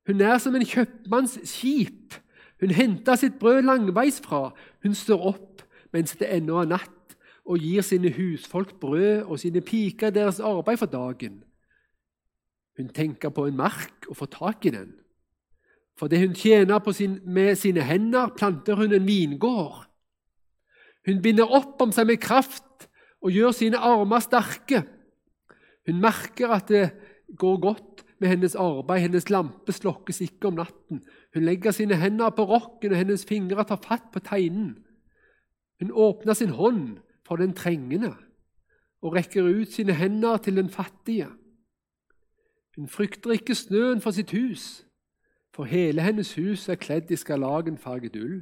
Hun 0.07 0.21
er 0.21 0.39
som 0.39 0.55
en 0.55 0.67
kjøpmanns 0.67 1.39
skip. 1.49 2.15
Hun 2.63 2.71
henter 2.71 3.19
sitt 3.19 3.41
brød 3.43 3.65
langveisfra. 3.67 4.53
Hun 4.83 4.95
står 4.95 5.25
opp 5.35 5.63
mens 5.93 6.15
det 6.17 6.31
ennå 6.31 6.63
er 6.63 6.71
natt, 6.71 7.17
og 7.45 7.59
gir 7.61 7.83
sine 7.83 8.13
husfolk 8.15 8.77
brød 8.81 9.27
og 9.27 9.41
sine 9.43 9.61
piker 9.61 10.15
deres 10.15 10.39
arbeid 10.41 10.79
for 10.79 10.87
dagen. 10.87 11.43
Hun 12.79 12.89
tenker 12.95 13.35
på 13.35 13.49
en 13.51 13.59
mark 13.59 14.07
og 14.09 14.17
får 14.17 14.31
tak 14.33 14.67
i 14.67 14.73
den. 14.73 14.95
For 15.99 16.09
det 16.09 16.23
hun 16.23 16.35
tjener 16.39 16.93
sin, 16.93 17.19
med 17.27 17.55
sine 17.59 17.83
hender, 17.83 18.31
planter 18.37 18.79
hun 18.79 18.95
en 18.95 19.07
vingård. 19.07 19.85
Hun 21.07 21.21
binder 21.23 21.51
opp 21.51 21.83
om 21.83 21.93
seg 21.93 22.07
med 22.07 22.23
kraft 22.23 22.89
og 23.21 23.35
gjør 23.35 23.53
sine 23.59 23.79
armer 23.79 24.23
sterke. 24.23 24.85
Hun 25.87 26.01
merker 26.01 26.55
at 26.55 26.71
det 26.71 26.87
går 27.39 27.61
godt 27.61 27.92
med 28.23 28.31
hennes 28.31 28.55
arbeid, 28.55 29.03
hennes 29.03 29.29
lampe 29.31 29.75
slokkes 29.75 30.23
ikke 30.25 30.49
om 30.49 30.61
natten. 30.61 31.03
Hun 31.35 31.45
legger 31.45 31.75
sine 31.75 31.99
hender 31.99 32.31
på 32.31 32.47
rokken, 32.49 32.95
og 32.95 33.01
hennes 33.01 33.27
fingre 33.29 33.67
tar 33.67 33.81
fatt 33.83 34.13
på 34.15 34.23
teinen. 34.23 34.77
Hun 35.83 35.91
åpner 35.91 36.39
sin 36.39 36.55
hånd 36.55 37.03
for 37.27 37.43
den 37.43 37.57
trengende 37.59 38.15
og 39.03 39.17
rekker 39.17 39.43
ut 39.43 39.75
sine 39.75 39.97
hender 39.99 40.39
til 40.39 40.57
den 40.57 40.71
fattige. 40.71 41.27
Hun 42.79 42.89
frykter 42.89 43.35
ikke 43.35 43.59
snøen 43.59 44.01
for 44.01 44.15
sitt 44.15 44.31
hus 44.31 44.85
for 45.55 45.69
hele 45.69 46.03
hennes 46.03 46.35
hus 46.35 46.69
er 46.69 46.81
kledd 46.81 47.11
i 47.13 47.17
skarlagenfarget 47.17 48.17
ull. 48.17 48.41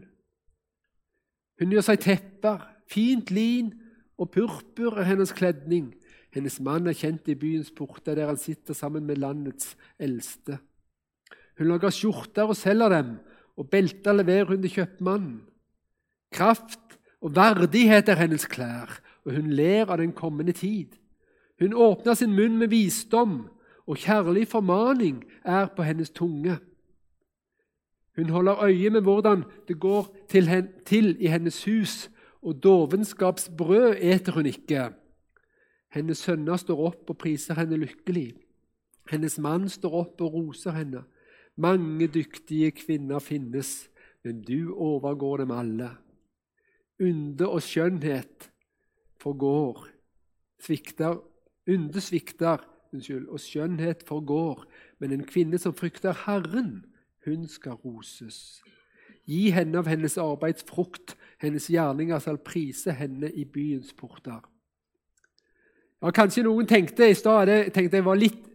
Hun 1.58 1.72
gjør 1.74 1.84
seg 1.88 2.04
tepper, 2.04 2.62
fint 2.90 3.32
lin 3.34 3.72
og 4.20 4.30
purpur 4.34 4.98
er 5.00 5.08
hennes 5.10 5.32
kledning. 5.34 5.90
Hennes 6.34 6.60
mann 6.62 6.86
er 6.86 6.94
kjent 6.94 7.28
i 7.28 7.34
byens 7.38 7.72
porter, 7.74 8.14
der 8.14 8.30
han 8.30 8.38
sitter 8.38 8.74
sammen 8.74 9.06
med 9.06 9.18
landets 9.18 9.74
eldste. 9.98 10.60
Hun 11.58 11.68
lager 11.68 11.92
skjorter 11.92 12.48
og 12.48 12.56
selger 12.56 12.92
dem, 12.94 13.16
og 13.58 13.68
belter 13.70 14.14
leverer 14.16 14.52
hun 14.52 14.62
til 14.62 14.78
kjøpmannen. 14.78 15.40
Kraft 16.32 16.98
og 17.20 17.34
verdighet 17.36 18.08
er 18.08 18.20
hennes 18.22 18.46
klær, 18.48 19.00
og 19.26 19.34
hun 19.34 19.50
ler 19.52 19.90
av 19.90 19.98
den 19.98 20.14
kommende 20.16 20.54
tid. 20.56 20.94
Hun 21.60 21.74
åpner 21.74 22.14
sin 22.16 22.32
munn 22.32 22.56
med 22.60 22.70
visdom, 22.72 23.50
og 23.90 23.98
kjærlig 23.98 24.46
formaning 24.48 25.24
er 25.44 25.66
på 25.74 25.82
hennes 25.82 26.14
tunge. 26.14 26.56
Hun 28.16 28.30
holder 28.30 28.64
øye 28.64 28.90
med 28.90 29.02
hvordan 29.02 29.44
det 29.68 29.80
går 29.80 30.08
til, 30.28 30.48
hen, 30.48 30.68
til 30.86 31.16
i 31.20 31.26
hennes 31.26 31.64
hus, 31.64 32.10
og 32.42 32.62
dovenskapsbrød 32.62 33.96
eter 33.98 34.32
hun 34.32 34.46
ikke. 34.46 34.90
Hennes 35.90 36.22
sønner 36.22 36.60
står 36.60 36.82
opp 36.90 37.10
og 37.10 37.18
priser 37.18 37.58
henne 37.58 37.78
lykkelig. 37.80 38.34
Hennes 39.10 39.38
mann 39.42 39.66
står 39.68 39.96
opp 40.04 40.22
og 40.22 40.36
roser 40.36 40.76
henne. 40.76 41.02
Mange 41.58 42.06
dyktige 42.06 42.70
kvinner 42.70 43.18
finnes, 43.18 43.88
men 44.24 44.42
du 44.46 44.72
overgår 44.74 45.42
dem 45.42 45.54
alle. 45.54 45.90
Unde 47.00 47.48
og 47.48 47.62
skjønnhet 47.64 48.50
forgår, 49.20 49.86
svikter, 50.60 51.18
unde 51.68 52.00
svikter, 52.00 52.62
unnskyld, 52.92 53.26
og 53.28 53.40
skjønnhet 53.40 54.04
forgår, 54.06 54.64
men 54.98 55.12
en 55.12 55.24
kvinne 55.26 55.58
som 55.58 55.74
frykter 55.74 56.14
Herren, 56.26 56.84
hun 57.24 57.48
skal 57.48 57.80
roses. 57.84 58.60
Gi 59.28 59.50
henne 59.54 59.78
av 59.78 59.88
hennes 59.90 60.16
arbeids 60.18 60.64
frukt, 60.66 61.16
hennes 61.40 61.68
gjerninger 61.70 62.18
skal 62.22 62.40
prise 62.44 62.94
henne 62.96 63.30
i 63.32 63.44
byens 63.44 63.92
porter. 63.96 64.40
Ja, 66.00 66.10
Kanskje 66.16 66.46
noen 66.46 66.68
tenkte 66.68 67.10
i 67.10 67.16
stad 67.16 67.50
tenkte 67.74 67.98
jeg 67.98 68.06
var 68.06 68.16
litt 68.16 68.46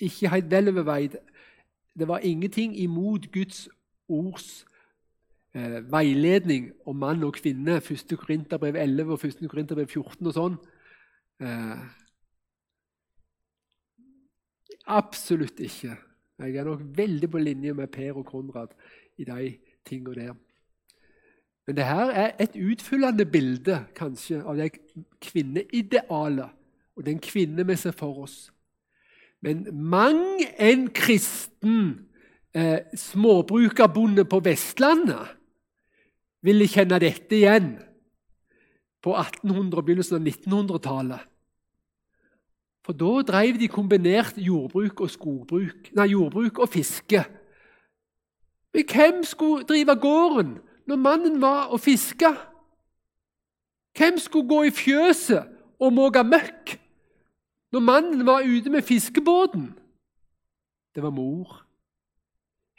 ikke 0.00 0.30
helt 0.32 0.50
veloverveid. 0.50 1.18
Det 1.98 2.08
var 2.08 2.24
ingenting 2.24 2.76
imot 2.78 3.26
Guds 3.34 3.66
ords 4.08 4.64
eh, 5.54 5.82
veiledning 5.92 6.70
om 6.86 6.96
mann 6.96 7.24
og 7.26 7.34
kvinne. 7.36 7.80
1. 7.82 8.16
Korinterbrev 8.16 8.78
11 8.78 9.12
og 9.12 9.24
1. 9.26 9.48
Korinterbrev 9.50 9.90
14 9.90 10.30
og 10.30 10.36
sånn. 10.36 10.58
Eh, 11.42 11.82
absolutt 14.86 15.60
ikke. 15.60 15.96
Jeg 16.38 16.54
er 16.56 16.70
nok 16.70 16.84
veldig 16.96 17.30
på 17.30 17.42
linje 17.42 17.74
med 17.74 17.90
Per 17.92 18.20
og 18.22 18.26
Konrad 18.30 18.72
i 19.18 19.26
de 19.26 19.56
tingene 19.84 20.14
der. 20.14 20.36
Men 21.68 21.76
det 21.76 21.84
her 21.84 22.10
er 22.16 22.30
et 22.40 22.54
utfyllende 22.56 23.26
bilde 23.28 23.74
kanskje 23.92 24.38
av 24.40 24.56
det 24.56 24.70
kvinneidealet 25.20 26.54
og 26.96 27.04
den 27.04 27.18
kvinne 27.20 27.66
vi 27.68 27.74
ser 27.76 27.92
for 27.92 28.22
oss. 28.22 28.36
Men 29.44 29.66
mang 29.76 30.40
en 30.56 30.86
kristen 30.96 32.06
eh, 32.56 32.88
småbrukerbonde 32.96 34.24
på 34.24 34.40
Vestlandet 34.46 35.34
ville 36.40 36.70
kjenne 36.72 36.96
dette 37.04 37.36
igjen 37.36 37.74
på 39.04 39.12
1800- 39.12 39.76
og 39.76 39.84
begynnelsen 39.84 40.22
av 40.22 40.24
1900-tallet. 40.24 41.26
For 42.80 42.96
da 42.96 43.10
drev 43.28 43.58
de 43.60 43.68
kombinert 43.68 44.40
jordbruk 44.40 45.04
og 45.04 45.12
skogbruk, 45.12 45.92
nei, 46.00 46.08
jordbruk 46.14 46.62
og 46.64 46.72
fiske. 46.72 47.26
Men 48.72 48.88
hvem 48.88 49.20
skulle 49.28 49.68
drive 49.68 49.98
gården 50.00 50.56
når 50.88 50.96
mannen 50.96 51.40
var 51.40 51.68
og 51.74 51.80
fiska? 51.80 52.32
Hvem 53.98 54.18
skulle 54.18 54.48
gå 54.48 54.62
i 54.62 54.70
fjøset 54.70 55.48
og 55.80 55.92
måke 55.92 56.22
møkk 56.24 56.78
når 57.72 57.80
mannen 57.84 58.26
var 58.26 58.46
ute 58.46 58.70
med 58.70 58.82
fiskebåten? 58.82 59.74
Det 60.94 61.02
var 61.02 61.10
mor. 61.10 61.64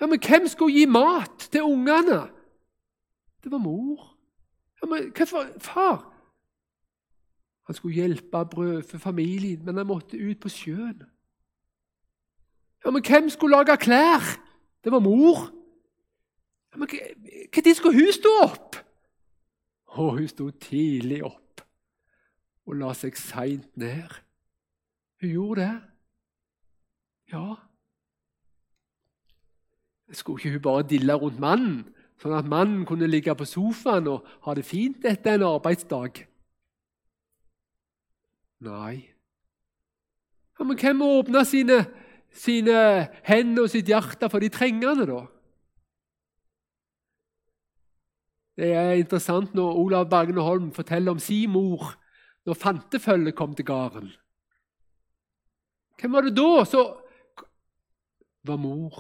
Ja, 0.02 0.08
Men 0.08 0.20
hvem 0.20 0.48
skulle 0.48 0.74
gi 0.74 0.86
mat 0.86 1.50
til 1.52 1.64
ungene? 1.64 2.22
Det 3.44 3.52
var 3.52 3.58
mor. 3.58 4.16
Ja, 4.82 4.88
men 4.88 5.12
hvorfor 5.18 5.46
far? 5.60 6.14
Han 7.68 7.76
skulle 7.76 7.96
hjelpe 7.96 8.46
brødfe 8.46 9.00
familien, 9.00 9.66
men 9.66 9.78
han 9.78 9.88
måtte 9.88 10.18
ut 10.18 10.40
på 10.40 10.50
sjøen. 10.50 11.04
Ja, 12.86 12.92
Men 12.92 13.04
hvem 13.06 13.30
skulle 13.30 13.56
lage 13.56 13.78
klær? 13.78 14.40
Det 14.84 14.92
var 14.92 15.00
mor. 15.00 15.59
Men 16.76 16.88
Når 17.56 17.74
skulle 17.76 17.98
hun 17.98 18.14
stå 18.14 18.34
opp? 18.44 18.76
Å, 19.90 20.10
hun 20.16 20.28
sto 20.30 20.50
tidlig 20.62 21.24
opp 21.26 21.64
og 22.70 22.78
la 22.78 22.92
seg 22.94 23.18
seint 23.18 23.70
ned. 23.82 24.12
Hun 25.22 25.32
gjorde 25.34 25.64
det. 25.66 25.78
Ja. 27.34 27.46
Skulle 30.14 30.38
ikke 30.38 30.54
hun 30.54 30.66
bare 30.66 30.86
dille 30.90 31.16
rundt 31.18 31.42
mannen, 31.42 31.80
sånn 32.22 32.38
at 32.38 32.50
mannen 32.50 32.86
kunne 32.90 33.10
ligge 33.10 33.34
på 33.38 33.48
sofaen 33.50 34.10
og 34.12 34.28
ha 34.46 34.54
det 34.58 34.66
fint 34.68 35.06
etter 35.10 35.38
en 35.38 35.48
arbeidsdag? 35.50 36.22
Nei. 38.66 38.96
Ja, 40.60 40.68
men 40.68 40.78
hvem 40.78 41.02
åpna 41.06 41.46
sine, 41.48 41.84
sine 42.36 42.80
hender 43.26 43.66
og 43.66 43.74
sitt 43.74 43.90
hjerte 43.90 44.30
for 44.30 44.44
de 44.44 44.52
trengende, 44.54 45.08
da? 45.10 45.22
Det 48.60 48.74
er 48.76 48.98
interessant 49.00 49.54
når 49.56 49.78
Olav 49.80 50.10
Bergne 50.12 50.44
Holm 50.44 50.72
forteller 50.76 51.16
om 51.16 51.20
sin 51.24 51.54
mor 51.54 51.94
når 52.46 52.58
fantefølget 52.60 53.36
kom 53.36 53.54
til 53.56 53.66
gården. 53.66 54.10
Hvem 56.00 56.12
var 56.12 56.28
det 56.28 56.36
da 56.36 56.66
som 56.68 56.98
var 58.44 58.60
mor? 58.60 59.00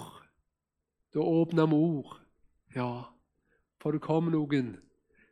Da 1.13 1.19
åpna 1.19 1.65
mor. 1.65 2.21
Ja, 2.75 3.11
for 3.81 3.91
det 3.91 4.01
kom 4.05 4.31
noen 4.31 4.77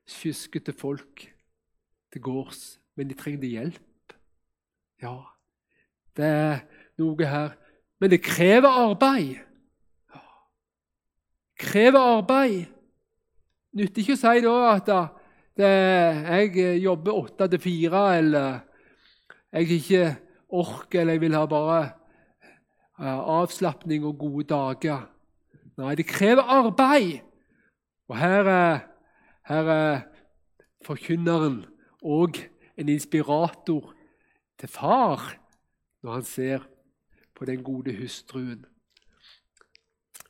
skyskete 0.07 0.75
folk 0.75 1.23
til 2.11 2.21
gårds, 2.21 2.79
men 2.95 3.07
de 3.07 3.15
trengte 3.15 3.47
hjelp. 3.47 4.15
Ja, 5.01 5.21
det 6.17 6.25
er 6.25 6.63
noe 6.99 7.31
her. 7.31 7.53
Men 7.99 8.11
det 8.11 8.25
krever 8.25 8.75
arbeid. 8.89 9.37
Ja. 10.11 10.23
Krever 11.59 12.17
arbeid. 12.17 12.76
Nytter 13.77 14.01
ikke 14.01 14.15
å 14.15 14.19
si 14.19 14.39
da 14.41 14.55
at 14.71 14.87
det, 15.57 15.69
jeg 16.57 16.79
jobber 16.81 17.17
åtte 17.17 17.47
til 17.51 17.61
fire, 17.61 18.01
eller 18.17 18.59
jeg 19.53 19.77
ikke 19.77 20.03
orker, 20.49 21.01
eller 21.01 21.17
jeg 21.17 21.21
vil 21.21 21.37
ha 21.37 21.45
bare 21.49 21.79
avslapning 23.37 24.05
og 24.07 24.17
gode 24.17 24.47
dager. 24.49 25.05
Nei, 25.77 25.93
det 25.93 26.07
krever 26.09 26.41
arbeid. 26.41 27.19
Og 28.09 28.17
her 28.17 28.49
er, 28.49 28.79
her 29.45 29.69
er 29.69 29.99
forkynneren 30.85 31.59
og 32.01 32.39
en 32.77 32.89
inspirator 32.89 33.91
til 34.57 34.69
far 34.71 35.35
når 36.01 36.13
han 36.13 36.25
ser 36.25 36.65
på 37.37 37.45
den 37.45 37.61
gode 37.63 37.93
hustruen. 37.99 38.65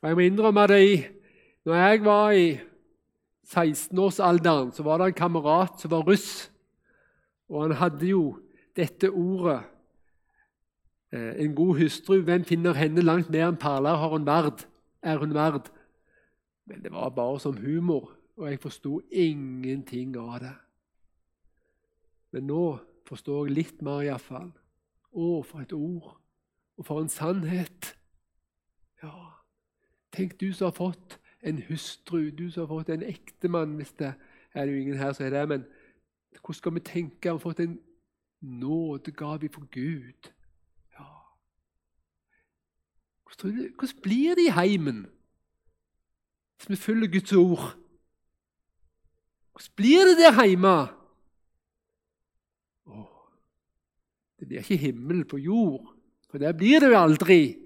Og 0.01 0.10
Jeg 0.10 0.17
må 0.17 0.25
innrømme 0.25 0.67
det 0.67 1.13
når 1.67 1.75
jeg 1.75 2.03
var 2.03 2.31
i 2.31 2.49
16-årsalderen, 3.47 4.73
så 4.75 4.83
var 4.83 4.99
det 4.99 5.05
en 5.05 5.13
kamerat 5.13 5.79
som 5.79 5.91
var 5.91 6.03
russ. 6.07 6.51
Og 7.47 7.63
han 7.63 7.77
hadde 7.79 8.10
jo 8.10 8.38
dette 8.75 9.10
ordet 9.10 9.62
eh, 11.13 11.45
En 11.45 11.55
god 11.55 11.77
hustru, 11.79 12.21
hvem 12.21 12.43
finner 12.43 12.75
henne 12.75 13.01
langt 13.01 13.29
mer 13.29 13.47
enn 13.47 13.60
perler 13.60 13.95
har 13.95 14.12
hun 14.12 14.27
verd, 14.27 14.65
er 15.01 15.17
hun 15.17 15.33
verd? 15.33 15.71
Men 16.67 16.83
det 16.83 16.91
var 16.91 17.15
bare 17.15 17.39
som 17.39 17.57
humor, 17.57 18.12
og 18.36 18.49
jeg 18.51 18.60
forsto 18.60 18.99
ingenting 19.12 20.17
av 20.19 20.39
det. 20.43 20.55
Men 22.36 22.49
nå 22.51 22.63
forstår 23.07 23.47
jeg 23.47 23.55
litt 23.55 23.81
mer, 23.81 24.03
iallfall. 24.03 24.51
Å, 25.15 25.27
for 25.47 25.63
et 25.63 25.73
ord! 25.73 26.17
Og 26.77 26.86
for 26.86 27.01
en 27.01 27.10
sannhet! 27.10 27.93
Ja, 29.01 29.13
tenk 30.12 30.36
du 30.41 30.51
som 30.51 30.67
har 30.67 30.75
fått 30.75 31.15
en 31.43 31.62
hustru, 31.69 32.30
du 32.30 32.52
som 32.52 32.65
har 32.65 32.67
fått 32.67 32.89
en 32.89 33.04
ektemann 33.04 33.76
hvis 33.78 33.93
det 34.00 34.13
er 34.54 34.65
jo 34.65 34.78
ingen 34.78 34.97
her 34.97 35.13
som 35.13 35.26
er 35.26 35.36
det, 35.36 35.43
men 35.50 35.65
hvordan 36.41 36.58
skal 36.58 36.73
vi 36.73 36.80
tenke? 36.80 37.30
Har 37.30 37.38
fått 37.38 37.60
en 37.60 37.80
nådegave 38.41 39.50
fra 39.50 39.65
Gud? 39.71 40.32
Ja. 40.93 41.08
Hvordan, 43.23 44.02
blir 44.04 44.36
det 44.36 44.47
i 44.47 44.56
heimen 44.56 45.08
hvis 46.58 46.69
vi 46.69 46.76
følger 46.76 47.12
Guds 47.12 47.34
ord? 47.34 47.78
Hvordan 49.52 49.76
blir 49.76 50.06
det 50.06 50.17
der 50.17 50.45
hjemme? 50.45 50.78
Det 54.39 54.47
blir 54.47 54.58
ikke 54.58 54.78
himmel 54.78 55.26
på 55.26 55.38
jord, 55.38 55.93
for 56.30 56.38
der 56.38 56.54
blir 56.54 56.80
det 56.80 56.88
jo 56.88 56.97
aldri. 56.97 57.58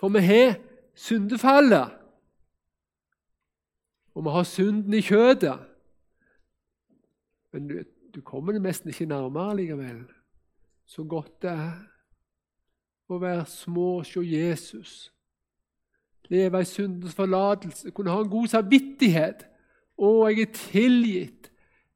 For 0.00 0.08
vi 0.08 0.18
har 0.18 0.56
syndefallet, 0.94 1.90
og 4.14 4.24
vi 4.24 4.30
har 4.30 4.42
synden 4.42 4.94
i 4.94 5.02
kjødet. 5.02 5.58
Men 7.52 7.68
du, 7.68 7.80
du 8.14 8.20
kommer 8.20 8.52
det 8.52 8.62
nesten 8.62 8.90
ikke 8.90 9.06
nærmere 9.06 9.56
likevel. 9.56 10.04
Så 10.86 11.04
godt 11.04 11.42
det 11.42 11.50
er 11.50 11.74
å 13.08 13.18
være 13.20 13.46
små 13.48 13.88
og 14.00 14.06
se 14.06 14.22
Jesus. 14.24 14.94
Leve 16.32 16.62
i 16.62 16.68
syndens 16.68 17.14
forlatelse, 17.14 17.90
kunne 17.90 18.12
ha 18.12 18.22
en 18.22 18.30
god 18.32 18.48
samvittighet. 18.52 19.44
Å, 19.98 20.12
jeg 20.30 20.46
er 20.46 20.54
tilgitt. 20.56 21.50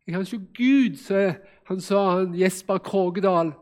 Jeg 0.06 0.14
kan 0.14 0.26
se 0.28 0.38
Gud, 0.56 0.98
så 1.00 1.22
han 1.68 1.80
sa 1.84 2.02
han 2.18 2.36
Jesper 2.36 2.80
Krogedal. 2.84 3.54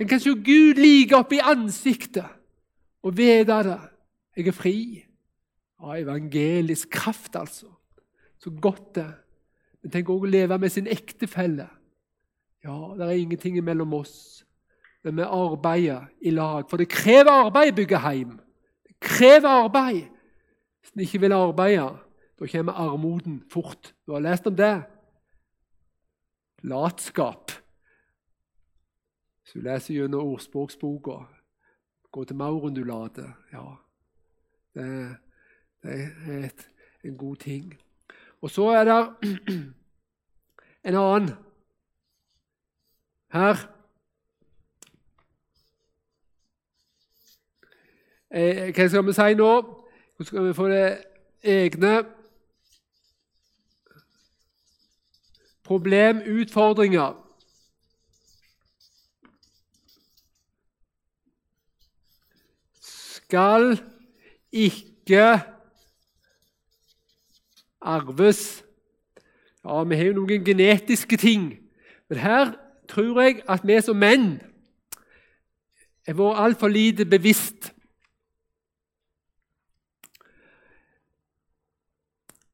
En 0.00 0.08
kan 0.08 0.20
se 0.20 0.32
Gud 0.32 0.80
like 0.80 1.16
opp 1.16 1.32
i 1.36 1.42
ansiktet 1.44 2.28
og 3.04 3.16
vite 3.16 3.62
det. 3.66 3.80
Jeg 4.36 4.48
er 4.48 4.56
fri. 4.56 4.78
Av 5.80 5.96
evangelisk 5.96 6.90
kraft, 6.92 7.36
altså. 7.36 7.68
Så 8.40 8.50
godt 8.50 8.94
det 8.94 9.08
Men 9.82 9.92
tenk 9.94 10.10
også 10.12 10.28
å 10.28 10.28
leve 10.28 10.58
med 10.60 10.68
sin 10.68 10.88
ektefelle. 10.92 11.64
Ja, 12.60 12.74
det 12.92 13.06
er 13.06 13.16
ingenting 13.16 13.56
mellom 13.64 13.94
oss, 13.96 14.44
men 15.00 15.16
vi 15.16 15.24
arbeider 15.24 16.10
i 16.20 16.34
lag. 16.36 16.66
For 16.68 16.76
det 16.76 16.90
krever 16.92 17.46
arbeid 17.46 17.72
å 17.72 17.76
bygge 17.78 18.00
hjem. 18.04 18.34
Det 18.84 18.98
krever 19.00 19.48
arbeid. 19.48 20.10
Hvis 20.82 20.92
en 20.92 21.04
ikke 21.06 21.22
vil 21.24 21.36
arbeide, 21.38 21.96
da 22.36 22.50
kommer 22.52 22.84
armoden 22.84 23.40
fort. 23.48 23.94
Du 24.04 24.12
har 24.12 24.20
lest 24.20 24.46
om 24.46 24.56
det. 24.56 24.82
Latskap. 26.68 27.56
Hvis 29.40 29.56
du 29.56 29.64
leser 29.64 29.94
gjennom 29.94 30.34
ordspråksboka, 30.34 31.22
gå 32.12 32.24
til 32.24 32.36
maurundulatet 32.36 33.32
Ja, 33.52 33.64
det, 34.74 35.16
det 35.82 35.96
er 35.96 36.44
et, 36.44 36.68
en 37.04 37.16
god 37.16 37.36
ting. 37.36 37.72
Og 38.40 38.50
så 38.50 38.68
er 38.68 38.84
det 38.84 38.96
en 40.84 40.94
annen 40.94 41.30
her. 43.32 43.56
Eh, 48.30 48.70
hva 48.74 48.88
skal 48.88 49.06
vi 49.06 49.12
si 49.12 49.34
nå? 49.34 49.50
Hvordan 50.16 50.26
skal 50.26 50.46
vi 50.46 50.54
få 50.54 50.68
det 50.68 51.04
egne 51.42 51.94
problem, 55.64 56.22
utfordringer? 56.26 57.30
skal 63.30 63.78
ikke 64.52 65.40
arves. 67.80 68.64
Ja, 69.64 69.82
vi 69.84 69.96
har 69.96 70.10
jo 70.10 70.20
noen 70.20 70.44
genetiske 70.44 71.16
ting. 71.20 71.58
Men 72.08 72.18
her 72.18 72.54
tror 72.88 73.20
jeg 73.22 73.42
at 73.48 73.66
vi 73.66 73.80
som 73.84 73.98
menn 74.00 74.40
er 76.08 76.16
vært 76.18 76.40
altfor 76.44 76.72
lite 76.72 77.06
bevisst. 77.06 77.70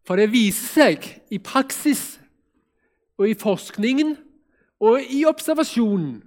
For 0.06 0.18
det 0.20 0.30
viser 0.30 0.68
seg 0.70 1.06
i 1.34 1.38
praksis 1.42 2.20
og 3.18 3.30
i 3.30 3.34
forskningen 3.38 4.14
og 4.84 5.00
i 5.10 5.24
observasjonen, 5.26 6.20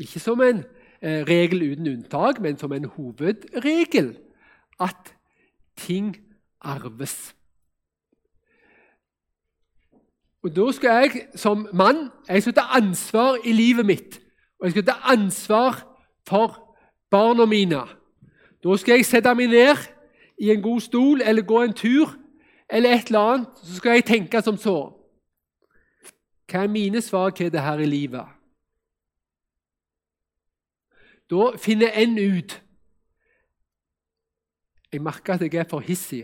ikke 0.00 0.20
som 0.20 0.40
en 0.40 0.62
eh, 1.00 1.22
regel 1.28 1.62
uten 1.70 1.90
unntak, 1.92 2.40
men 2.40 2.56
som 2.58 2.72
en 2.72 2.88
hovedregel, 2.96 4.14
at 4.80 5.12
ting 5.76 6.16
arves. 6.60 7.34
Og 10.46 10.56
Da 10.56 10.72
skal 10.72 10.90
jeg 10.90 11.26
som 11.34 11.66
mann 11.74 12.10
jeg 12.28 12.42
skal 12.42 12.54
ta 12.54 12.60
ansvar 12.78 13.38
i 13.44 13.52
livet 13.52 13.86
mitt. 13.86 14.20
Og 14.60 14.66
jeg 14.66 14.70
skal 14.70 14.84
ta 14.86 14.92
ansvar 15.12 15.82
for 16.28 16.76
barna 17.10 17.44
mine. 17.44 17.80
Da 18.64 18.76
skal 18.76 18.94
jeg 18.94 19.06
sette 19.06 19.32
meg 19.34 19.50
ned 19.50 19.80
i 20.38 20.52
en 20.54 20.62
god 20.62 20.80
stol 20.80 21.22
eller 21.24 21.42
gå 21.42 21.62
en 21.62 21.74
tur 21.74 22.14
eller 22.70 22.94
et 22.94 23.06
eller 23.10 23.20
annet. 23.20 23.48
Så 23.64 23.74
skal 23.80 23.90
jeg 23.98 24.04
tenke 24.06 24.42
som 24.42 24.56
så. 24.56 24.92
Hva 26.46 26.62
er 26.62 26.70
mine 26.70 27.02
svakheter 27.02 27.60
her 27.60 27.82
i 27.82 27.88
livet? 27.90 28.26
Da 31.30 31.56
finner 31.58 31.90
en 31.90 32.18
ut 32.18 32.62
Jeg 34.92 35.02
merker 35.02 35.34
at 35.34 35.42
jeg 35.42 35.54
er 35.54 35.66
for 35.68 35.82
hissig. 35.82 36.22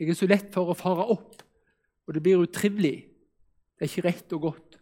Jeg 0.00 0.08
er 0.08 0.18
så 0.18 0.26
lett 0.26 0.50
for 0.52 0.72
å 0.72 0.74
fare 0.74 1.06
opp, 1.06 1.38
og 2.10 2.14
det 2.14 2.22
blir 2.22 2.42
utrivelig. 2.42 3.06
Det 3.78 3.86
er 3.86 3.90
ikke 3.90 4.08
rett 4.08 4.32
og 4.32 4.40
godt. 4.40 4.78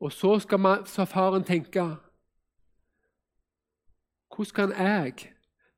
Og 0.00 0.12
så 0.12 0.38
skal 0.42 0.58
man, 0.58 0.86
så 0.86 1.04
faren 1.04 1.44
tenke 1.46 1.84
Hvordan 4.34 4.54
kan 4.54 4.72
jeg 4.86 5.12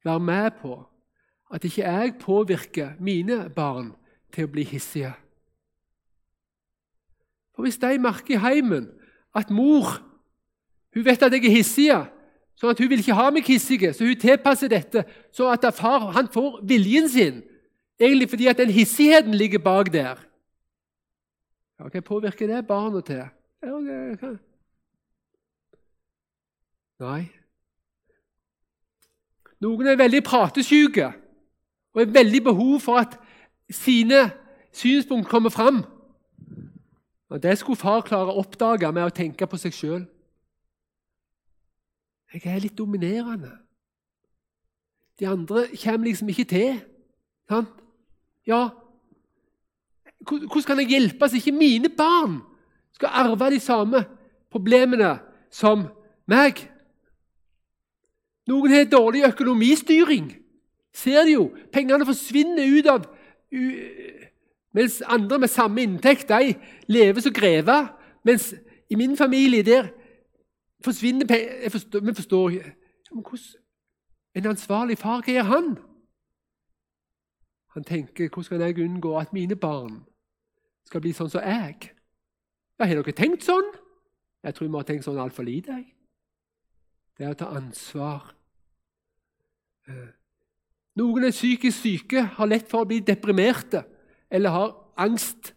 være 0.05 0.21
med 0.21 0.51
på 0.63 0.87
at 1.53 1.65
ikke 1.65 1.83
jeg 1.83 2.15
påvirker 2.21 2.91
mine 3.01 3.51
barn 3.57 3.93
til 4.33 4.49
å 4.49 4.53
bli 4.53 4.65
hissige? 4.65 5.13
For 7.53 7.63
Hvis 7.63 7.79
de 7.79 7.99
merker 7.99 8.35
i 8.35 8.41
heimen 8.41 8.89
at 9.37 9.51
mor 9.51 10.01
hun 10.95 11.05
vet 11.05 11.23
at 11.23 11.33
jeg 11.33 11.45
er 11.45 11.57
hissig, 11.57 11.93
sånn 12.57 12.73
at 12.73 12.81
hun 12.81 12.89
vil 12.89 13.05
ikke 13.05 13.15
ha 13.15 13.29
meg 13.31 13.45
hissig, 13.45 13.85
så 13.95 14.05
hun 14.09 14.17
tilpasser 14.17 14.73
dette 14.73 15.05
så 15.33 15.53
at 15.53 15.69
far 15.77 16.11
han 16.17 16.33
får 16.33 16.63
viljen 16.65 17.09
sin, 17.09 17.43
egentlig 18.01 18.29
fordi 18.31 18.47
at 18.47 18.59
den 18.59 18.71
hissigheten 18.71 19.35
ligger 19.35 19.59
bak 19.59 19.93
der. 19.93 20.17
Ja, 21.81 21.89
Hva 21.89 22.01
påvirker 22.01 22.47
det 22.47 22.67
barnet 22.67 23.05
til? 23.05 23.25
Nei. 27.01 27.29
Noen 29.61 29.87
er 29.87 29.97
veldig 29.97 30.23
pratesyke 30.25 31.13
og 31.93 32.01
har 32.01 32.13
veldig 32.13 32.45
behov 32.45 32.81
for 32.81 33.01
at 33.01 33.17
sine 33.71 34.31
synspunkt 34.73 35.29
kommer 35.29 35.51
fram. 35.51 35.85
Og 37.29 37.43
Det 37.43 37.59
skulle 37.59 37.77
far 37.77 38.01
klare 38.01 38.33
å 38.33 38.41
oppdage 38.43 38.93
med 38.93 39.05
å 39.05 39.15
tenke 39.15 39.47
på 39.47 39.57
seg 39.57 39.75
sjøl. 39.75 40.07
Jeg 42.33 42.47
er 42.47 42.63
litt 42.63 42.79
dominerende. 42.79 43.51
De 45.19 45.27
andre 45.29 45.67
kommer 45.85 46.07
liksom 46.07 46.29
ikke 46.29 46.45
til. 46.45 46.81
Sant? 47.51 47.69
Ja, 48.47 48.69
hvordan 50.29 50.63
kan 50.67 50.79
jeg 50.79 50.89
hjelpe 50.89 51.29
så 51.29 51.37
ikke 51.37 51.53
mine 51.53 51.89
barn 51.89 52.41
skal 52.93 53.09
arve 53.13 53.51
de 53.51 53.61
samme 53.61 54.05
problemene 54.53 55.15
som 55.53 55.87
meg? 56.29 56.61
Noen 58.49 58.73
har 58.75 58.85
dårlig 58.91 59.25
økonomistyring. 59.29 60.33
Ser 60.93 61.25
de 61.25 61.37
jo. 61.37 61.51
Pengene 61.73 62.07
forsvinner 62.07 62.67
ut 62.67 62.89
av 62.91 63.07
mens 64.75 65.01
andre 65.07 65.39
med 65.39 65.51
samme 65.51 65.83
inntekt 65.83 66.29
de 66.29 66.55
lever 66.91 67.21
som 67.21 67.35
grever. 67.35 67.89
Mens 68.25 68.55
i 68.91 68.99
min 68.99 69.17
familie 69.17 69.63
der 69.63 69.89
forsvinner 70.85 71.27
forstår, 71.71 72.01
Vi 72.01 72.15
forstår 72.15 72.51
ikke 72.51 72.75
En 74.35 74.47
ansvarlig 74.47 74.99
far, 74.99 75.23
hva 75.23 75.33
gjør 75.33 75.43
han? 75.43 75.79
Han 77.75 77.85
tenker 77.85 78.29
hvordan 78.29 78.59
kan 78.59 78.67
jeg 78.67 78.85
unngå 78.85 79.15
at 79.19 79.33
mine 79.33 79.57
barn 79.57 80.01
skal 80.89 81.03
bli 81.05 81.13
sånn 81.15 81.31
som 81.31 81.45
jeg? 81.45 81.93
Ja, 82.81 82.87
Har 82.87 82.99
dere 82.99 83.15
tenkt 83.15 83.45
sånn? 83.47 83.69
Jeg 84.43 84.57
tror 84.57 84.69
vi 84.69 84.75
har 84.75 84.89
tenkt 84.89 85.05
sånn 85.05 85.21
altfor 85.21 85.45
lite. 85.45 85.77
Det 87.19 87.27
er 87.27 87.35
å 87.35 87.39
ta 87.39 87.51
ansvar. 87.53 88.33
Eh, 89.87 90.09
noen 90.97 91.29
er 91.29 91.35
psykisk 91.35 91.83
syke, 91.85 92.25
har 92.37 92.49
lett 92.49 92.69
for 92.71 92.83
å 92.83 92.89
bli 92.89 93.03
deprimerte 93.05 93.85
eller 94.33 94.55
har 94.55 94.73
angst. 94.97 95.53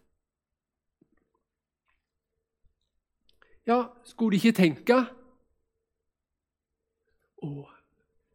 Ja, 3.65 3.87
skulle 4.03 4.35
de 4.35 4.41
ikke 4.41 4.57
tenke 4.57 4.97
Å, 7.43 7.47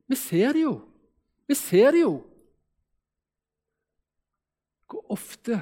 vi 0.08 0.16
ser 0.16 0.52
det 0.56 0.62
jo. 0.66 0.72
Vi 1.48 1.56
ser 1.56 1.94
det 1.96 2.02
jo. 2.02 2.14
Hvor 4.88 5.04
ofte 5.12 5.60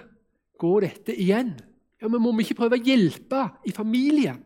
går 0.59 0.87
dette 0.87 1.15
igjen? 1.15 1.55
Ja, 2.03 2.09
men 2.09 2.23
Må 2.23 2.33
vi 2.37 2.45
ikke 2.47 2.63
prøve 2.63 2.79
å 2.79 2.87
hjelpe 2.87 3.49
i 3.67 3.75
familien? 3.75 4.43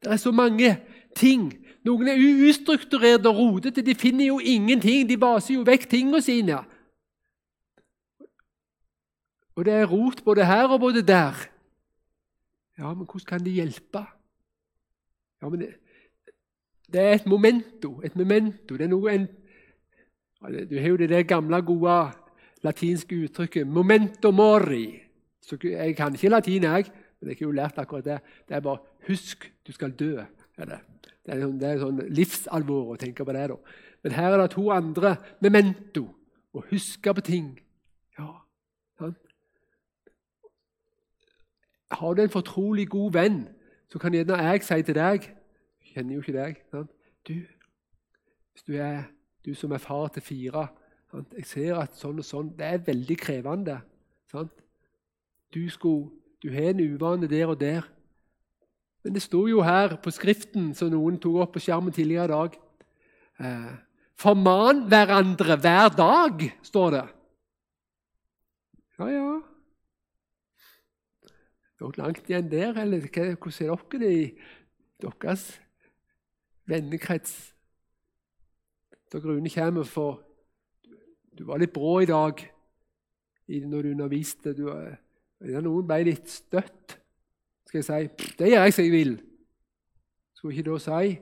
Det 0.00 0.12
er 0.12 0.20
så 0.20 0.32
mange 0.32 0.78
ting. 1.16 1.50
Noen 1.84 2.08
er 2.08 2.20
ustrukturerte 2.48 3.28
og 3.28 3.36
rodete. 3.36 3.84
De 3.84 3.94
finner 3.94 4.30
jo 4.30 4.38
ingenting. 4.40 5.06
De 5.08 5.18
vaser 5.20 5.54
jo 5.54 5.64
vekk 5.66 5.86
tingene 5.90 6.22
sine. 6.24 6.62
Og 9.56 9.66
det 9.68 9.74
er 9.76 9.90
rot 9.90 10.24
både 10.24 10.46
her 10.48 10.72
og 10.72 10.80
både 10.80 11.02
der. 11.04 11.36
Ja, 12.78 12.94
men 12.94 13.04
hvordan 13.04 13.26
kan 13.28 13.44
de 13.44 13.52
hjelpe? 13.52 14.06
Ja, 15.42 15.48
men 15.48 15.60
det, 15.60 15.74
det 16.92 17.00
er 17.00 17.12
et 17.12 17.26
momento. 17.26 18.00
Et 18.04 18.16
memento. 18.16 18.76
Det 18.76 18.88
er 18.88 18.92
noe 18.92 19.12
en, 19.12 19.28
Du 20.70 20.78
har 20.78 20.88
jo 20.88 20.96
det 20.96 21.10
der 21.10 21.22
gamle, 21.22 21.60
gode 21.62 22.12
latinske 22.62 23.16
uttrykket 23.16 23.66
'momento 23.66 24.30
mori'. 24.30 25.00
Så 25.40 25.58
jeg 25.62 25.96
kan 25.96 26.14
ikke 26.14 26.28
latin, 26.28 26.62
jeg, 26.62 26.84
men 27.20 27.28
jeg 27.28 27.36
har 27.40 27.46
jo 27.46 27.50
lært 27.50 27.78
akkurat 27.78 28.04
det. 28.04 28.20
Det 28.48 28.56
er 28.56 28.60
bare 28.60 28.78
'husk, 29.08 29.52
du 29.66 29.72
skal 29.72 29.90
dø'. 29.90 30.24
Er 30.58 30.64
det. 30.64 30.78
Det, 31.26 31.34
er, 31.34 31.40
sånn, 31.40 31.58
det 31.60 31.68
er 31.68 31.78
sånn 31.78 32.00
livsalvor 32.08 32.94
å 32.94 32.96
tenke 32.96 33.24
på 33.24 33.32
det. 33.32 33.48
da. 33.48 33.56
Men 34.02 34.12
her 34.12 34.32
er 34.32 34.42
det 34.42 34.50
to 34.50 34.70
andre 34.70 35.16
memento. 35.40 36.08
Å 36.52 36.64
huske 36.70 37.14
på 37.14 37.20
ting. 37.20 37.60
Ja, 38.18 38.42
sant? 38.98 39.18
Har 41.90 42.14
du 42.14 42.22
en 42.22 42.32
fortrolig 42.32 42.88
god 42.88 43.12
venn, 43.12 43.38
så 43.90 43.98
kan 43.98 44.14
gjerne 44.14 44.38
jeg 44.42 44.62
si 44.62 44.82
til 44.82 44.94
deg 44.94 45.22
Jeg 45.22 45.94
kjenner 45.94 46.14
jo 46.14 46.20
ikke 46.20 46.36
deg. 46.36 46.60
Sant? 46.70 46.90
Du, 47.26 47.34
hvis 48.52 48.66
du 48.66 48.74
er 48.78 49.04
du 49.44 49.54
som 49.54 49.72
er 49.72 49.78
far 49.82 50.08
til 50.08 50.22
fire 50.22 50.68
sant? 51.10 51.36
Jeg 51.36 51.46
ser 51.50 51.80
at 51.82 51.98
sånn 51.98 52.22
og 52.22 52.26
sånn 52.26 52.52
Det 52.56 52.66
er 52.66 52.84
veldig 52.86 53.16
krevende. 53.20 53.80
Sant? 54.30 54.54
Du, 55.54 55.62
skulle, 55.70 56.10
du 56.42 56.50
har 56.54 56.70
en 56.70 56.82
uvane 56.82 57.28
der 57.30 57.50
og 57.50 57.60
der. 57.60 57.86
Men 59.04 59.16
det 59.16 59.22
sto 59.24 59.46
jo 59.48 59.62
her 59.64 59.96
på 60.02 60.12
Skriften, 60.12 60.74
som 60.76 60.92
noen 60.92 61.18
tok 61.20 61.40
opp 61.44 61.54
på 61.56 61.62
skjermen 61.64 61.94
tidligere 61.94 62.28
i 62.28 62.34
dag 62.34 62.58
eh, 63.40 63.70
Forman 64.20 64.84
hverandre 64.92 65.56
hver 65.56 65.94
dag, 65.96 66.42
står 66.62 66.90
det. 66.92 67.06
Ja, 68.98 69.06
ja. 69.08 69.30
Det 71.80 71.86
er 71.86 72.02
langt 72.02 72.28
igjen 72.28 72.50
der, 72.52 72.76
eller 72.82 73.06
hvordan 73.08 73.70
er 73.70 73.86
dere 73.94 74.10
i 74.12 74.26
deres 75.00 75.46
vennekrets? 76.68 77.54
Da 79.08 79.18
Rune 79.24 79.48
kommer 79.48 79.88
for 79.88 80.20
Du 81.36 81.44
var 81.48 81.60
litt 81.62 81.72
brå 81.74 82.00
i 82.02 82.08
dag 82.08 82.42
når 83.50 83.82
du 83.82 83.90
underviste. 83.94 84.54
Du, 84.54 84.68
ja, 84.70 85.62
noen 85.64 85.86
ble 85.88 86.02
litt 86.10 86.30
støtt. 86.30 86.96
Skal 87.66 87.82
jeg 87.82 87.88
si 87.88 88.34
det 88.38 88.50
gjør 88.50 88.66
jeg 88.66 88.76
som 88.76 88.86
jeg 88.86 88.94
vil. 88.94 89.12
Skulle 90.36 90.56
ikke 90.56 90.70
da 90.70 90.78
si 90.84 91.18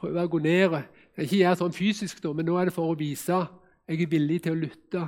prøve 0.00 0.24
å 0.24 0.32
gå 0.32 0.42
ned. 0.42 0.76
Jeg 1.16 1.26
ikke 1.26 1.40
gjøre 1.42 1.60
sånn 1.60 1.76
fysisk, 1.76 2.22
da, 2.24 2.32
men 2.34 2.46
nå 2.48 2.56
er 2.56 2.70
det 2.70 2.76
for 2.76 2.92
å 2.92 2.98
vise 2.98 3.40
jeg 3.90 4.04
er 4.04 4.10
villig 4.12 4.36
til 4.44 4.54
å 4.54 4.60
lytte. 4.60 5.06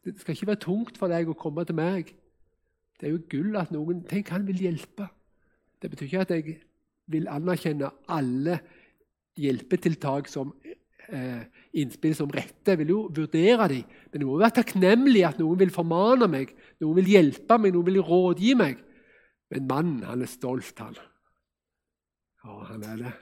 Det 0.00 0.14
skal 0.20 0.36
ikke 0.36 0.46
være 0.48 0.62
tungt 0.62 0.98
for 1.00 1.12
deg 1.12 1.28
å 1.28 1.36
komme 1.36 1.64
til 1.68 1.76
meg. 1.76 2.12
Det 3.00 3.08
er 3.08 3.14
jo 3.14 3.24
gull 3.32 3.56
at 3.60 3.72
noen 3.74 4.04
Tenk, 4.08 4.30
han 4.32 4.46
vil 4.48 4.62
hjelpe. 4.64 5.08
Det 5.80 5.90
betyr 5.90 6.06
ikke 6.06 6.22
at 6.24 6.32
jeg 6.36 6.54
vil 7.10 7.28
anerkjenne 7.32 7.90
alle 8.08 8.60
hjelpetiltak 9.40 10.28
som 10.30 10.54
eh, 11.12 11.62
innspill 11.82 12.14
som 12.16 12.30
rette. 12.32 12.72
Jeg 12.72 12.80
vil 12.82 12.92
jo 12.94 13.00
vurdere 13.14 13.68
dem. 13.72 13.96
Men 14.10 14.22
det 14.22 14.28
må 14.28 14.38
være 14.40 14.58
takknemlig 14.60 15.24
at 15.28 15.40
noen 15.40 15.58
vil 15.60 15.72
formane 15.74 16.28
meg, 16.30 16.54
noen 16.82 17.00
vil 17.00 17.12
hjelpe 17.16 17.58
meg, 17.60 17.74
noen 17.74 17.88
vil 17.88 18.02
rådgi 18.04 18.54
meg. 18.58 18.80
Men 19.50 19.66
mannen, 19.66 20.04
han 20.06 20.22
er 20.22 20.30
stolt, 20.30 20.78
han. 20.78 20.96
Ja, 22.44 22.62
han 22.70 22.86
er 22.86 22.96
det. 22.96 23.12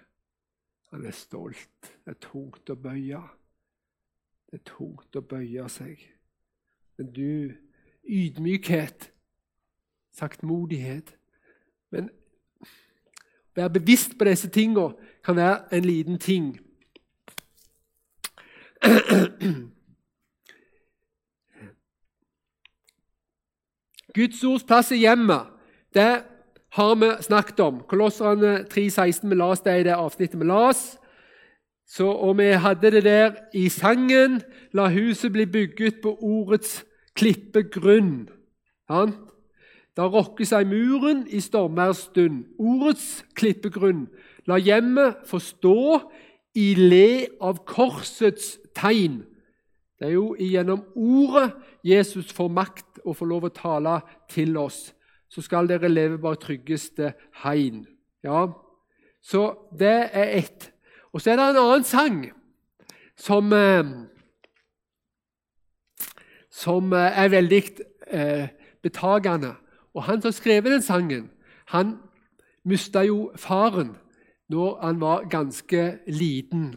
Han 0.93 1.05
er 1.05 1.16
stolt. 1.16 1.93
Det 2.05 2.14
er 2.14 2.20
tungt 2.22 2.70
å 2.70 2.76
bøye. 2.78 3.20
Det 4.49 4.61
er 4.61 4.64
tungt 4.68 5.16
å 5.16 5.24
bøye 5.24 5.66
seg. 5.72 6.01
Men 6.99 7.11
du, 7.14 7.55
ydmykhet, 8.09 9.11
saktmodighet 10.18 11.14
Men 11.93 12.09
å 12.11 13.61
være 13.62 13.78
bevisst 13.78 14.16
på 14.18 14.26
disse 14.28 14.49
tingene 14.53 14.97
kan 15.24 15.39
være 15.39 15.78
en 15.78 15.86
liten 15.86 16.18
ting. 16.20 16.51
Guds 24.14 24.45
ords 24.45 24.64
plass 24.64 24.93
i 24.93 24.97
hjemmet, 25.03 25.47
det 25.95 26.22
har 26.74 26.95
vi 26.95 27.22
snakket 27.22 27.61
om. 27.61 27.81
Kolosserne 27.89 28.64
3,16. 28.70 29.29
Vi 29.29 29.35
las 29.35 29.61
det 29.61 29.81
i 29.81 29.85
det 29.87 29.95
avsnittet 29.95 30.41
vi 30.41 30.45
las. 30.49 30.99
Så, 31.89 32.07
og 32.07 32.39
vi 32.39 32.53
hadde 32.53 32.91
det 32.91 33.05
der 33.05 33.33
i 33.55 33.68
sangen 33.68 34.43
'La 34.72 34.89
huset 34.89 35.33
bli 35.33 35.47
bygget 35.47 35.95
på 36.03 36.18
ordets 36.20 36.85
klippegrunn'. 37.20 38.29
Ja? 38.91 39.07
Da 39.97 40.07
rokker 40.07 40.45
seg 40.45 40.66
muren 40.66 41.26
i 41.31 41.41
stormværs 41.41 41.97
stund. 41.97 42.45
Ordets 42.59 43.24
klippegrunn. 43.35 44.09
La 44.47 44.59
hjemmet 44.59 45.14
få 45.26 45.39
stå 45.39 46.11
i 46.55 46.74
le 46.74 47.28
av 47.40 47.62
korsets 47.68 48.57
tegn. 48.76 49.22
Det 49.99 50.09
er 50.09 50.14
jo 50.14 50.32
gjennom 50.38 50.84
ordet 50.94 51.51
Jesus 51.86 52.32
får 52.34 52.51
makt 52.55 53.01
og 53.05 53.16
får 53.18 53.30
lov 53.30 53.49
å 53.49 53.55
tale 53.55 53.99
til 54.30 54.57
oss. 54.61 54.92
Så 55.28 55.42
skal 55.44 55.68
dere 55.68 55.90
leve 55.90 56.20
bare 56.22 56.40
tryggeste 56.40 57.12
hegn. 57.42 57.84
Ja, 58.24 58.46
så 59.20 59.42
det 59.78 60.11
er 60.12 60.36
ett. 60.38 60.70
Og 61.12 61.20
så 61.20 61.32
er 61.32 61.40
det 61.40 61.49
en 61.51 61.61
annen 61.62 61.84
sang 61.84 62.20
som, 63.18 63.53
eh, 63.53 63.84
som 66.51 66.92
eh, 66.92 67.22
er 67.24 67.32
veldig 67.34 67.62
eh, 68.07 68.49
betagende. 68.82 69.55
Og 69.94 70.03
Han 70.03 70.22
som 70.22 70.32
skrev 70.32 70.64
den 70.64 70.82
sangen, 70.82 71.30
han 71.66 71.99
mista 72.64 73.03
jo 73.05 73.32
faren 73.36 73.96
når 74.49 74.78
han 74.82 75.01
var 75.01 75.26
ganske 75.30 75.82
liten. 76.07 76.70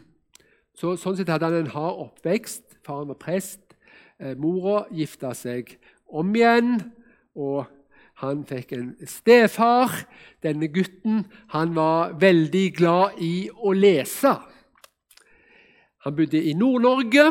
Så, 0.76 0.96
sånn 1.00 1.16
sett 1.16 1.30
hadde 1.32 1.48
han 1.48 1.62
en 1.62 1.74
hard 1.74 2.00
oppvekst. 2.08 2.78
Faren 2.86 3.10
var 3.12 3.20
prest. 3.20 3.62
Eh, 4.20 4.34
mora 4.38 4.84
gifta 4.92 5.32
seg 5.36 5.76
om 6.12 6.34
igjen. 6.36 6.76
og 7.34 7.64
han 8.22 8.44
fikk 8.46 8.74
en 8.76 8.90
stefar. 9.08 9.90
Denne 10.44 10.68
gutten 10.70 11.24
han 11.54 11.72
var 11.74 12.12
veldig 12.20 12.66
glad 12.76 13.18
i 13.24 13.48
å 13.50 13.72
lese. 13.74 14.36
Han 16.06 16.16
bodde 16.18 16.38
i 16.38 16.52
Nord-Norge. 16.58 17.24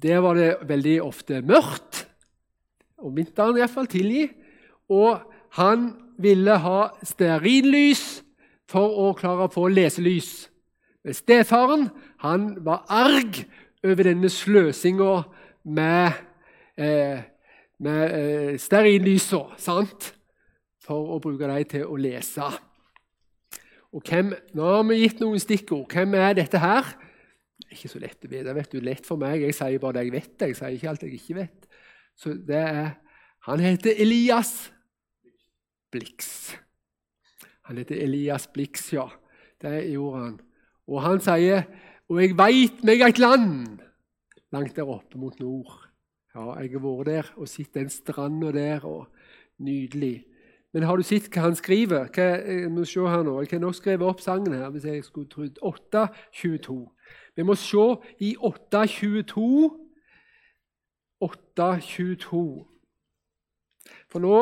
Der 0.00 0.22
var 0.22 0.38
det 0.38 0.52
veldig 0.68 0.96
ofte 1.02 1.42
mørkt, 1.44 2.06
om 2.98 3.12
vinteren 3.16 3.58
iallfall 3.58 3.90
tidlig. 3.90 4.30
Og 4.88 5.18
han 5.58 5.90
ville 6.22 6.56
ha 6.62 6.78
stearinlys 7.06 8.20
for 8.70 8.94
å 9.02 9.10
klare 9.18 9.48
å 9.48 9.52
få 9.52 9.66
leselys. 9.72 10.48
Men 11.04 11.16
stefaren 11.16 11.88
han 12.22 12.52
var 12.64 12.84
arg 12.92 13.42
over 13.84 14.06
denne 14.06 14.28
sløsinga 14.30 15.14
med 15.64 16.18
eh, 16.76 17.22
med 17.80 18.14
eh, 18.14 18.56
stearinlysa 18.60 19.44
for 20.84 21.14
å 21.14 21.20
bruke 21.22 21.48
dem 21.48 21.68
til 21.68 21.86
å 21.88 21.96
lese. 22.00 22.48
Og 23.90 24.04
hvem, 24.06 24.34
Nå 24.54 24.66
har 24.66 24.84
vi 24.86 25.00
gitt 25.00 25.22
noen 25.22 25.40
stikkord. 25.42 25.88
Hvem 25.90 26.14
er 26.14 26.36
dette 26.38 26.60
her? 26.62 26.92
Ikke 27.70 27.90
så 27.90 28.00
lett 28.02 28.24
å 28.24 28.30
vite. 28.30 28.54
vet 28.54 28.72
du, 28.72 28.80
lett 28.84 29.06
for 29.06 29.18
meg. 29.18 29.42
Jeg 29.42 29.56
sier 29.56 29.82
bare 29.82 29.98
det 29.98 30.04
jeg 30.04 30.14
vet. 30.14 30.34
Jeg 30.40 30.58
sier 30.58 30.76
ikke 30.76 30.90
alt 30.90 31.02
jeg 31.06 31.16
ikke 31.16 31.38
vet. 31.40 31.70
Så 32.16 32.34
det 32.34 32.60
er, 32.60 32.90
Han 33.48 33.60
heter 33.60 33.96
Elias 33.96 34.70
Blix. 35.90 36.54
Han 37.68 37.78
heter 37.78 38.02
Elias 38.02 38.46
Blix, 38.50 38.92
ja. 38.92 39.08
Det 39.62 39.90
gjorde 39.92 40.24
han. 40.24 40.40
Og 40.88 41.02
han 41.04 41.20
sier 41.22 41.66
Og 42.10 42.18
jeg 42.18 42.34
veit 42.34 42.80
meg 42.82 43.04
et 43.06 43.20
land 43.22 43.78
langt 44.50 44.74
der 44.74 44.88
oppe 44.88 45.18
mot 45.18 45.36
nord. 45.38 45.76
Ja, 46.34 46.56
jeg 46.58 46.72
har 46.72 46.82
vært 46.82 47.06
der 47.06 47.28
og 47.36 47.48
sett 47.48 47.74
den 47.74 47.90
stranda 47.90 48.50
der. 48.52 48.84
og 48.84 49.06
Nydelig. 49.60 50.24
Men 50.72 50.82
har 50.82 50.96
du 50.96 51.02
sett 51.02 51.28
hva 51.34 51.42
han 51.48 51.56
skriver? 51.58 52.08
Hva, 52.14 52.26
jeg 52.46 52.70
må 52.72 52.84
se 52.88 53.02
her 53.02 53.22
nå. 53.26 53.40
Jeg 53.42 53.50
kan 53.50 53.60
nok 53.60 53.74
skrive 53.74 54.06
opp 54.06 54.22
sangen 54.22 54.54
her 54.54 54.70
hvis 54.70 54.86
jeg 54.86 55.04
skulle 55.04 55.28
trodd. 55.28 55.58
8.22. 55.62 56.76
Vi 57.36 57.46
må 57.46 57.54
se 57.58 57.86
i 58.22 58.36
8.22. 58.38 59.70
8.22. 61.20 62.42
For 64.10 64.22
nå 64.22 64.36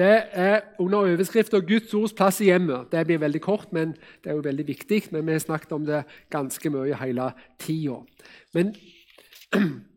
det 0.00 0.22
er 0.32 0.60
under 0.80 1.02
overskrifta 1.04 1.60
'Guds 1.60 1.94
ords 1.94 2.14
plass 2.16 2.40
i 2.40 2.48
hjemmet'. 2.48 2.88
Det 2.92 3.06
blir 3.06 3.18
veldig 3.20 3.40
kort, 3.40 3.72
men 3.72 3.92
det 4.24 4.30
er 4.30 4.34
jo 4.34 4.46
veldig 4.46 4.66
viktig. 4.66 5.02
Men 5.12 5.26
vi 5.26 5.32
har 5.32 5.38
snakket 5.38 5.72
om 5.72 5.86
det 5.86 6.04
ganske 6.30 6.70
mye 6.70 6.96
hele 6.96 7.32
tida. 7.58 8.00
Men 8.54 8.74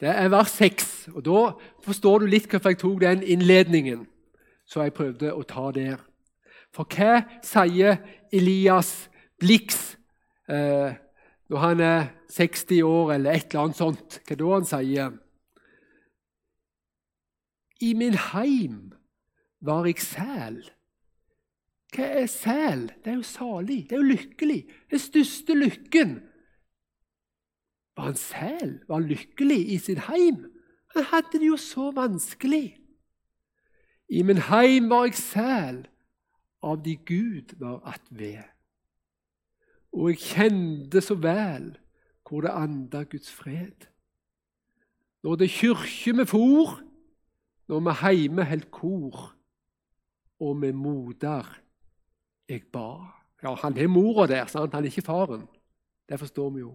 Det 0.00 0.08
er 0.08 0.28
vers 0.28 0.50
6. 0.50 1.08
og 1.14 1.24
Da 1.24 1.52
forstår 1.84 2.18
du 2.18 2.26
litt 2.26 2.50
hvorfor 2.50 2.68
jeg 2.68 2.78
tok 2.78 3.00
den 3.00 3.22
innledningen 3.22 4.06
så 4.66 4.82
jeg 4.82 4.94
prøvde 4.96 5.32
å 5.32 5.42
ta 5.48 5.70
der. 5.74 6.00
For 6.74 6.88
hva 6.90 7.22
sier 7.44 8.00
Elias 8.32 9.08
Blix 9.40 9.96
eh, 10.48 10.96
når 11.48 11.58
han 11.62 11.80
er 11.84 12.06
60 12.32 12.82
år, 12.82 13.12
eller 13.14 13.36
et 13.36 13.52
eller 13.52 13.64
annet 13.64 13.78
sånt? 13.78 14.18
Hva 14.26 14.38
da 14.40 14.50
han 14.54 14.68
sier? 14.68 15.12
I 17.84 17.92
min 17.94 18.16
heim 18.32 18.92
var 19.60 19.84
jeg 19.88 20.00
sæl. 20.00 20.60
Hva 21.94 22.06
er 22.22 22.30
sæl? 22.30 22.86
Det 23.04 23.12
er 23.12 23.18
jo 23.20 23.26
salig, 23.28 23.84
det 23.88 23.96
er 23.96 24.02
jo 24.02 24.12
lykkelig. 24.14 24.60
Den 24.90 24.98
største 24.98 25.54
lykken 25.54 26.14
var 27.96 28.10
han 28.10 28.16
selv? 28.18 28.80
Var 28.88 29.00
han 29.00 29.08
lykkelig 29.08 29.60
i 29.72 29.78
sin 29.78 30.00
heim? 30.08 30.40
Han 30.94 31.04
hadde 31.10 31.38
det 31.38 31.46
jo 31.46 31.56
så 31.56 31.90
vanskelig. 31.94 32.78
I 34.08 34.22
min 34.22 34.42
heim 34.48 34.90
var 34.90 35.04
jeg 35.04 35.14
sæl, 35.14 35.84
av 36.62 36.80
de 36.84 36.96
Gud 36.96 37.54
var 37.60 37.82
attved. 37.94 38.42
Og 39.92 40.10
jeg 40.10 40.18
kjente 40.18 41.00
så 41.00 41.14
vel 41.14 41.74
hvor 42.24 42.40
det 42.40 42.50
anda 42.50 43.02
Guds 43.02 43.30
fred. 43.32 43.86
Når 45.22 45.36
det 45.36 45.50
kyrkje 45.50 46.12
med 46.12 46.26
for, 46.26 46.80
når 47.68 47.80
vi 47.86 47.96
heime 48.02 48.44
held 48.44 48.70
kor, 48.70 49.34
og 50.40 50.56
med 50.56 50.72
moder 50.76 51.46
jeg 52.48 52.62
ba. 52.72 52.88
Ja, 53.42 53.54
Han 53.54 53.76
er 53.76 53.88
mora 53.88 54.26
der, 54.26 54.46
sant? 54.46 54.74
han 54.74 54.84
er 54.84 54.88
ikke 54.88 55.02
faren. 55.02 55.48
Det 56.08 56.18
forstår 56.20 56.50
vi 56.50 56.60
jo. 56.60 56.74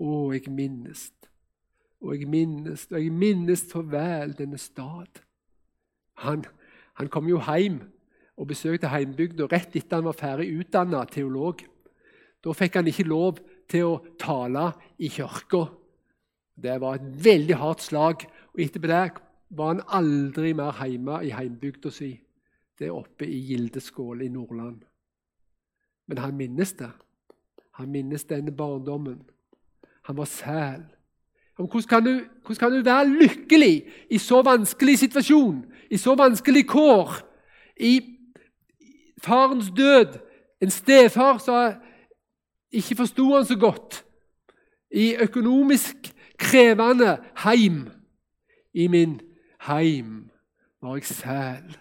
Å, 0.00 0.32
jeg 0.34 0.50
minnes, 0.50 1.12
og 2.00 2.16
jeg 2.16 2.28
minnes, 2.28 2.86
og 2.90 2.98
jeg 2.98 3.12
minnes 3.12 3.62
så 3.70 3.82
vel 3.82 4.34
denne 4.36 4.58
stad. 4.58 5.20
Han, 6.24 6.44
han 6.98 7.08
kom 7.08 7.28
jo 7.28 7.40
hjem 7.40 7.78
og 8.36 8.48
besøkte 8.50 8.90
heimbygda 8.90 9.46
rett 9.50 9.76
etter 9.76 10.00
han 10.00 10.08
var 10.08 10.18
ferdig 10.18 10.50
utdanna 10.58 11.04
teolog. 11.06 11.62
Da 12.42 12.52
fikk 12.52 12.80
han 12.80 12.90
ikke 12.90 13.06
lov 13.08 13.38
til 13.70 13.86
å 13.88 14.00
tale 14.20 14.72
i 14.98 15.08
kirka. 15.12 15.68
Det 16.54 16.74
var 16.82 16.98
et 16.98 17.06
veldig 17.24 17.60
hardt 17.60 17.84
slag. 17.86 18.26
Og 18.54 18.60
Etterpå 18.60 18.86
det 18.86 19.10
var 19.50 19.66
han 19.72 19.82
aldri 19.88 20.52
mer 20.52 20.78
hjemme 20.86 21.20
i 21.26 21.30
heimbygda 21.34 21.90
si, 21.90 22.12
det 22.78 22.88
er 22.88 22.96
oppe 22.96 23.26
i 23.26 23.38
Gildeskål 23.48 24.22
i 24.22 24.28
Nordland. 24.28 24.80
Men 26.06 26.18
han 26.18 26.36
minnes 26.36 26.72
det. 26.72 26.90
Han 27.78 27.90
minnes 27.90 28.24
denne 28.24 28.52
barndommen. 28.52 29.22
Han 30.02 30.16
var 30.16 30.24
sæl. 30.24 30.82
Hvordan 31.56 31.82
kan, 31.88 32.04
du, 32.04 32.20
hvordan 32.42 32.56
kan, 32.58 32.72
du, 32.72 32.82
være 32.84 33.08
lykkelig 33.08 33.86
i 34.10 34.18
så 34.18 34.42
vanskelig 34.42 34.98
situasjon, 34.98 35.64
i 35.90 35.96
så 35.96 36.14
vanskelig 36.14 36.66
kår? 36.66 37.12
I 37.76 38.00
farens 39.22 39.70
død, 39.76 40.18
en 40.60 40.70
stefar 40.70 41.38
som 41.38 41.72
ikke 42.72 42.96
forsto 42.96 43.34
han 43.34 43.44
så 43.44 43.56
godt. 43.58 44.04
I 44.90 45.14
økonomisk 45.16 45.96
krevende 46.38 47.18
heim. 47.44 47.90
I 48.74 48.86
min 48.88 49.20
heim 49.66 50.30
var 50.82 50.96
jeg 50.96 51.04
sæl. 51.04 51.76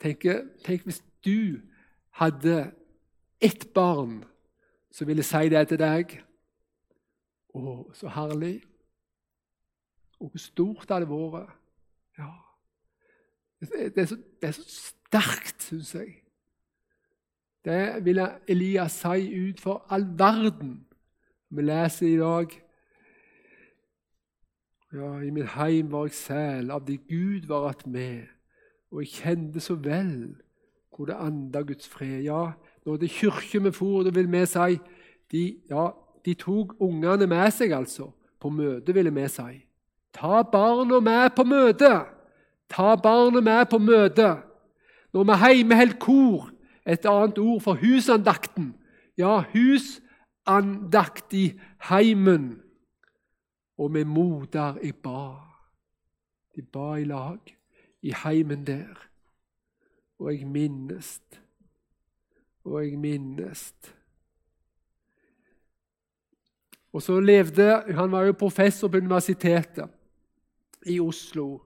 Tenk, 0.00 0.24
tenk 0.64 0.84
hvis 0.86 1.02
du 1.24 1.60
hadde 2.10 2.72
ett 3.40 3.72
barn, 3.74 4.24
som 4.92 5.06
ville 5.06 5.22
si 5.22 5.48
det 5.48 5.66
til 5.68 5.80
deg. 5.80 6.14
Å, 7.54 7.74
så 7.94 8.08
herlig. 8.14 8.60
Og 10.20 10.30
hvor 10.30 10.42
stort 10.42 10.88
det 10.88 10.96
hadde 10.96 11.10
vært. 11.10 11.52
Ja. 12.18 12.30
Det 13.60 13.98
er 13.98 14.08
så, 14.08 14.16
det 14.16 14.48
er 14.48 14.56
så 14.56 14.66
sterkt, 14.68 15.62
syns 15.62 15.94
jeg. 15.94 16.14
Det 17.64 18.04
ville 18.04 18.26
Elias 18.48 19.02
si 19.02 19.26
ut 19.36 19.60
for 19.60 19.84
all 19.92 20.06
verden. 20.18 20.86
Vi 21.50 21.62
leser 21.62 22.06
i 22.08 22.18
dag 22.20 22.54
ja, 24.92 25.20
I 25.20 25.30
min 25.30 25.46
heim 25.46 25.92
var 25.92 26.08
jeg 26.08 26.16
sel, 26.18 26.70
av 26.70 26.84
det 26.86 27.00
Gud 27.08 27.46
var 27.46 27.68
att 27.68 27.86
med, 27.86 28.26
og 28.90 29.02
jeg 29.02 29.08
kjente 29.08 29.60
så 29.60 29.74
vel 29.74 30.36
hvor 30.90 31.06
det 31.06 31.16
anda 31.16 31.62
Guds 31.62 31.88
fred. 31.88 32.24
Ja, 32.26 32.52
når 32.84 32.96
det 32.96 33.06
er 33.06 33.14
kirke 33.14 33.62
vi 33.62 33.70
for, 33.72 34.02
da 34.02 34.10
vil 34.10 34.32
vi 34.32 34.46
si 34.46 34.78
de, 35.32 35.42
ja, 35.70 35.90
de 36.24 36.34
tok 36.34 36.74
ungene 36.80 37.26
med 37.26 37.50
seg, 37.54 37.72
altså. 37.72 38.10
På 38.40 38.50
møte, 38.50 38.92
ville 38.94 39.12
vi 39.14 39.28
si. 39.28 39.62
Ta 40.12 40.42
barna 40.42 41.00
med 41.00 41.30
på 41.36 41.44
møte! 41.44 41.92
Ta 42.68 42.96
barna 42.96 43.40
med 43.40 43.66
på 43.70 43.78
møte! 43.78 44.34
Når 45.14 45.24
vi 45.24 45.38
heime 45.44 45.78
held 45.78 45.98
kor, 46.02 46.50
et 46.86 47.06
annet 47.06 47.38
ord 47.38 47.60
for 47.62 47.78
husandakten. 47.80 48.74
Ja, 49.16 49.44
husandakt 49.54 51.32
i 51.32 51.60
heimen 51.88 52.58
og 53.80 53.90
med 53.90 54.04
moder 54.04 54.76
jeg 54.82 54.98
ba. 55.00 55.40
De 56.56 56.62
ba 56.62 56.98
i 57.00 57.06
lag 57.08 57.56
i 58.02 58.12
heimen 58.24 58.66
der. 58.66 59.06
Og 60.20 60.34
jeg 60.34 60.46
minnes, 60.46 61.20
og 62.64 62.84
jeg 62.84 62.98
minnes. 63.00 63.72
Og 66.92 67.02
så 67.02 67.20
levde 67.20 67.94
Han 67.94 68.12
var 68.12 68.22
jo 68.26 68.32
professor 68.32 68.88
på 68.88 68.96
universitetet 68.96 69.88
i 70.86 71.00
Oslo. 71.00 71.60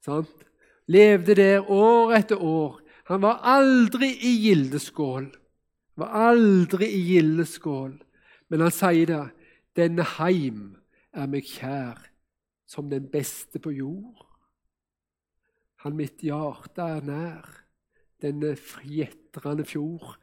Sant? 0.00 0.46
Levde 0.86 1.34
der 1.34 1.70
år 1.70 2.12
etter 2.12 2.36
år. 2.36 2.80
Han 3.04 3.22
var 3.22 3.40
aldri 3.42 4.12
i 4.22 4.36
gildeskål. 4.46 5.30
Var 5.96 6.06
aldri 6.06 6.86
i 6.86 7.00
gildeskål. 7.14 8.02
Men 8.48 8.60
han 8.60 8.70
sier 8.70 9.06
det. 9.06 9.24
Denne 9.76 10.04
heim 10.18 10.79
er 11.12 11.30
meg 11.30 11.46
kjær 11.46 11.98
som 12.70 12.90
den 12.90 13.08
beste 13.10 13.58
på 13.58 13.72
jord. 13.74 14.26
Han 15.82 15.96
mitt 15.98 16.22
hjerte 16.22 16.84
er 16.84 17.04
nær, 17.04 17.46
denne 18.22 18.52
fjetrende 18.56 19.64
fjord, 19.64 20.14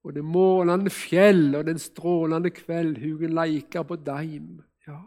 og 0.00 0.14
det 0.16 0.24
målende 0.24 0.90
fjell 0.94 1.56
og 1.58 1.66
den 1.68 1.80
strålende 1.82 2.52
kveld, 2.54 2.96
hugen 3.02 3.34
leika 3.36 3.82
på 3.84 3.98
deim. 4.00 4.62
Ja, 4.86 5.02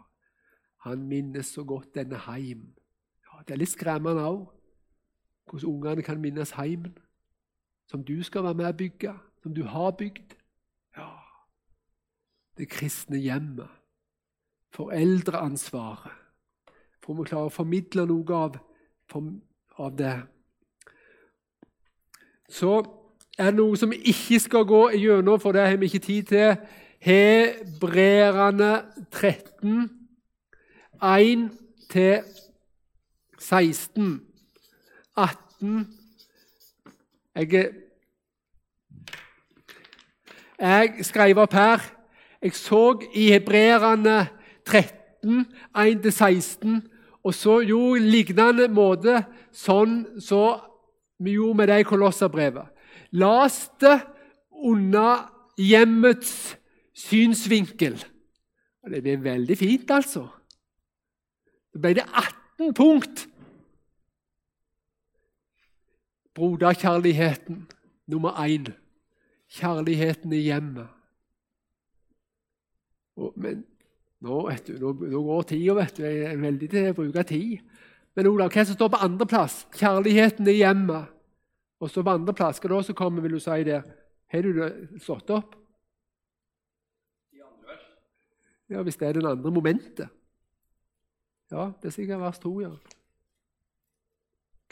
han 0.84 1.06
minnes 1.08 1.50
så 1.56 1.64
godt 1.66 1.94
denne 1.96 2.20
heim. 2.28 2.74
Ja, 3.24 3.42
Det 3.42 3.56
er 3.56 3.62
litt 3.64 3.74
skremmende 3.74 4.28
òg, 4.28 4.44
hvordan 5.50 5.70
ungene 5.72 6.02
kan 6.02 6.20
minnes 6.20 6.54
heimen, 6.54 6.94
som 7.90 8.04
du 8.04 8.22
skal 8.22 8.44
være 8.44 8.60
med 8.60 8.70
å 8.70 8.76
bygge, 8.76 9.14
som 9.42 9.54
du 9.54 9.64
har 9.64 9.90
bygd. 9.98 10.36
Ja, 10.96 11.10
det 12.56 12.70
kristne 12.70 13.18
hjemmet 13.18 13.83
foreldreansvaret. 14.74 16.12
For 17.04 17.14
vi 17.18 17.26
klarer 17.28 17.50
å 17.50 17.52
formidle 17.52 18.06
noe 18.08 18.38
av, 18.38 18.56
av 19.78 19.90
det. 19.98 20.14
Så 22.48 22.78
er 23.38 23.50
det 23.50 23.58
noe 23.58 23.76
som 23.78 23.92
vi 23.92 24.00
ikke 24.14 24.40
skal 24.40 24.64
gå 24.68 24.82
gjennom, 24.96 25.40
for 25.42 25.56
det 25.56 25.66
har 25.66 25.76
vi 25.80 25.90
ikke 25.90 26.06
tid 26.06 26.32
til. 26.32 26.56
Hebreerne 27.04 28.72
13, 29.12 29.90
1 31.02 31.50
16, 33.38 34.20
18 35.16 35.86
Jeg, 37.34 37.70
jeg 40.58 41.04
skrev 41.04 41.38
opp 41.42 41.52
her 41.52 41.84
Jeg 42.42 42.56
så 42.56 42.82
i 43.12 43.28
hebreerne 43.34 44.16
13, 44.66 45.46
1-16. 45.76 46.80
Og 47.24 47.34
så 47.34 47.60
jo 47.64 47.94
lignende 47.96 48.68
måte 48.68 49.22
sånn 49.54 50.02
så 50.20 50.44
vi 51.24 51.36
gjorde 51.38 51.56
med 51.60 51.70
det 51.70 51.78
i 51.80 51.86
Kolosserbrevet. 51.88 52.68
Las 53.16 53.68
det 53.80 54.00
under 54.64 55.30
hjemmets 55.56 56.56
synsvinkel. 56.94 57.96
Det 58.84 59.00
ble 59.02 59.16
veldig 59.22 59.56
fint, 59.56 59.90
altså. 59.90 60.26
Det 61.72 61.80
ble 61.80 61.94
det 61.96 62.04
18 62.04 62.74
punkt. 62.76 63.24
Broderkjærligheten 66.34 67.64
nummer 68.10 68.36
én. 68.42 68.68
Kjærligheten 69.54 70.32
i 70.32 70.42
hjemmet. 70.44 70.90
Men 73.36 73.64
nå, 74.24 74.38
vet 74.48 74.68
du, 74.70 74.76
nå, 74.80 74.92
nå 75.12 75.22
går 75.26 75.48
tida, 75.50 75.74
vet 75.78 75.98
du. 75.98 76.04
Jeg 76.06 76.28
er 76.30 76.40
veldig 76.40 76.68
til 76.72 76.88
å 76.90 76.96
bruke 76.96 77.24
tid. 77.28 77.74
Men 78.14 78.30
Olav, 78.30 78.52
hva 78.54 78.64
som 78.64 78.76
står 78.78 78.92
på 78.94 79.02
andreplass? 79.04 79.58
Kjærligheten 79.76 80.48
i 80.48 80.56
hjemmet. 80.60 81.12
Og 81.82 81.90
så 81.90 82.04
på 82.04 82.14
andreplass, 82.14 82.62
hva 82.62 82.70
da 82.72 82.80
som 82.86 82.96
kommer, 82.96 83.24
vil 83.24 83.36
du 83.36 83.42
si 83.42 83.58
det? 83.66 83.82
Har 84.32 84.46
du 84.46 84.52
det 84.56 84.70
slått 85.04 85.30
opp? 85.34 85.56
Ja, 88.72 88.80
Hvis 88.82 88.96
det 88.96 89.08
er 89.08 89.18
den 89.18 89.26
andre 89.28 89.50
momentet. 89.52 90.08
Ja, 91.52 91.70
det 91.82 91.90
er 91.90 91.94
sikkert 91.94 92.22
vers 92.22 92.40
to, 92.40 92.54
ja. 92.62 92.72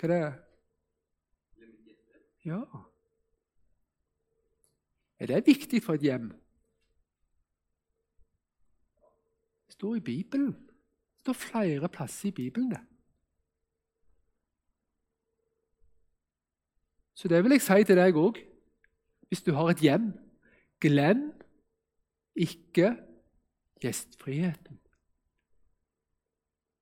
Hva 0.00 0.08
er 0.08 0.12
det? 0.14 0.22
Ja. 2.48 2.62
Er 5.20 5.30
det 5.30 5.44
viktig 5.46 5.82
for 5.84 5.94
et 5.94 6.02
hjem? 6.08 6.32
Står 9.82 9.94
i 9.98 10.00
Bibelen. 10.00 10.52
Det 10.52 11.20
står 11.20 11.32
flere 11.32 11.88
plasser 11.88 12.28
i 12.28 12.30
Bibelen. 12.30 12.70
det. 12.70 12.80
Så 17.14 17.28
det 17.28 17.42
vil 17.42 17.50
jeg 17.50 17.62
si 17.62 17.84
til 17.84 17.98
deg 17.98 18.14
òg. 18.14 18.38
Hvis 19.28 19.42
du 19.42 19.52
har 19.52 19.70
et 19.70 19.82
hjem, 19.82 20.12
glem 20.80 21.32
ikke 22.36 22.96
gjestfriheten. 23.82 24.78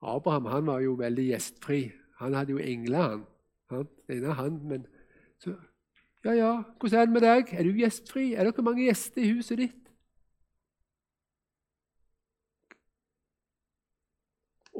Abraham 0.03 0.45
han 0.45 0.67
var 0.67 0.81
jo 0.81 0.93
veldig 0.95 1.25
gjestfri. 1.25 1.93
Han 2.21 2.35
hadde 2.35 2.53
jo 2.53 2.59
engler, 2.59 3.03
han. 3.09 3.25
han 3.71 3.89
ene 4.09 4.35
han, 4.35 4.61
men 4.69 4.87
så, 5.39 5.57
Ja, 6.25 6.33
ja, 6.33 6.63
hvordan 6.81 7.01
er 7.01 7.05
det 7.05 7.13
med 7.13 7.21
deg? 7.21 7.53
Er 7.53 7.63
du 7.63 7.73
gjestfri? 7.73 8.33
Er 8.35 8.45
det 8.45 8.65
mange 8.65 8.85
gjester 8.85 9.23
i 9.23 9.33
huset 9.33 9.59
ditt? 9.59 9.80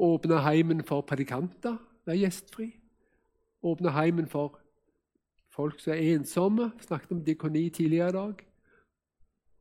Åpne 0.01 0.39
heimen 0.41 0.81
for 0.83 1.01
predikanter, 1.05 1.77
være 2.05 2.17
gjestfri. 2.23 2.71
Åpne 3.61 3.91
heimen 3.93 4.27
for 4.27 4.57
folk 5.53 5.79
som 5.79 5.93
er 5.93 6.15
ensomme. 6.15 6.71
Snakket 6.81 7.11
om 7.11 7.25
dekoni 7.25 7.69
tidligere 7.69 8.09
i 8.09 8.11
dag. 8.11 8.47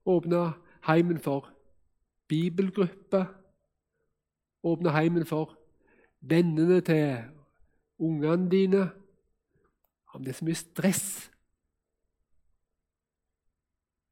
Åpne 0.07 0.53
heimen 0.87 1.19
for 1.21 1.51
bibelgrupper. 2.29 3.25
Åpne 4.63 4.91
heimen 4.91 5.27
for 5.27 5.59
vennene 6.21 6.81
til 6.81 7.25
ungene 7.99 8.51
dine. 8.51 8.91
Om 10.15 10.25
det 10.25 10.33
er 10.33 10.39
så 10.39 10.45
mye 10.45 10.55
stress. 10.55 11.31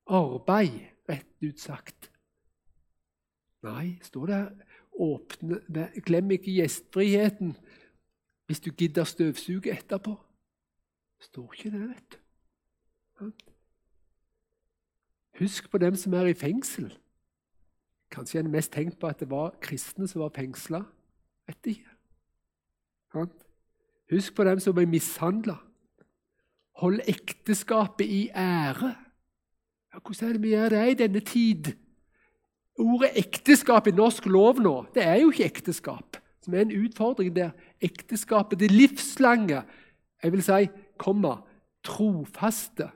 Arbeid, 0.07 0.81
rett 1.09 1.45
ut 1.45 1.61
sagt. 1.61 2.11
Nei, 3.65 3.99
står 4.03 4.27
det 4.27 4.68
åpne 4.99 5.89
Glem 6.05 6.31
ikke 6.37 6.55
gjestfriheten 6.59 7.57
hvis 8.49 8.61
du 8.65 8.71
gidder 8.71 9.05
støvsuge 9.05 9.73
etterpå. 9.73 10.15
Står 11.21 11.53
ikke 11.53 11.71
det, 11.71 11.89
vet 11.89 12.19
du. 13.21 13.31
Husk 15.39 15.71
på 15.71 15.79
dem 15.79 15.97
som 15.97 16.15
er 16.15 16.31
i 16.31 16.35
fengsel. 16.35 16.89
Kanskje 18.11 18.41
en 18.41 18.51
mest 18.51 18.73
tenkt 18.73 18.99
på 18.99 19.07
at 19.07 19.21
det 19.21 19.31
var 19.31 19.59
kristne 19.61 20.09
som 20.09 20.23
var 20.23 20.33
fengsla. 20.35 20.81
Vet 21.47 21.67
ikke. 21.75 21.91
Husk 24.11 24.35
på 24.35 24.45
dem 24.45 24.61
som 24.61 24.75
ble 24.75 24.87
mishandla. 24.89 25.59
Hold 26.81 27.01
ekteskapet 27.11 28.07
i 28.07 28.29
ære. 28.29 28.95
Ja, 29.93 29.99
hvordan 29.99 30.29
er 30.29 30.33
det 30.33 30.43
vi 30.43 30.49
gjør 30.49 30.69
det 30.69 30.91
i 30.91 30.95
denne 30.95 31.21
tid? 31.21 31.73
Ordet 32.79 33.11
ekteskap 33.19 33.89
i 33.91 33.95
norsk 33.95 34.29
lov 34.31 34.61
nå, 34.63 34.75
det 34.95 35.03
er 35.03 35.19
jo 35.23 35.33
ikke 35.33 35.49
ekteskap. 35.51 36.19
Som 36.45 36.55
er 36.55 36.63
en 36.65 36.77
utfordring 36.85 37.33
der. 37.35 37.51
Ekteskapet, 37.83 38.61
det 38.61 38.71
livslange, 38.71 39.65
jeg 40.23 40.33
vil 40.33 40.43
si, 40.43 40.69
komma, 40.99 41.41
trofaste 41.85 42.91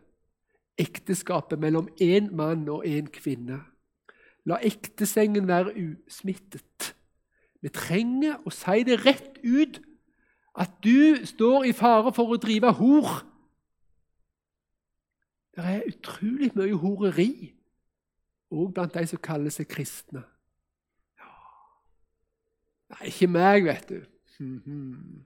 ekteskapet 0.79 1.61
mellom 1.61 1.89
én 2.03 2.31
mann 2.35 2.69
og 2.69 2.87
én 2.87 3.11
kvinne. 3.13 3.61
La 4.45 4.59
ektesengen 4.63 5.47
være 5.49 5.75
usmittet. 5.77 6.95
Vi 7.63 7.71
trenger 7.71 8.41
å 8.47 8.51
si 8.51 8.83
det 8.87 9.03
rett 9.05 9.39
ut 9.45 9.79
at 10.59 10.73
du 10.85 11.23
står 11.27 11.69
i 11.71 11.75
fare 11.77 12.13
for 12.15 12.35
å 12.35 12.41
drive 12.41 12.73
hor. 12.79 13.23
Det 15.53 15.65
er 15.69 15.87
utrolig 15.87 16.51
mye 16.57 16.79
horeri 16.81 17.53
òg 18.53 18.73
blant 18.77 18.95
de 18.95 19.07
som 19.09 19.21
kaller 19.23 19.55
seg 19.55 19.69
kristne. 19.73 20.23
Ja. 21.19 21.31
Nei, 22.93 23.07
ikke 23.11 23.31
meg, 23.33 23.65
vet 23.65 23.89
du. 23.89 24.01
-hmm. 24.43 25.25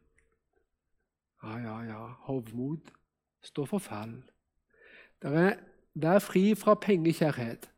Ja, 1.42 1.58
ja, 1.58 1.82
ja. 1.82 2.06
Hovmod 2.20 2.80
står 3.42 3.64
for 3.64 3.78
fall. 3.78 4.22
Det 5.22 5.32
er 5.32 5.56
Vær 5.96 6.18
fri 6.18 6.54
fra 6.54 6.74
pengekjærhet. 6.74 7.70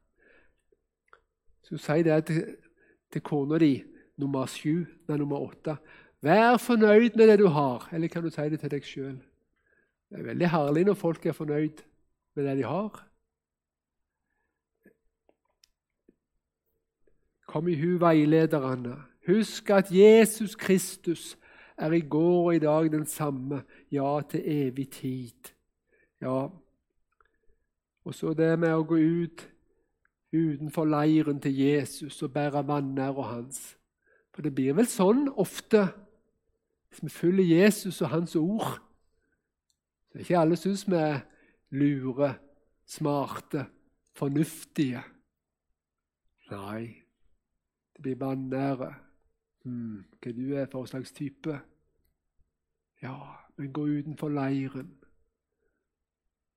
Så 1.62 1.76
sier 1.78 2.02
det 2.02 2.24
til, 2.26 2.56
til 3.12 3.22
kona 3.22 3.58
di, 3.58 3.84
nummer 4.16 4.46
sju, 4.46 4.86
nei, 5.06 5.18
nummer 5.20 5.38
åtte. 5.38 5.76
Vær 6.20 6.56
fornøyd 6.58 7.14
med 7.14 7.28
det 7.28 7.38
du 7.38 7.46
har. 7.46 7.88
Eller 7.92 8.08
kan 8.08 8.24
du 8.24 8.30
si 8.30 8.48
det 8.50 8.58
til 8.60 8.70
deg 8.70 8.82
sjøl? 8.82 9.20
Det 10.10 10.18
er 10.18 10.26
veldig 10.32 10.48
herlig 10.50 10.84
når 10.88 10.98
folk 10.98 11.26
er 11.26 11.36
fornøyd 11.36 11.84
med 12.34 12.48
det 12.48 12.56
de 12.58 12.66
har. 12.66 13.04
Kom 17.48 17.68
i 17.68 17.76
hu 17.80 17.96
veilederne. 18.00 18.98
Husk 19.28 19.70
at 19.72 19.88
Jesus 19.92 20.54
Kristus 20.56 21.38
er 21.78 21.92
i 21.96 22.00
går 22.00 22.44
og 22.44 22.54
i 22.54 22.60
dag 22.62 22.90
den 22.92 23.06
samme, 23.06 23.62
ja, 23.92 24.20
til 24.30 24.42
evig 24.44 24.90
tid. 24.90 25.52
Ja, 26.20 26.48
og 28.04 28.14
så 28.14 28.32
det 28.32 28.54
med 28.58 28.72
å 28.72 28.84
gå 28.88 28.96
ut 28.96 29.42
utenfor 30.32 30.88
leiren 30.88 31.40
til 31.40 31.56
Jesus 31.56 32.22
og 32.24 32.32
bære 32.32 32.64
vanæra 32.68 33.26
hans. 33.34 33.76
For 34.32 34.44
det 34.44 34.54
blir 34.56 34.76
vel 34.78 34.88
sånn 34.88 35.26
ofte 35.28 35.86
hvis 36.88 37.02
vi 37.04 37.12
følger 37.12 37.64
Jesus 37.64 38.00
og 38.00 38.12
hans 38.14 38.36
ord. 38.36 38.78
Så 40.08 40.22
ikke 40.22 40.38
alle 40.40 40.56
syns 40.56 40.86
vi 40.88 40.96
er 40.96 41.20
lure, 41.76 42.30
smarte, 42.88 43.66
fornuftige. 44.16 45.02
Nei, 46.48 47.07
det 47.98 48.02
blir 48.02 48.26
vanære. 48.26 48.94
Hmm, 49.64 50.04
hva 50.22 50.32
du 50.32 50.54
er 50.54 50.66
for 50.70 50.86
slags 50.86 51.12
type? 51.12 51.60
Ja, 53.02 53.16
men 53.56 53.72
gå 53.72 53.86
utenfor 53.86 54.28
leiren 54.28 54.94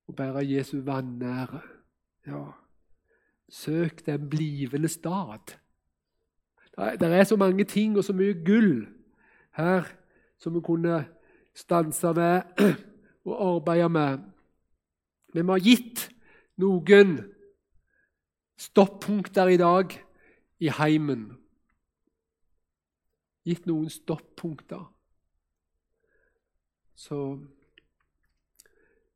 og 0.08 0.16
bære 0.16 0.46
Jesu 0.46 0.82
vanære. 0.82 1.62
Ja, 2.28 2.44
søk 3.50 4.06
den 4.06 4.30
blivende 4.30 4.88
stad. 4.88 5.58
Det 6.78 7.14
er 7.14 7.24
så 7.24 7.36
mange 7.36 7.64
ting 7.64 7.98
og 7.98 8.04
så 8.04 8.14
mye 8.14 8.44
gull 8.46 8.88
her 9.58 9.84
som 10.38 10.56
vi 10.56 10.62
kunne 10.62 11.06
stanse 11.56 12.14
med 12.14 12.42
og 13.26 13.56
arbeide 13.56 13.90
med. 13.90 14.18
Men 15.34 15.46
vi 15.46 15.52
har 15.52 15.60
gitt 15.60 16.10
noen 16.58 17.20
stoppunkter 18.58 19.48
i 19.48 19.58
dag 19.58 19.98
i 20.62 20.70
heimen. 20.70 21.32
Gitt 23.44 23.66
noen 23.66 23.90
stoppunkter. 23.90 24.84
Så 26.96 27.40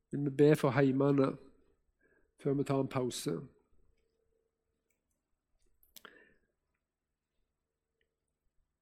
vil 0.10 0.26
vi 0.26 0.30
be 0.30 0.56
for 0.58 0.74
heimene 0.74 1.36
før 2.42 2.58
vi 2.58 2.64
tar 2.66 2.82
en 2.82 2.90
pause. 2.90 3.36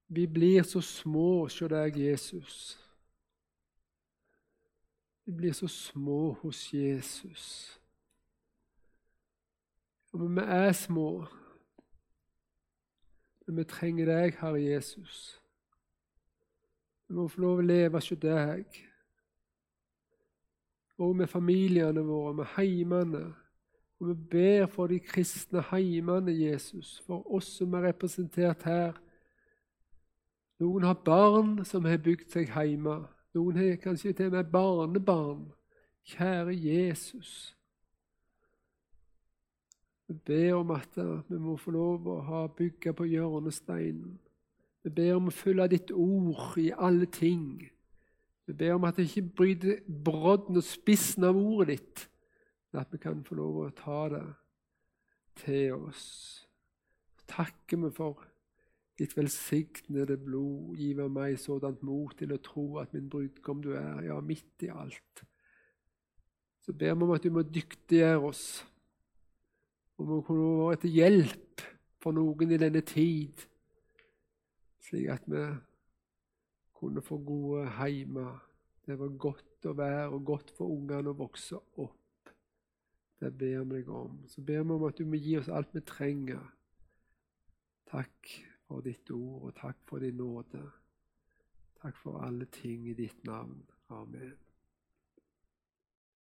Vi 0.07 0.27
blir 0.27 0.63
så 0.63 0.81
små 0.81 1.43
hos 1.43 1.59
deg, 1.59 1.99
Jesus. 1.99 2.79
Vi 5.25 5.31
blir 5.31 5.51
så 5.51 5.67
små 5.67 6.33
hos 6.33 6.73
Jesus. 6.73 7.79
Men 10.13 10.35
vi 10.35 10.41
er 10.41 10.71
små. 10.71 11.25
Men 13.45 13.57
vi 13.57 13.63
trenger 13.67 14.05
deg, 14.07 14.37
Herre 14.39 14.61
Jesus. 14.61 15.41
Vi 17.07 17.15
må 17.15 17.27
få 17.27 17.41
lov 17.43 17.61
å 17.61 17.67
leve 17.67 17.99
hos 17.99 18.11
deg. 18.21 18.77
Og 20.97 21.15
med 21.17 21.27
familiene 21.27 22.03
våre, 22.05 22.35
med 22.39 22.53
heimene. 22.55 23.23
Og 23.99 24.09
vi 24.09 24.15
ber 24.31 24.67
for 24.71 24.87
de 24.87 24.99
kristne 24.99 25.63
heimene, 25.71 26.31
Jesus, 26.31 27.01
for 27.07 27.25
oss 27.35 27.49
som 27.57 27.73
er 27.73 27.89
representert 27.89 28.63
her. 28.67 28.95
Noen 30.63 30.85
har 30.87 31.01
barn 31.05 31.57
som 31.67 31.85
har 31.85 31.99
bygd 32.03 32.31
seg 32.31 32.53
heime. 32.55 33.01
Noen 33.35 33.57
har 33.59 33.75
kanskje 33.83 34.13
til 34.13 34.31
og 34.31 34.37
med 34.37 34.51
barnebarn. 34.53 35.45
Kjære 36.13 36.55
Jesus. 36.55 37.55
Vi 40.07 40.15
ber 40.25 40.53
om 40.59 40.71
at 40.75 40.97
vi 41.29 41.39
må 41.39 41.55
få 41.57 41.71
lov 41.71 42.07
å 42.07 42.19
ha 42.27 42.41
bygget 42.47 42.95
på 42.97 43.07
hjørnesteinen. 43.07 44.17
Vi 44.83 44.91
ber 44.91 45.15
om 45.15 45.29
å 45.29 45.35
følge 45.35 45.69
ditt 45.71 45.93
ord 45.95 46.57
i 46.59 46.71
alle 46.75 47.07
ting. 47.07 47.63
Vi 48.43 48.55
ber 48.59 48.75
om 48.75 48.83
at 48.83 48.99
det 48.99 49.07
ikke 49.07 49.29
bryter 49.37 49.79
brodden 49.87 50.59
og 50.59 50.67
spissen 50.67 51.23
av 51.23 51.39
ordet 51.39 51.77
ditt, 51.77 52.03
men 52.71 52.81
at 52.81 52.91
vi 52.91 52.99
kan 52.99 53.23
få 53.23 53.39
lov 53.39 53.61
å 53.63 53.71
ta 53.77 54.01
det 54.11 54.25
til 55.39 55.77
oss. 55.77 56.05
Takker 57.31 57.79
vi 57.85 57.91
for 57.95 58.27
Ditt 58.99 59.15
velsignede 59.17 60.19
blod 60.21 60.75
giver 60.77 61.07
meg 61.09 61.39
sådant 61.41 61.81
mot 61.81 62.13
til 62.17 62.35
å 62.35 62.41
tro 62.45 62.65
at 62.77 62.91
min 62.93 63.07
brudgom 63.09 63.63
du 63.63 63.71
er, 63.73 64.03
ja, 64.05 64.19
midt 64.21 64.65
i 64.67 64.69
alt. 64.69 65.23
Så 66.61 66.75
ber 66.77 66.93
vi 66.93 67.07
om 67.07 67.13
at 67.15 67.25
du 67.25 67.31
må 67.33 67.41
dyktiggjøre 67.41 68.21
oss, 68.29 68.43
og 69.97 70.07
må 70.07 70.21
kunne 70.21 70.67
være 70.67 70.81
til 70.83 70.95
hjelp 70.97 71.63
for 72.03 72.15
noen 72.15 72.51
i 72.51 72.59
denne 72.59 72.81
tid, 72.81 73.45
slik 74.83 75.09
at 75.13 75.27
vi 75.31 75.43
kunne 76.77 77.01
få 77.01 77.19
gode 77.23 77.67
heimer. 77.77 78.41
Det 78.83 78.97
var 78.99 79.13
godt 79.17 79.69
å 79.69 79.75
være 79.77 80.07
og 80.11 80.25
godt 80.27 80.51
for 80.57 80.73
ungene 80.73 81.13
å 81.13 81.17
vokse 81.17 81.59
opp. 81.79 82.31
Det 83.23 83.31
ber 83.39 83.63
vi 83.63 83.77
deg 83.77 83.91
om. 83.93 84.17
Så 84.27 84.43
ber 84.43 84.65
vi 84.65 84.75
om 84.75 84.83
at 84.89 84.99
du 84.99 85.05
må 85.07 85.19
gi 85.21 85.37
oss 85.39 85.47
alt 85.47 85.71
vi 85.71 85.83
trenger. 85.87 86.43
Takk 87.87 88.33
for 88.67 88.83
ditt 88.83 89.11
ord, 89.15 89.47
og 89.47 89.55
takk 89.61 89.79
for 89.87 90.03
din 90.03 90.19
nåde. 90.19 90.65
Takk 91.79 91.95
for 92.01 92.23
alle 92.25 92.49
ting 92.51 92.89
i 92.89 92.97
ditt 92.97 93.23
navn. 93.23 93.61
Amen. 93.89 94.42